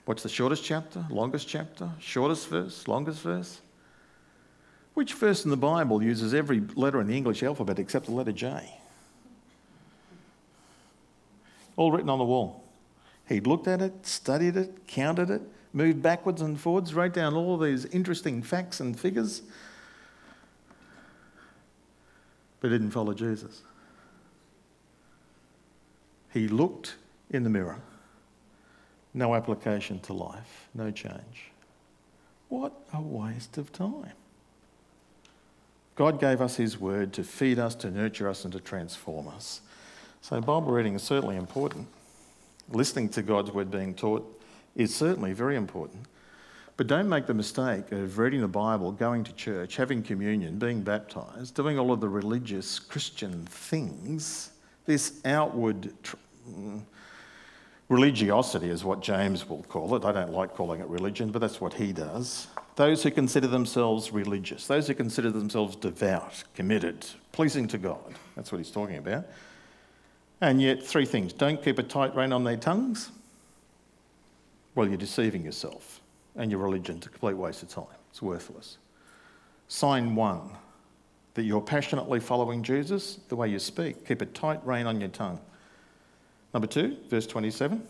What's 0.04 0.22
the 0.22 0.28
shortest 0.28 0.62
chapter? 0.62 1.04
Longest 1.08 1.48
chapter? 1.48 1.88
Shortest 1.98 2.48
verse? 2.48 2.86
Longest 2.86 3.22
verse? 3.22 3.60
Which 4.92 5.14
verse 5.14 5.44
in 5.44 5.50
the 5.50 5.56
Bible 5.56 6.02
uses 6.02 6.34
every 6.34 6.60
letter 6.76 7.00
in 7.00 7.06
the 7.06 7.16
English 7.16 7.42
alphabet 7.42 7.78
except 7.78 8.06
the 8.06 8.12
letter 8.12 8.32
J? 8.32 8.78
All 11.76 11.90
written 11.90 12.10
on 12.10 12.18
the 12.18 12.24
wall. 12.24 12.62
He'd 13.28 13.46
looked 13.46 13.66
at 13.66 13.80
it, 13.80 14.06
studied 14.06 14.56
it, 14.56 14.86
counted 14.86 15.30
it, 15.30 15.42
moved 15.74 16.00
backwards 16.00 16.40
and 16.40 16.58
forwards, 16.58 16.94
wrote 16.94 17.12
down 17.12 17.34
all 17.34 17.58
these 17.58 17.84
interesting 17.86 18.42
facts 18.42 18.80
and 18.80 18.98
figures, 18.98 19.42
but 22.60 22.68
didn't 22.70 22.92
follow 22.92 23.12
Jesus. 23.12 23.62
He 26.32 26.48
looked 26.48 26.94
in 27.30 27.42
the 27.42 27.50
mirror. 27.50 27.80
No 29.12 29.34
application 29.34 30.00
to 30.00 30.12
life, 30.12 30.68
no 30.74 30.90
change. 30.90 31.50
What 32.48 32.72
a 32.92 33.00
waste 33.00 33.58
of 33.58 33.72
time. 33.72 34.12
God 35.94 36.20
gave 36.20 36.40
us 36.40 36.56
His 36.56 36.80
word 36.80 37.12
to 37.12 37.22
feed 37.22 37.58
us, 37.58 37.74
to 37.76 37.90
nurture 37.90 38.28
us, 38.28 38.44
and 38.44 38.52
to 38.52 38.60
transform 38.60 39.28
us. 39.28 39.60
So, 40.20 40.40
Bible 40.40 40.72
reading 40.72 40.94
is 40.94 41.02
certainly 41.02 41.36
important. 41.36 41.86
Listening 42.70 43.08
to 43.10 43.22
God's 43.22 43.52
word 43.52 43.70
being 43.70 43.94
taught 43.94 44.40
is 44.76 44.94
certainly 44.94 45.32
very 45.32 45.56
important. 45.56 46.06
But 46.76 46.88
don't 46.88 47.08
make 47.08 47.26
the 47.26 47.34
mistake 47.34 47.92
of 47.92 48.18
reading 48.18 48.40
the 48.40 48.48
Bible, 48.48 48.90
going 48.90 49.22
to 49.24 49.32
church, 49.32 49.76
having 49.76 50.02
communion, 50.02 50.58
being 50.58 50.82
baptized, 50.82 51.54
doing 51.54 51.78
all 51.78 51.92
of 51.92 52.00
the 52.00 52.08
religious 52.08 52.80
Christian 52.80 53.44
things, 53.46 54.50
this 54.84 55.20
outward 55.24 55.92
mm, 56.48 56.82
Religiosity 57.88 58.70
is 58.70 58.82
what 58.82 59.02
James 59.02 59.48
will 59.48 59.62
call 59.64 59.94
it. 59.94 60.04
I 60.04 60.12
don't 60.12 60.32
like 60.32 60.54
calling 60.54 60.80
it 60.80 60.86
religion, 60.88 61.30
but 61.30 61.40
that's 61.40 61.60
what 61.60 61.74
he 61.74 61.92
does. 61.92 62.46
Those 62.76 63.02
who 63.02 63.10
consider 63.10 63.46
themselves 63.46 64.10
religious, 64.10 64.66
those 64.66 64.88
who 64.88 64.94
consider 64.94 65.30
themselves 65.30 65.76
devout, 65.76 66.42
committed, 66.54 67.06
pleasing 67.32 67.68
to 67.68 67.78
God. 67.78 68.14
That's 68.36 68.50
what 68.50 68.58
he's 68.58 68.70
talking 68.70 68.96
about. 68.96 69.26
And 70.40 70.62
yet, 70.62 70.82
three 70.82 71.04
things 71.04 71.32
don't 71.32 71.62
keep 71.62 71.78
a 71.78 71.82
tight 71.82 72.16
rein 72.16 72.32
on 72.32 72.42
their 72.42 72.56
tongues. 72.56 73.10
Well, 74.74 74.88
you're 74.88 74.96
deceiving 74.96 75.44
yourself, 75.44 76.00
and 76.36 76.50
your 76.50 76.60
religion's 76.60 77.06
a 77.06 77.08
complete 77.08 77.34
waste 77.34 77.62
of 77.62 77.68
time. 77.68 77.84
It's 78.10 78.20
worthless. 78.20 78.78
Sign 79.68 80.14
one 80.14 80.50
that 81.34 81.42
you're 81.42 81.60
passionately 81.60 82.20
following 82.20 82.62
Jesus, 82.62 83.18
the 83.28 83.36
way 83.36 83.48
you 83.48 83.58
speak. 83.58 84.06
Keep 84.06 84.22
a 84.22 84.26
tight 84.26 84.64
rein 84.64 84.86
on 84.86 85.00
your 85.00 85.08
tongue. 85.08 85.40
Number 86.52 86.66
two, 86.66 86.96
verse 87.08 87.26
27. 87.26 87.82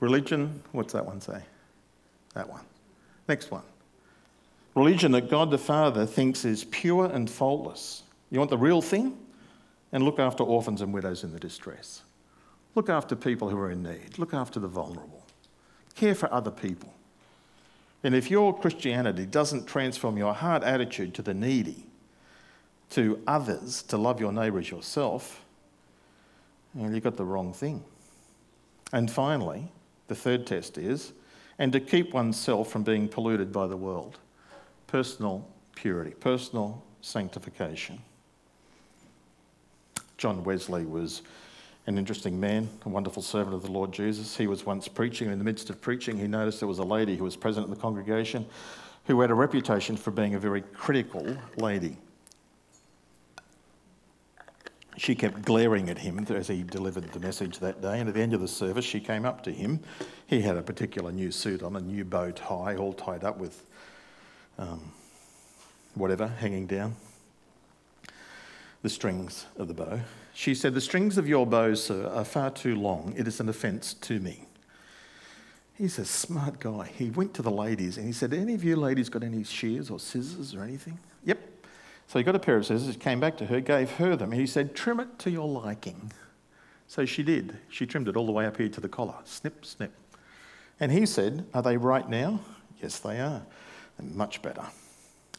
Religion, 0.00 0.62
what's 0.72 0.92
that 0.92 1.04
one 1.04 1.20
say? 1.20 1.42
That 2.34 2.48
one. 2.48 2.62
Next 3.28 3.50
one. 3.50 3.64
Religion 4.76 5.10
that 5.12 5.28
God 5.28 5.50
the 5.50 5.58
Father 5.58 6.06
thinks 6.06 6.44
is 6.44 6.64
pure 6.64 7.06
and 7.06 7.28
faultless. 7.28 8.04
You 8.30 8.38
want 8.38 8.50
the 8.50 8.58
real 8.58 8.80
thing? 8.80 9.18
And 9.90 10.04
look 10.04 10.20
after 10.20 10.44
orphans 10.44 10.82
and 10.82 10.92
widows 10.92 11.24
in 11.24 11.32
the 11.32 11.40
distress. 11.40 12.02
Look 12.74 12.88
after 12.88 13.16
people 13.16 13.48
who 13.48 13.58
are 13.58 13.70
in 13.70 13.82
need. 13.82 14.18
Look 14.18 14.34
after 14.34 14.60
the 14.60 14.68
vulnerable. 14.68 15.24
Care 15.94 16.14
for 16.14 16.32
other 16.32 16.50
people. 16.50 16.94
And 18.04 18.14
if 18.14 18.30
your 18.30 18.56
Christianity 18.56 19.26
doesn't 19.26 19.66
transform 19.66 20.16
your 20.16 20.32
heart 20.32 20.62
attitude 20.62 21.14
to 21.14 21.22
the 21.22 21.34
needy, 21.34 21.86
to 22.90 23.20
others, 23.26 23.82
to 23.82 23.96
love 23.96 24.20
your 24.20 24.32
neighbour 24.32 24.60
as 24.60 24.70
yourself, 24.70 25.44
well, 26.74 26.92
you've 26.92 27.02
got 27.02 27.16
the 27.16 27.24
wrong 27.24 27.52
thing. 27.52 27.82
And 28.92 29.10
finally, 29.10 29.70
the 30.06 30.14
third 30.14 30.46
test 30.46 30.78
is, 30.78 31.12
and 31.58 31.72
to 31.72 31.80
keep 31.80 32.14
oneself 32.14 32.70
from 32.70 32.84
being 32.84 33.08
polluted 33.08 33.52
by 33.52 33.66
the 33.66 33.76
world. 33.76 34.18
Personal 34.86 35.46
purity, 35.74 36.12
personal 36.12 36.82
sanctification. 37.00 38.00
John 40.16 40.44
Wesley 40.44 40.84
was 40.84 41.22
an 41.88 41.96
interesting 41.96 42.38
man, 42.38 42.68
a 42.84 42.88
wonderful 42.90 43.22
servant 43.22 43.54
of 43.54 43.62
the 43.62 43.70
Lord 43.70 43.92
Jesus. 43.92 44.36
He 44.36 44.46
was 44.46 44.66
once 44.66 44.86
preaching, 44.88 45.28
and 45.28 45.32
in 45.32 45.38
the 45.38 45.44
midst 45.44 45.70
of 45.70 45.80
preaching, 45.80 46.18
he 46.18 46.26
noticed 46.26 46.60
there 46.60 46.68
was 46.68 46.78
a 46.78 46.84
lady 46.84 47.16
who 47.16 47.24
was 47.24 47.34
present 47.34 47.64
in 47.64 47.70
the 47.70 47.80
congregation 47.80 48.44
who 49.06 49.18
had 49.22 49.30
a 49.30 49.34
reputation 49.34 49.96
for 49.96 50.10
being 50.10 50.34
a 50.34 50.38
very 50.38 50.60
critical 50.60 51.26
lady. 51.56 51.96
She 54.98 55.14
kept 55.14 55.40
glaring 55.42 55.88
at 55.88 55.96
him 55.96 56.18
as 56.28 56.48
he 56.48 56.62
delivered 56.62 57.10
the 57.12 57.20
message 57.20 57.58
that 57.60 57.80
day, 57.80 58.00
and 58.00 58.08
at 58.08 58.14
the 58.14 58.20
end 58.20 58.34
of 58.34 58.42
the 58.42 58.48
service, 58.48 58.84
she 58.84 59.00
came 59.00 59.24
up 59.24 59.42
to 59.44 59.50
him. 59.50 59.80
He 60.26 60.42
had 60.42 60.58
a 60.58 60.62
particular 60.62 61.10
new 61.10 61.30
suit 61.30 61.62
on, 61.62 61.74
a 61.74 61.80
new 61.80 62.04
bow 62.04 62.32
tie, 62.32 62.76
all 62.76 62.92
tied 62.92 63.24
up 63.24 63.38
with 63.38 63.64
um, 64.58 64.92
whatever 65.94 66.26
hanging 66.26 66.66
down 66.66 66.96
the 68.82 68.88
strings 68.88 69.46
of 69.56 69.68
the 69.68 69.74
bow. 69.74 70.00
She 70.34 70.54
said, 70.54 70.74
The 70.74 70.80
strings 70.80 71.18
of 71.18 71.28
your 71.28 71.46
bow, 71.46 71.74
sir, 71.74 72.06
are 72.06 72.24
far 72.24 72.50
too 72.50 72.76
long. 72.76 73.14
It 73.16 73.26
is 73.26 73.40
an 73.40 73.48
offence 73.48 73.94
to 73.94 74.20
me. 74.20 74.44
He's 75.74 75.98
a 75.98 76.04
smart 76.04 76.58
guy. 76.58 76.90
He 76.96 77.10
went 77.10 77.34
to 77.34 77.42
the 77.42 77.50
ladies 77.50 77.98
and 77.98 78.06
he 78.06 78.12
said, 78.12 78.32
Any 78.32 78.54
of 78.54 78.64
you 78.64 78.76
ladies 78.76 79.08
got 79.08 79.22
any 79.22 79.44
shears 79.44 79.90
or 79.90 79.98
scissors 79.98 80.54
or 80.54 80.62
anything? 80.62 80.98
Yep. 81.24 81.38
So 82.08 82.18
he 82.18 82.24
got 82.24 82.34
a 82.34 82.40
pair 82.40 82.56
of 82.56 82.66
scissors, 82.66 82.96
came 82.96 83.20
back 83.20 83.36
to 83.38 83.46
her, 83.46 83.60
gave 83.60 83.90
her 83.92 84.16
them, 84.16 84.32
and 84.32 84.40
he 84.40 84.46
said, 84.46 84.74
Trim 84.74 85.00
it 85.00 85.18
to 85.20 85.30
your 85.30 85.46
liking. 85.46 86.12
So 86.86 87.04
she 87.04 87.22
did. 87.22 87.58
She 87.68 87.86
trimmed 87.86 88.08
it 88.08 88.16
all 88.16 88.26
the 88.26 88.32
way 88.32 88.46
up 88.46 88.56
here 88.56 88.68
to 88.68 88.80
the 88.80 88.88
collar. 88.88 89.14
Snip, 89.24 89.64
snip. 89.64 89.92
And 90.80 90.90
he 90.90 91.04
said, 91.04 91.46
Are 91.52 91.62
they 91.62 91.76
right 91.76 92.08
now? 92.08 92.40
Yes, 92.80 92.98
they 92.98 93.20
are. 93.20 93.42
And 93.98 94.14
much 94.14 94.40
better. 94.40 94.64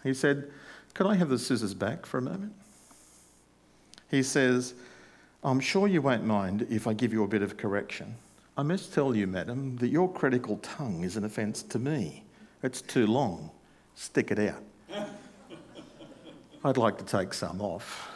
He 0.04 0.14
said, 0.14 0.52
Could 0.94 1.08
I 1.08 1.16
have 1.16 1.30
the 1.30 1.40
scissors 1.40 1.74
back 1.74 2.06
for 2.06 2.18
a 2.18 2.22
moment? 2.22 2.54
He 4.10 4.24
says, 4.24 4.74
I'm 5.44 5.60
sure 5.60 5.88
you 5.88 6.02
won't 6.02 6.26
mind 6.26 6.68
if 6.70 6.88
I 6.88 6.94
give 6.94 7.14
you 7.14 7.24
a 7.24 7.28
bit 7.28 7.42
of 7.42 7.58
correction. 7.58 8.16
I 8.58 8.64
must 8.64 8.94
tell 8.94 9.16
you, 9.16 9.28
madam, 9.28 9.78
that 9.78 9.88
your 9.88 10.12
critical 10.12 10.58
tongue 10.58 11.04
is 11.04 11.16
an 11.16 11.24
offence 11.24 11.62
to 11.64 11.80
me. 11.80 12.24
It's 12.62 12.82
too 12.82 13.08
long. 13.08 13.52
Stick 13.96 14.32
it 14.32 14.40
out. 14.40 14.64
I'd 16.64 16.78
like 16.78 16.98
to 16.98 17.06
take 17.06 17.34
some 17.34 17.62
off. 17.62 18.10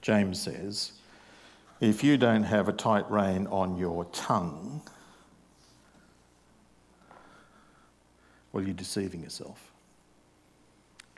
James 0.00 0.40
says, 0.40 0.92
if 1.80 2.02
you 2.02 2.16
don't 2.16 2.42
have 2.42 2.68
a 2.68 2.72
tight 2.72 3.08
rein 3.10 3.46
on 3.48 3.76
your 3.76 4.06
tongue, 4.06 4.80
well, 8.52 8.64
you're 8.64 8.74
deceiving 8.74 9.22
yourself 9.22 9.70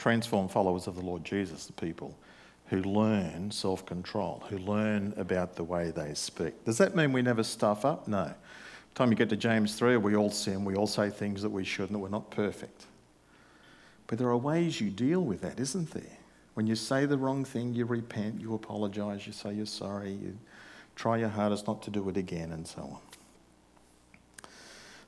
transform 0.02 0.48
followers 0.48 0.88
of 0.88 0.96
the 0.96 1.00
Lord 1.00 1.24
Jesus, 1.24 1.66
the 1.66 1.72
people 1.72 2.18
who 2.66 2.82
learn 2.82 3.52
self 3.52 3.86
control, 3.86 4.42
who 4.50 4.58
learn 4.58 5.14
about 5.16 5.54
the 5.54 5.62
way 5.62 5.92
they 5.92 6.12
speak. 6.14 6.64
Does 6.64 6.76
that 6.78 6.96
mean 6.96 7.12
we 7.12 7.22
never 7.22 7.44
stuff 7.44 7.84
up? 7.84 8.08
No. 8.08 8.24
By 8.24 8.32
the 8.32 8.94
time 8.96 9.10
you 9.10 9.16
get 9.16 9.28
to 9.28 9.36
James 9.36 9.76
3, 9.76 9.98
we 9.98 10.16
all 10.16 10.30
sin, 10.30 10.64
we 10.64 10.74
all 10.74 10.88
say 10.88 11.08
things 11.08 11.40
that 11.42 11.50
we 11.50 11.62
shouldn't, 11.62 12.00
we're 12.00 12.08
not 12.08 12.32
perfect. 12.32 12.86
But 14.08 14.18
there 14.18 14.26
are 14.26 14.36
ways 14.36 14.80
you 14.80 14.90
deal 14.90 15.20
with 15.20 15.40
that, 15.42 15.60
isn't 15.60 15.92
there? 15.92 16.18
When 16.54 16.66
you 16.66 16.74
say 16.74 17.06
the 17.06 17.16
wrong 17.16 17.44
thing, 17.44 17.72
you 17.72 17.86
repent, 17.86 18.40
you 18.40 18.54
apologise, 18.54 19.24
you 19.24 19.32
say 19.32 19.54
you're 19.54 19.66
sorry, 19.66 20.10
you 20.10 20.36
try 20.96 21.18
your 21.18 21.28
hardest 21.28 21.68
not 21.68 21.80
to 21.84 21.90
do 21.90 22.08
it 22.08 22.16
again, 22.16 22.50
and 22.50 22.66
so 22.66 22.82
on. 22.82 24.50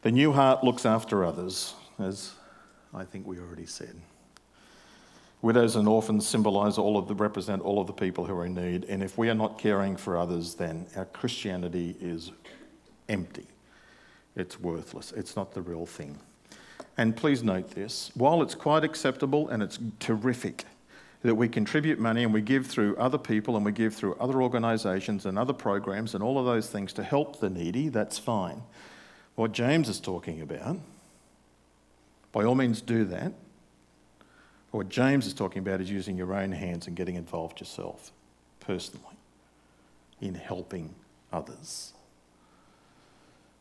The 0.03 0.13
new 0.13 0.33
heart 0.33 0.63
looks 0.63 0.87
after 0.87 1.25
others, 1.25 1.75
as 1.99 2.35
I 2.95 3.03
think 3.05 3.27
we 3.27 3.41
already 3.41 3.67
said. 3.67 4.01
Widows 5.45 5.77
and 5.77 5.87
orphans 5.87 6.27
symbolize 6.27 6.79
all 6.79 6.97
of 6.97 7.07
the, 7.07 7.15
represent 7.15 7.61
all 7.61 7.79
of 7.79 7.87
the 7.87 7.93
people 7.93 8.25
who 8.25 8.35
are 8.35 8.47
in 8.47 8.55
need. 8.55 8.87
And 8.87 9.03
if 9.03 9.19
we 9.19 9.29
are 9.29 9.35
not 9.35 9.59
caring 9.59 9.95
for 9.95 10.17
others, 10.17 10.55
then 10.55 10.87
our 10.97 11.05
Christianity 11.05 11.95
is 12.01 12.33
empty. 13.11 13.47
It's 14.37 14.59
worthless. 14.59 15.13
It's 15.13 15.37
not 15.37 15.53
the 15.53 15.61
real 15.61 15.85
thing. 15.85 16.19
And 16.97 17.15
please 17.15 17.43
note 17.43 17.73
this 17.73 18.11
while 18.15 18.41
it's 18.41 18.55
quite 18.55 18.85
acceptable 18.85 19.51
and 19.51 19.63
it's 19.63 19.79
terrific 20.01 20.65
that 21.21 21.35
we 21.35 21.51
contribute 21.51 21.99
money 21.99 22.25
and 22.25 22.33
we 22.33 22.41
give 22.41 22.67
through 22.67 22.97
other 22.97 23.19
people 23.19 23.55
and 23.55 23.67
we 23.67 23.73
give 23.73 23.95
through 23.95 24.15
other 24.15 24.41
organisations 24.41 25.27
and 25.27 25.39
other 25.39 25.53
programs 25.53 26.15
and 26.15 26.25
all 26.25 26.39
of 26.39 26.47
those 26.47 26.71
things 26.71 26.91
to 26.95 27.03
help 27.03 27.41
the 27.41 27.51
needy, 27.51 27.91
that's 27.91 28.19
fine. 28.19 28.63
What 29.35 29.53
James 29.53 29.91
is 29.91 30.01
talking 30.01 30.41
about, 30.41 30.79
by 32.33 32.45
all 32.45 32.55
means 32.55 32.81
do 32.81 33.05
that. 33.05 33.35
What 34.75 34.89
James 34.89 35.29
is 35.29 35.35
talking 35.35 35.61
about 35.61 35.81
is 35.81 35.89
using 35.89 36.17
your 36.17 36.35
own 36.35 36.51
hands 36.51 36.89
and 36.89 36.97
getting 36.97 37.15
involved 37.15 37.61
yourself 37.61 38.11
personally 38.59 39.17
in 40.21 40.35
helping 40.35 40.97
others, 41.33 41.93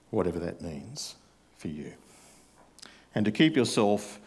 whatever 0.10 0.40
that 0.40 0.64
means 0.64 1.14
for 1.56 1.68
you. 1.68 1.94
And 3.14 3.26
to 3.26 3.32
keep 3.32 3.56
yourself 3.56 4.20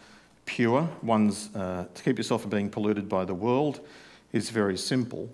pure, 0.45 0.87
one's, 1.03 1.53
uh, 1.53 1.87
to 1.93 2.03
keep 2.03 2.17
yourself 2.17 2.43
from 2.43 2.51
being 2.51 2.69
polluted 2.69 3.09
by 3.09 3.25
the 3.25 3.35
world, 3.35 3.81
is 4.31 4.49
very 4.49 4.77
simple, 4.77 5.29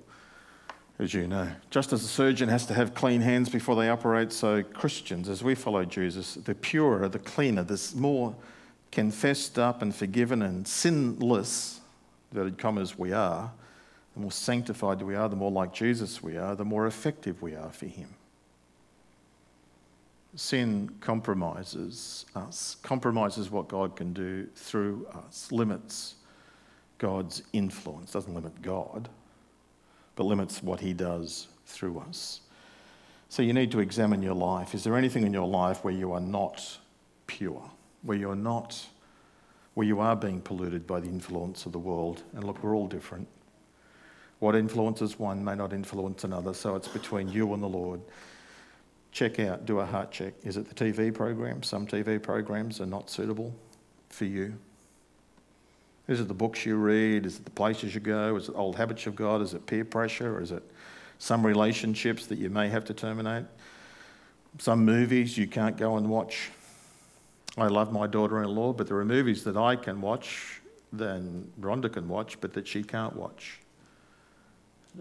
as 0.98 1.14
you 1.14 1.28
know. 1.28 1.50
Just 1.70 1.94
as 1.94 2.04
a 2.04 2.08
surgeon 2.08 2.50
has 2.50 2.66
to 2.66 2.74
have 2.74 2.96
clean 2.96 3.22
hands 3.22 3.48
before 3.48 3.76
they 3.76 3.90
operate, 3.90 4.32
so 4.32 4.64
Christians, 4.64 5.30
as 5.30 5.44
we 5.44 5.54
follow 5.54 5.86
Jesus, 5.86 6.34
the 6.34 6.56
purer, 6.56 7.08
the 7.10 7.20
cleaner, 7.20 7.62
there's 7.62 7.94
more 7.94 8.36
confessed 8.94 9.58
up 9.58 9.82
and 9.82 9.94
forgiven 9.94 10.44
and 10.44 10.68
sinless, 10.68 11.82
inverted 12.32 12.60
commas, 12.60 12.98
we 12.98 13.12
are, 13.12 13.52
the 14.14 14.20
more 14.20 14.32
sanctified 14.32 15.02
we 15.02 15.16
are, 15.16 15.28
the 15.28 15.36
more 15.36 15.52
like 15.52 15.74
Jesus 15.74 16.22
we 16.22 16.38
are, 16.38 16.56
the 16.56 16.64
more 16.64 16.86
effective 16.86 17.42
we 17.42 17.56
are 17.56 17.72
for 17.72 17.88
Him. 17.88 18.10
Sin 20.36 20.92
compromises 21.02 22.26
us, 22.36 22.78
compromises 22.84 23.50
what 23.50 23.68
God 23.68 23.96
can 23.96 24.14
do 24.14 24.48
through 24.56 25.08
us, 25.28 25.52
limits 25.52 26.16
God's 27.00 27.42
influence, 27.52 28.12
doesn't 28.12 28.34
limit 28.34 28.62
God, 28.62 29.10
but 30.16 30.26
limits 30.26 30.62
what 30.62 30.80
He 30.80 30.94
does 30.94 31.48
through 31.66 31.98
us. 32.08 32.42
So 33.30 33.42
you 33.42 33.54
need 33.54 33.72
to 33.72 33.80
examine 33.80 34.22
your 34.22 34.36
life. 34.36 34.76
Is 34.76 34.84
there 34.84 34.96
anything 34.96 35.26
in 35.26 35.34
your 35.34 35.48
life 35.48 35.84
where 35.84 35.94
you 35.94 36.12
are 36.14 36.22
not 36.22 36.78
pure? 37.26 37.72
Where 38.04 38.18
you're 38.18 38.36
not, 38.36 38.86
where 39.74 39.88
you 39.88 40.00
are 40.00 40.16
being 40.16 40.42
polluted 40.42 40.86
by 40.86 41.00
the 41.00 41.08
influence 41.08 41.66
of 41.66 41.72
the 41.72 41.80
world. 41.80 42.22
And 42.34 42.44
look, 42.44 42.64
we're 42.64 42.76
all 42.76 42.88
different. 42.88 43.28
What 44.40 44.56
influences 44.56 45.18
one 45.18 45.44
may 45.44 45.56
not 45.56 45.74
influence 45.74 46.24
another, 46.24 46.54
so 46.54 46.76
it's 46.76 46.90
between 46.90 47.30
you 47.30 47.54
and 47.54 47.64
the 47.64 47.68
Lord. 47.68 48.02
Check 49.12 49.40
out, 49.40 49.66
do 49.66 49.80
a 49.80 49.86
heart 49.86 50.12
check. 50.12 50.34
Is 50.44 50.58
it 50.58 50.68
the 50.68 50.76
TV 50.76 51.14
program? 51.14 51.64
Some 51.64 51.88
TV 51.88 52.22
programs 52.22 52.82
are 52.82 52.86
not 52.86 53.10
suitable 53.10 53.54
for 54.10 54.26
you. 54.26 54.54
Is 56.08 56.20
it 56.20 56.28
the 56.28 56.34
books 56.34 56.66
you 56.66 56.76
read? 56.76 57.26
Is 57.26 57.38
it 57.38 57.46
the 57.46 57.52
places 57.52 57.94
you 57.94 58.02
go? 58.02 58.36
Is 58.36 58.50
it 58.50 58.56
old 58.56 58.76
habits 58.76 59.06
you've 59.06 59.16
got? 59.16 59.42
Is 59.42 59.54
it 59.54 59.66
peer 59.66 59.86
pressure? 59.86 60.42
Is 60.42 60.52
it 60.52 60.64
some 61.20 61.46
relationships 61.46 62.26
that 62.26 62.38
you 62.38 62.50
may 62.50 62.68
have 62.68 62.84
to 62.86 62.94
terminate? 62.94 63.46
Some 64.58 64.84
movies 64.84 65.38
you 65.38 65.48
can't 65.48 65.78
go 65.78 65.96
and 65.96 66.10
watch. 66.10 66.50
I 67.58 67.68
love 67.68 67.92
my 67.92 68.08
daughter 68.08 68.42
in 68.42 68.50
law, 68.50 68.74
but 68.74 68.88
there 68.88 68.98
are 68.98 69.06
movies 69.06 69.44
that 69.44 69.58
I 69.58 69.76
can 69.76 70.02
watch, 70.02 70.62
then 70.92 71.52
Rhonda 71.60 71.92
can 71.92 72.08
watch, 72.08 72.40
but 72.42 72.54
that 72.54 72.68
she 72.68 72.84
can't 72.84 73.16
watch 73.16 73.60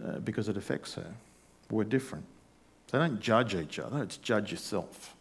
uh, 0.05 0.19
because 0.19 0.49
it 0.49 0.57
affects 0.57 0.95
her. 0.95 1.15
We're 1.71 1.85
different. 1.85 2.27
So 2.91 2.99
don't 2.99 3.21
judge 3.21 3.55
each 3.55 3.79
other, 3.79 4.03
it's 4.03 4.19
judge 4.19 4.51
yourself 4.51 5.15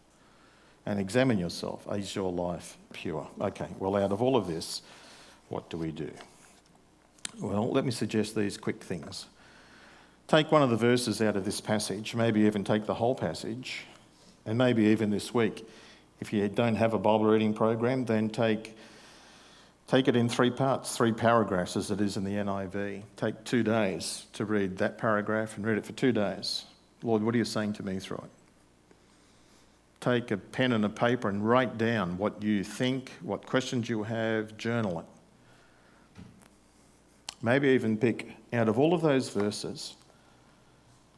and 0.84 0.98
examine 0.98 1.38
yourself. 1.38 1.86
Is 1.92 2.14
your 2.14 2.30
life 2.30 2.76
pure? 2.92 3.28
Okay, 3.40 3.68
well, 3.78 3.96
out 3.96 4.12
of 4.12 4.20
all 4.20 4.36
of 4.36 4.46
this, 4.46 4.82
what 5.48 5.70
do 5.70 5.76
we 5.76 5.90
do? 5.90 6.10
Well, 7.40 7.70
let 7.70 7.84
me 7.84 7.90
suggest 7.90 8.34
these 8.34 8.58
quick 8.58 8.82
things. 8.82 9.26
Take 10.28 10.52
one 10.52 10.62
of 10.62 10.70
the 10.70 10.76
verses 10.76 11.22
out 11.22 11.36
of 11.36 11.44
this 11.44 11.60
passage, 11.60 12.14
maybe 12.14 12.40
even 12.42 12.64
take 12.64 12.86
the 12.86 12.94
whole 12.94 13.14
passage, 13.14 13.84
and 14.44 14.58
maybe 14.58 14.84
even 14.84 15.10
this 15.10 15.32
week. 15.32 15.66
If 16.22 16.32
you 16.32 16.48
don't 16.48 16.76
have 16.76 16.94
a 16.94 17.00
Bible 17.00 17.24
reading 17.24 17.52
program, 17.52 18.04
then 18.04 18.30
take, 18.30 18.76
take 19.88 20.06
it 20.06 20.14
in 20.14 20.28
three 20.28 20.52
parts, 20.52 20.96
three 20.96 21.10
paragraphs 21.10 21.76
as 21.76 21.90
it 21.90 22.00
is 22.00 22.16
in 22.16 22.22
the 22.22 22.30
NIV. 22.30 23.02
Take 23.16 23.42
two 23.42 23.64
days 23.64 24.26
to 24.34 24.44
read 24.44 24.78
that 24.78 24.98
paragraph 24.98 25.56
and 25.56 25.66
read 25.66 25.78
it 25.78 25.84
for 25.84 25.90
two 25.94 26.12
days. 26.12 26.64
Lord, 27.02 27.24
what 27.24 27.34
are 27.34 27.38
you 27.38 27.44
saying 27.44 27.72
to 27.72 27.82
me 27.82 27.98
through 27.98 28.18
it? 28.18 28.30
Take 30.00 30.30
a 30.30 30.36
pen 30.36 30.70
and 30.70 30.84
a 30.84 30.88
paper 30.88 31.28
and 31.28 31.44
write 31.44 31.76
down 31.76 32.16
what 32.18 32.40
you 32.40 32.62
think, 32.62 33.10
what 33.20 33.44
questions 33.44 33.88
you 33.88 34.04
have, 34.04 34.56
journal 34.56 35.00
it. 35.00 35.06
Maybe 37.42 37.70
even 37.70 37.96
pick 37.96 38.28
out 38.52 38.68
of 38.68 38.78
all 38.78 38.94
of 38.94 39.02
those 39.02 39.28
verses, 39.30 39.96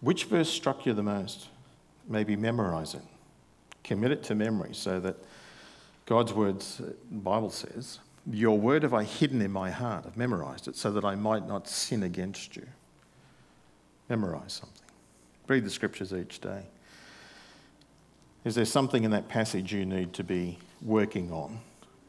which 0.01 0.25
verse 0.25 0.49
struck 0.49 0.87
you 0.87 0.95
the 0.95 1.03
most? 1.03 1.49
Maybe 2.09 2.37
memorize 2.37 2.95
it. 2.95 3.03
Commit 3.85 4.11
it 4.11 4.23
to 4.25 4.35
memory 4.35 4.71
so 4.73 4.99
that 5.01 5.17
God's 6.07 6.33
words, 6.33 6.79
the 6.79 6.95
Bible 7.11 7.51
says, 7.51 8.01
Your 8.31 8.59
word 8.59 8.83
have 8.83 8.95
I 8.95 9.05
hidden 9.05 9.41
in 9.41 9.53
my 9.53 9.71
heart. 9.71 10.05
I've 10.07 10.17
memorized 10.17 10.69
it 10.69 10.77
so 10.77 10.91
that 10.93 11.05
I 11.05 11.15
might 11.15 11.47
not 11.47 11.69
sin 11.69 12.03
against 12.03 12.57
you. 12.57 12.67
Memorize 14.09 14.55
something. 14.55 14.83
Read 15.47 15.65
the 15.65 15.71
scriptures 15.71 16.13
each 16.13 16.41
day. 16.41 16.63
Is 18.45 18.55
there 18.55 18.65
something 18.65 19.05
in 19.05 19.11
that 19.13 19.29
passage 19.29 19.73
you 19.73 19.87
need 19.87 20.13
to 20.15 20.25
be 20.25 20.59
working 20.83 21.31
on, 21.33 21.61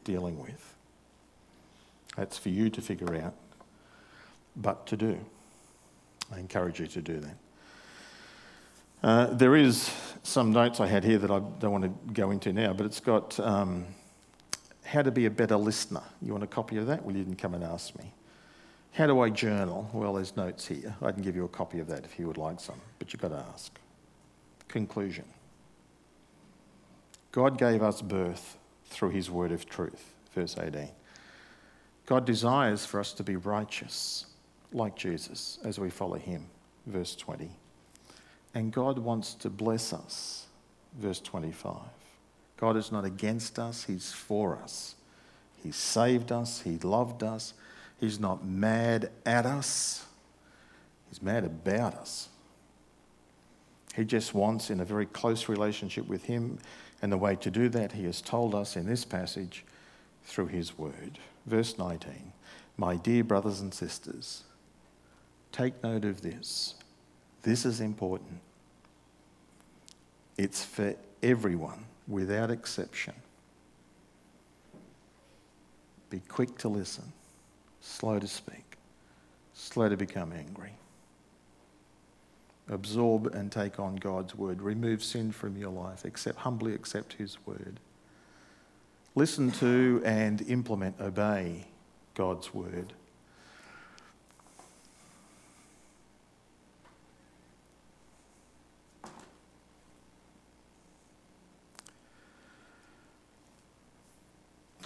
dealing 0.04 0.38
with? 0.38 0.74
That's 2.16 2.36
for 2.36 2.50
you 2.50 2.68
to 2.70 2.82
figure 2.82 3.14
out, 3.16 3.34
but 4.56 4.86
to 4.88 4.96
do. 4.96 5.18
I 6.34 6.38
encourage 6.38 6.80
you 6.80 6.86
to 6.88 7.00
do 7.00 7.20
that. 7.20 7.36
Uh, 9.02 9.26
there 9.26 9.56
is 9.56 9.90
some 10.22 10.52
notes 10.52 10.80
I 10.80 10.86
had 10.86 11.04
here 11.04 11.18
that 11.18 11.30
I 11.30 11.38
don't 11.38 11.72
want 11.72 11.84
to 11.84 12.12
go 12.12 12.30
into 12.30 12.52
now, 12.52 12.72
but 12.72 12.86
it's 12.86 13.00
got 13.00 13.38
um, 13.40 13.86
how 14.84 15.02
to 15.02 15.10
be 15.10 15.26
a 15.26 15.30
better 15.30 15.56
listener. 15.56 16.02
You 16.22 16.32
want 16.32 16.44
a 16.44 16.48
copy 16.48 16.78
of 16.78 16.86
that? 16.86 17.04
Well, 17.04 17.14
you 17.14 17.22
didn't 17.22 17.38
come 17.38 17.54
and 17.54 17.62
ask 17.62 17.96
me. 17.98 18.12
How 18.92 19.06
do 19.06 19.20
I 19.20 19.28
journal? 19.28 19.90
Well, 19.92 20.14
there's 20.14 20.36
notes 20.36 20.66
here. 20.66 20.96
I 21.02 21.12
can 21.12 21.22
give 21.22 21.36
you 21.36 21.44
a 21.44 21.48
copy 21.48 21.80
of 21.80 21.86
that 21.88 22.04
if 22.04 22.18
you 22.18 22.26
would 22.26 22.38
like 22.38 22.58
some, 22.60 22.80
but 22.98 23.12
you've 23.12 23.20
got 23.20 23.28
to 23.28 23.44
ask. 23.52 23.78
Conclusion 24.68 25.24
God 27.30 27.58
gave 27.58 27.82
us 27.82 28.00
birth 28.00 28.56
through 28.86 29.10
his 29.10 29.30
word 29.30 29.52
of 29.52 29.68
truth, 29.68 30.14
verse 30.34 30.56
18. 30.58 30.88
God 32.06 32.24
desires 32.24 32.86
for 32.86 32.98
us 32.98 33.12
to 33.12 33.22
be 33.22 33.36
righteous, 33.36 34.26
like 34.72 34.96
Jesus, 34.96 35.58
as 35.62 35.78
we 35.78 35.90
follow 35.90 36.16
him, 36.16 36.46
verse 36.86 37.14
20. 37.14 37.50
And 38.56 38.72
God 38.72 38.98
wants 38.98 39.34
to 39.34 39.50
bless 39.50 39.92
us, 39.92 40.46
verse 40.98 41.20
25. 41.20 41.76
God 42.56 42.76
is 42.78 42.90
not 42.90 43.04
against 43.04 43.58
us, 43.58 43.84
he's 43.84 44.12
for 44.12 44.56
us. 44.56 44.94
He 45.62 45.70
saved 45.70 46.32
us, 46.32 46.62
he 46.62 46.78
loved 46.78 47.22
us. 47.22 47.52
He's 47.98 48.20
not 48.20 48.44
mad 48.44 49.10
at 49.24 49.46
us, 49.46 50.04
He's 51.08 51.22
mad 51.22 51.44
about 51.44 51.94
us. 51.94 52.28
He 53.94 54.04
just 54.04 54.34
wants, 54.34 54.70
in 54.70 54.80
a 54.80 54.84
very 54.84 55.06
close 55.06 55.48
relationship 55.48 56.06
with 56.06 56.24
Him, 56.24 56.58
and 57.00 57.10
the 57.10 57.16
way 57.16 57.36
to 57.36 57.50
do 57.50 57.68
that, 57.70 57.92
He 57.92 58.04
has 58.04 58.20
told 58.20 58.54
us 58.54 58.76
in 58.76 58.86
this 58.86 59.04
passage 59.04 59.64
through 60.24 60.48
His 60.48 60.76
word. 60.76 61.18
Verse 61.46 61.78
19 61.78 62.32
My 62.76 62.96
dear 62.96 63.24
brothers 63.24 63.60
and 63.60 63.72
sisters, 63.72 64.44
take 65.52 65.82
note 65.82 66.04
of 66.04 66.20
this. 66.20 66.74
This 67.46 67.64
is 67.64 67.80
important. 67.80 68.40
It's 70.36 70.64
for 70.64 70.96
everyone, 71.22 71.84
without 72.08 72.50
exception. 72.50 73.14
Be 76.10 76.18
quick 76.28 76.58
to 76.58 76.68
listen 76.68 77.12
slow 77.80 78.18
to 78.18 78.26
speak, 78.26 78.78
slow 79.54 79.88
to 79.88 79.96
become 79.96 80.32
angry. 80.32 80.72
Absorb 82.68 83.28
and 83.28 83.52
take 83.52 83.78
on 83.78 83.94
God's 83.94 84.34
word. 84.34 84.60
Remove 84.60 85.04
sin 85.04 85.30
from 85.30 85.56
your 85.56 85.70
life. 85.70 86.04
Accept, 86.04 86.38
humbly 86.38 86.74
accept 86.74 87.12
His 87.12 87.38
word. 87.46 87.78
Listen 89.14 89.52
to 89.52 90.02
and 90.04 90.42
implement, 90.48 91.00
obey 91.00 91.66
God's 92.14 92.52
word. 92.52 92.92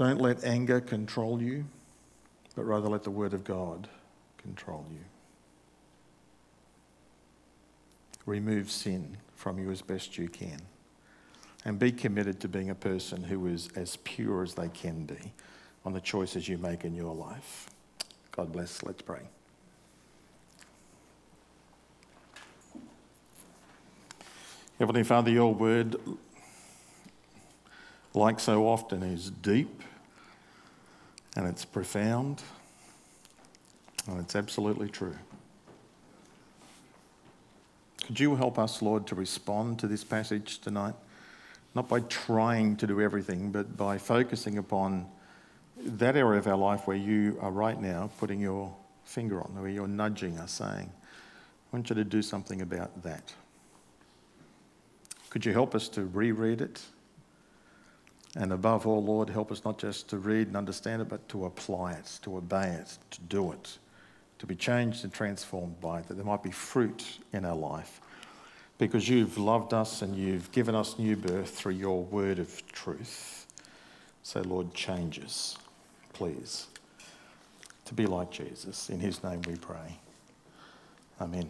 Don't 0.01 0.19
let 0.19 0.45
anger 0.45 0.81
control 0.81 1.43
you 1.43 1.67
but 2.55 2.65
rather 2.65 2.89
let 2.89 3.03
the 3.03 3.11
Word 3.11 3.35
of 3.35 3.45
God 3.45 3.87
control 4.39 4.87
you. 4.91 5.05
Remove 8.25 8.71
sin 8.71 9.19
from 9.35 9.59
you 9.59 9.71
as 9.71 9.83
best 9.83 10.17
you 10.17 10.27
can. 10.27 10.63
And 11.67 11.79
be 11.79 11.93
committed 11.93 12.41
to 12.41 12.49
being 12.49 12.71
a 12.71 12.75
person 12.75 13.25
who 13.25 13.47
is 13.47 13.69
as 13.77 13.97
pure 13.97 14.43
as 14.43 14.55
they 14.55 14.71
can 14.71 15.05
be 15.05 15.35
on 15.85 15.93
the 15.93 16.01
choices 16.01 16.49
you 16.49 16.57
make 16.57 16.87
in 16.87 16.95
your 16.95 17.15
life. 17.15 17.69
God 18.33 18.53
bless. 18.53 18.83
Let's 18.83 19.03
pray. 19.03 19.21
Heavenly 24.79 25.05
Father, 25.05 25.31
your 25.31 25.53
word, 25.53 25.97
like 28.15 28.41
so 28.41 28.67
often, 28.67 29.03
is 29.03 29.31
deep 29.31 29.83
and 31.37 31.47
it's 31.47 31.65
profound, 31.65 32.43
and 34.07 34.19
it's 34.21 34.35
absolutely 34.35 34.89
true. 34.89 35.17
Could 38.07 38.19
you 38.19 38.35
help 38.35 38.59
us, 38.59 38.83
Lord, 38.83 39.07
to 39.09 39.15
respond 39.15 39.79
to 39.79 39.87
this 39.87 40.03
passage 40.03 40.59
tonight? 40.59 40.95
Not 41.75 41.89
by 41.89 42.01
trying 42.01 42.77
to 42.79 42.87
do 42.87 43.01
everything, 43.01 43.53
but 43.53 43.77
by 43.77 43.99
focusing 43.99 44.59
upon 44.59 45.07
that 45.77 46.17
area 46.17 46.39
of 46.39 46.47
our 46.49 46.57
life 46.57 46.87
where 46.87 46.97
you 46.97 47.39
are 47.41 47.53
right 47.53 47.81
now 47.81 48.11
putting 48.19 48.41
your 48.41 48.75
finger 49.05 49.41
on, 49.41 49.55
where 49.61 49.71
you're 49.71 49.87
nudging 49.87 50.39
us, 50.39 50.53
saying, 50.53 50.91
I 51.73 51.77
want 51.77 51.89
you 51.89 51.95
to 51.95 52.05
do 52.05 52.23
something 52.23 52.63
about 52.63 53.03
that. 53.05 53.33
Could 55.31 55.47
you 55.47 55.53
help 55.53 55.77
us 55.77 55.89
to 55.91 56.05
reread 56.07 56.61
it, 56.61 56.83
and 58.37 58.53
above 58.53 58.87
all, 58.87 59.03
Lord, 59.03 59.29
help 59.29 59.51
us 59.51 59.65
not 59.65 59.79
just 59.79 60.09
to 60.11 60.19
read 60.19 60.47
and 60.47 60.57
understand 60.57 61.03
it, 61.03 61.09
but 61.09 61.29
to 61.31 61.47
apply 61.47 61.93
it, 61.93 62.19
to 62.23 62.37
obey 62.37 62.69
it, 62.69 62.99
to 63.11 63.21
do 63.23 63.53
it, 63.53 63.79
to 64.39 64.47
be 64.47 64.55
changed 64.55 65.03
and 65.05 65.13
transformed 65.13 65.81
by 65.81 66.01
it, 66.01 66.09
that 66.09 66.15
there 66.15 66.25
might 66.25 66.43
be 66.43 66.53
fruit 66.53 67.19
in 67.33 67.45
our 67.45 67.57
life. 67.57 68.01
Because 68.79 69.09
you've 69.09 69.37
loved 69.37 69.75
us 69.75 70.01
and 70.01 70.17
you've 70.17 70.51
given 70.53 70.75
us 70.75 70.99
new 70.99 71.17
birth 71.17 71.51
through 71.51 71.75
your 71.75 72.03
word 72.05 72.39
of 72.39 72.67
truth. 72.73 73.47
So, 74.23 74.41
Lord, 74.43 74.75
change 74.75 75.19
us, 75.19 75.59
please, 76.13 76.69
to 77.85 77.95
be 77.95 78.07
like 78.07 78.31
Jesus. 78.31 78.89
In 78.91 79.01
his 79.01 79.23
name 79.25 79.43
we 79.43 79.57
pray. 79.57 79.99
Amen. 81.21 81.49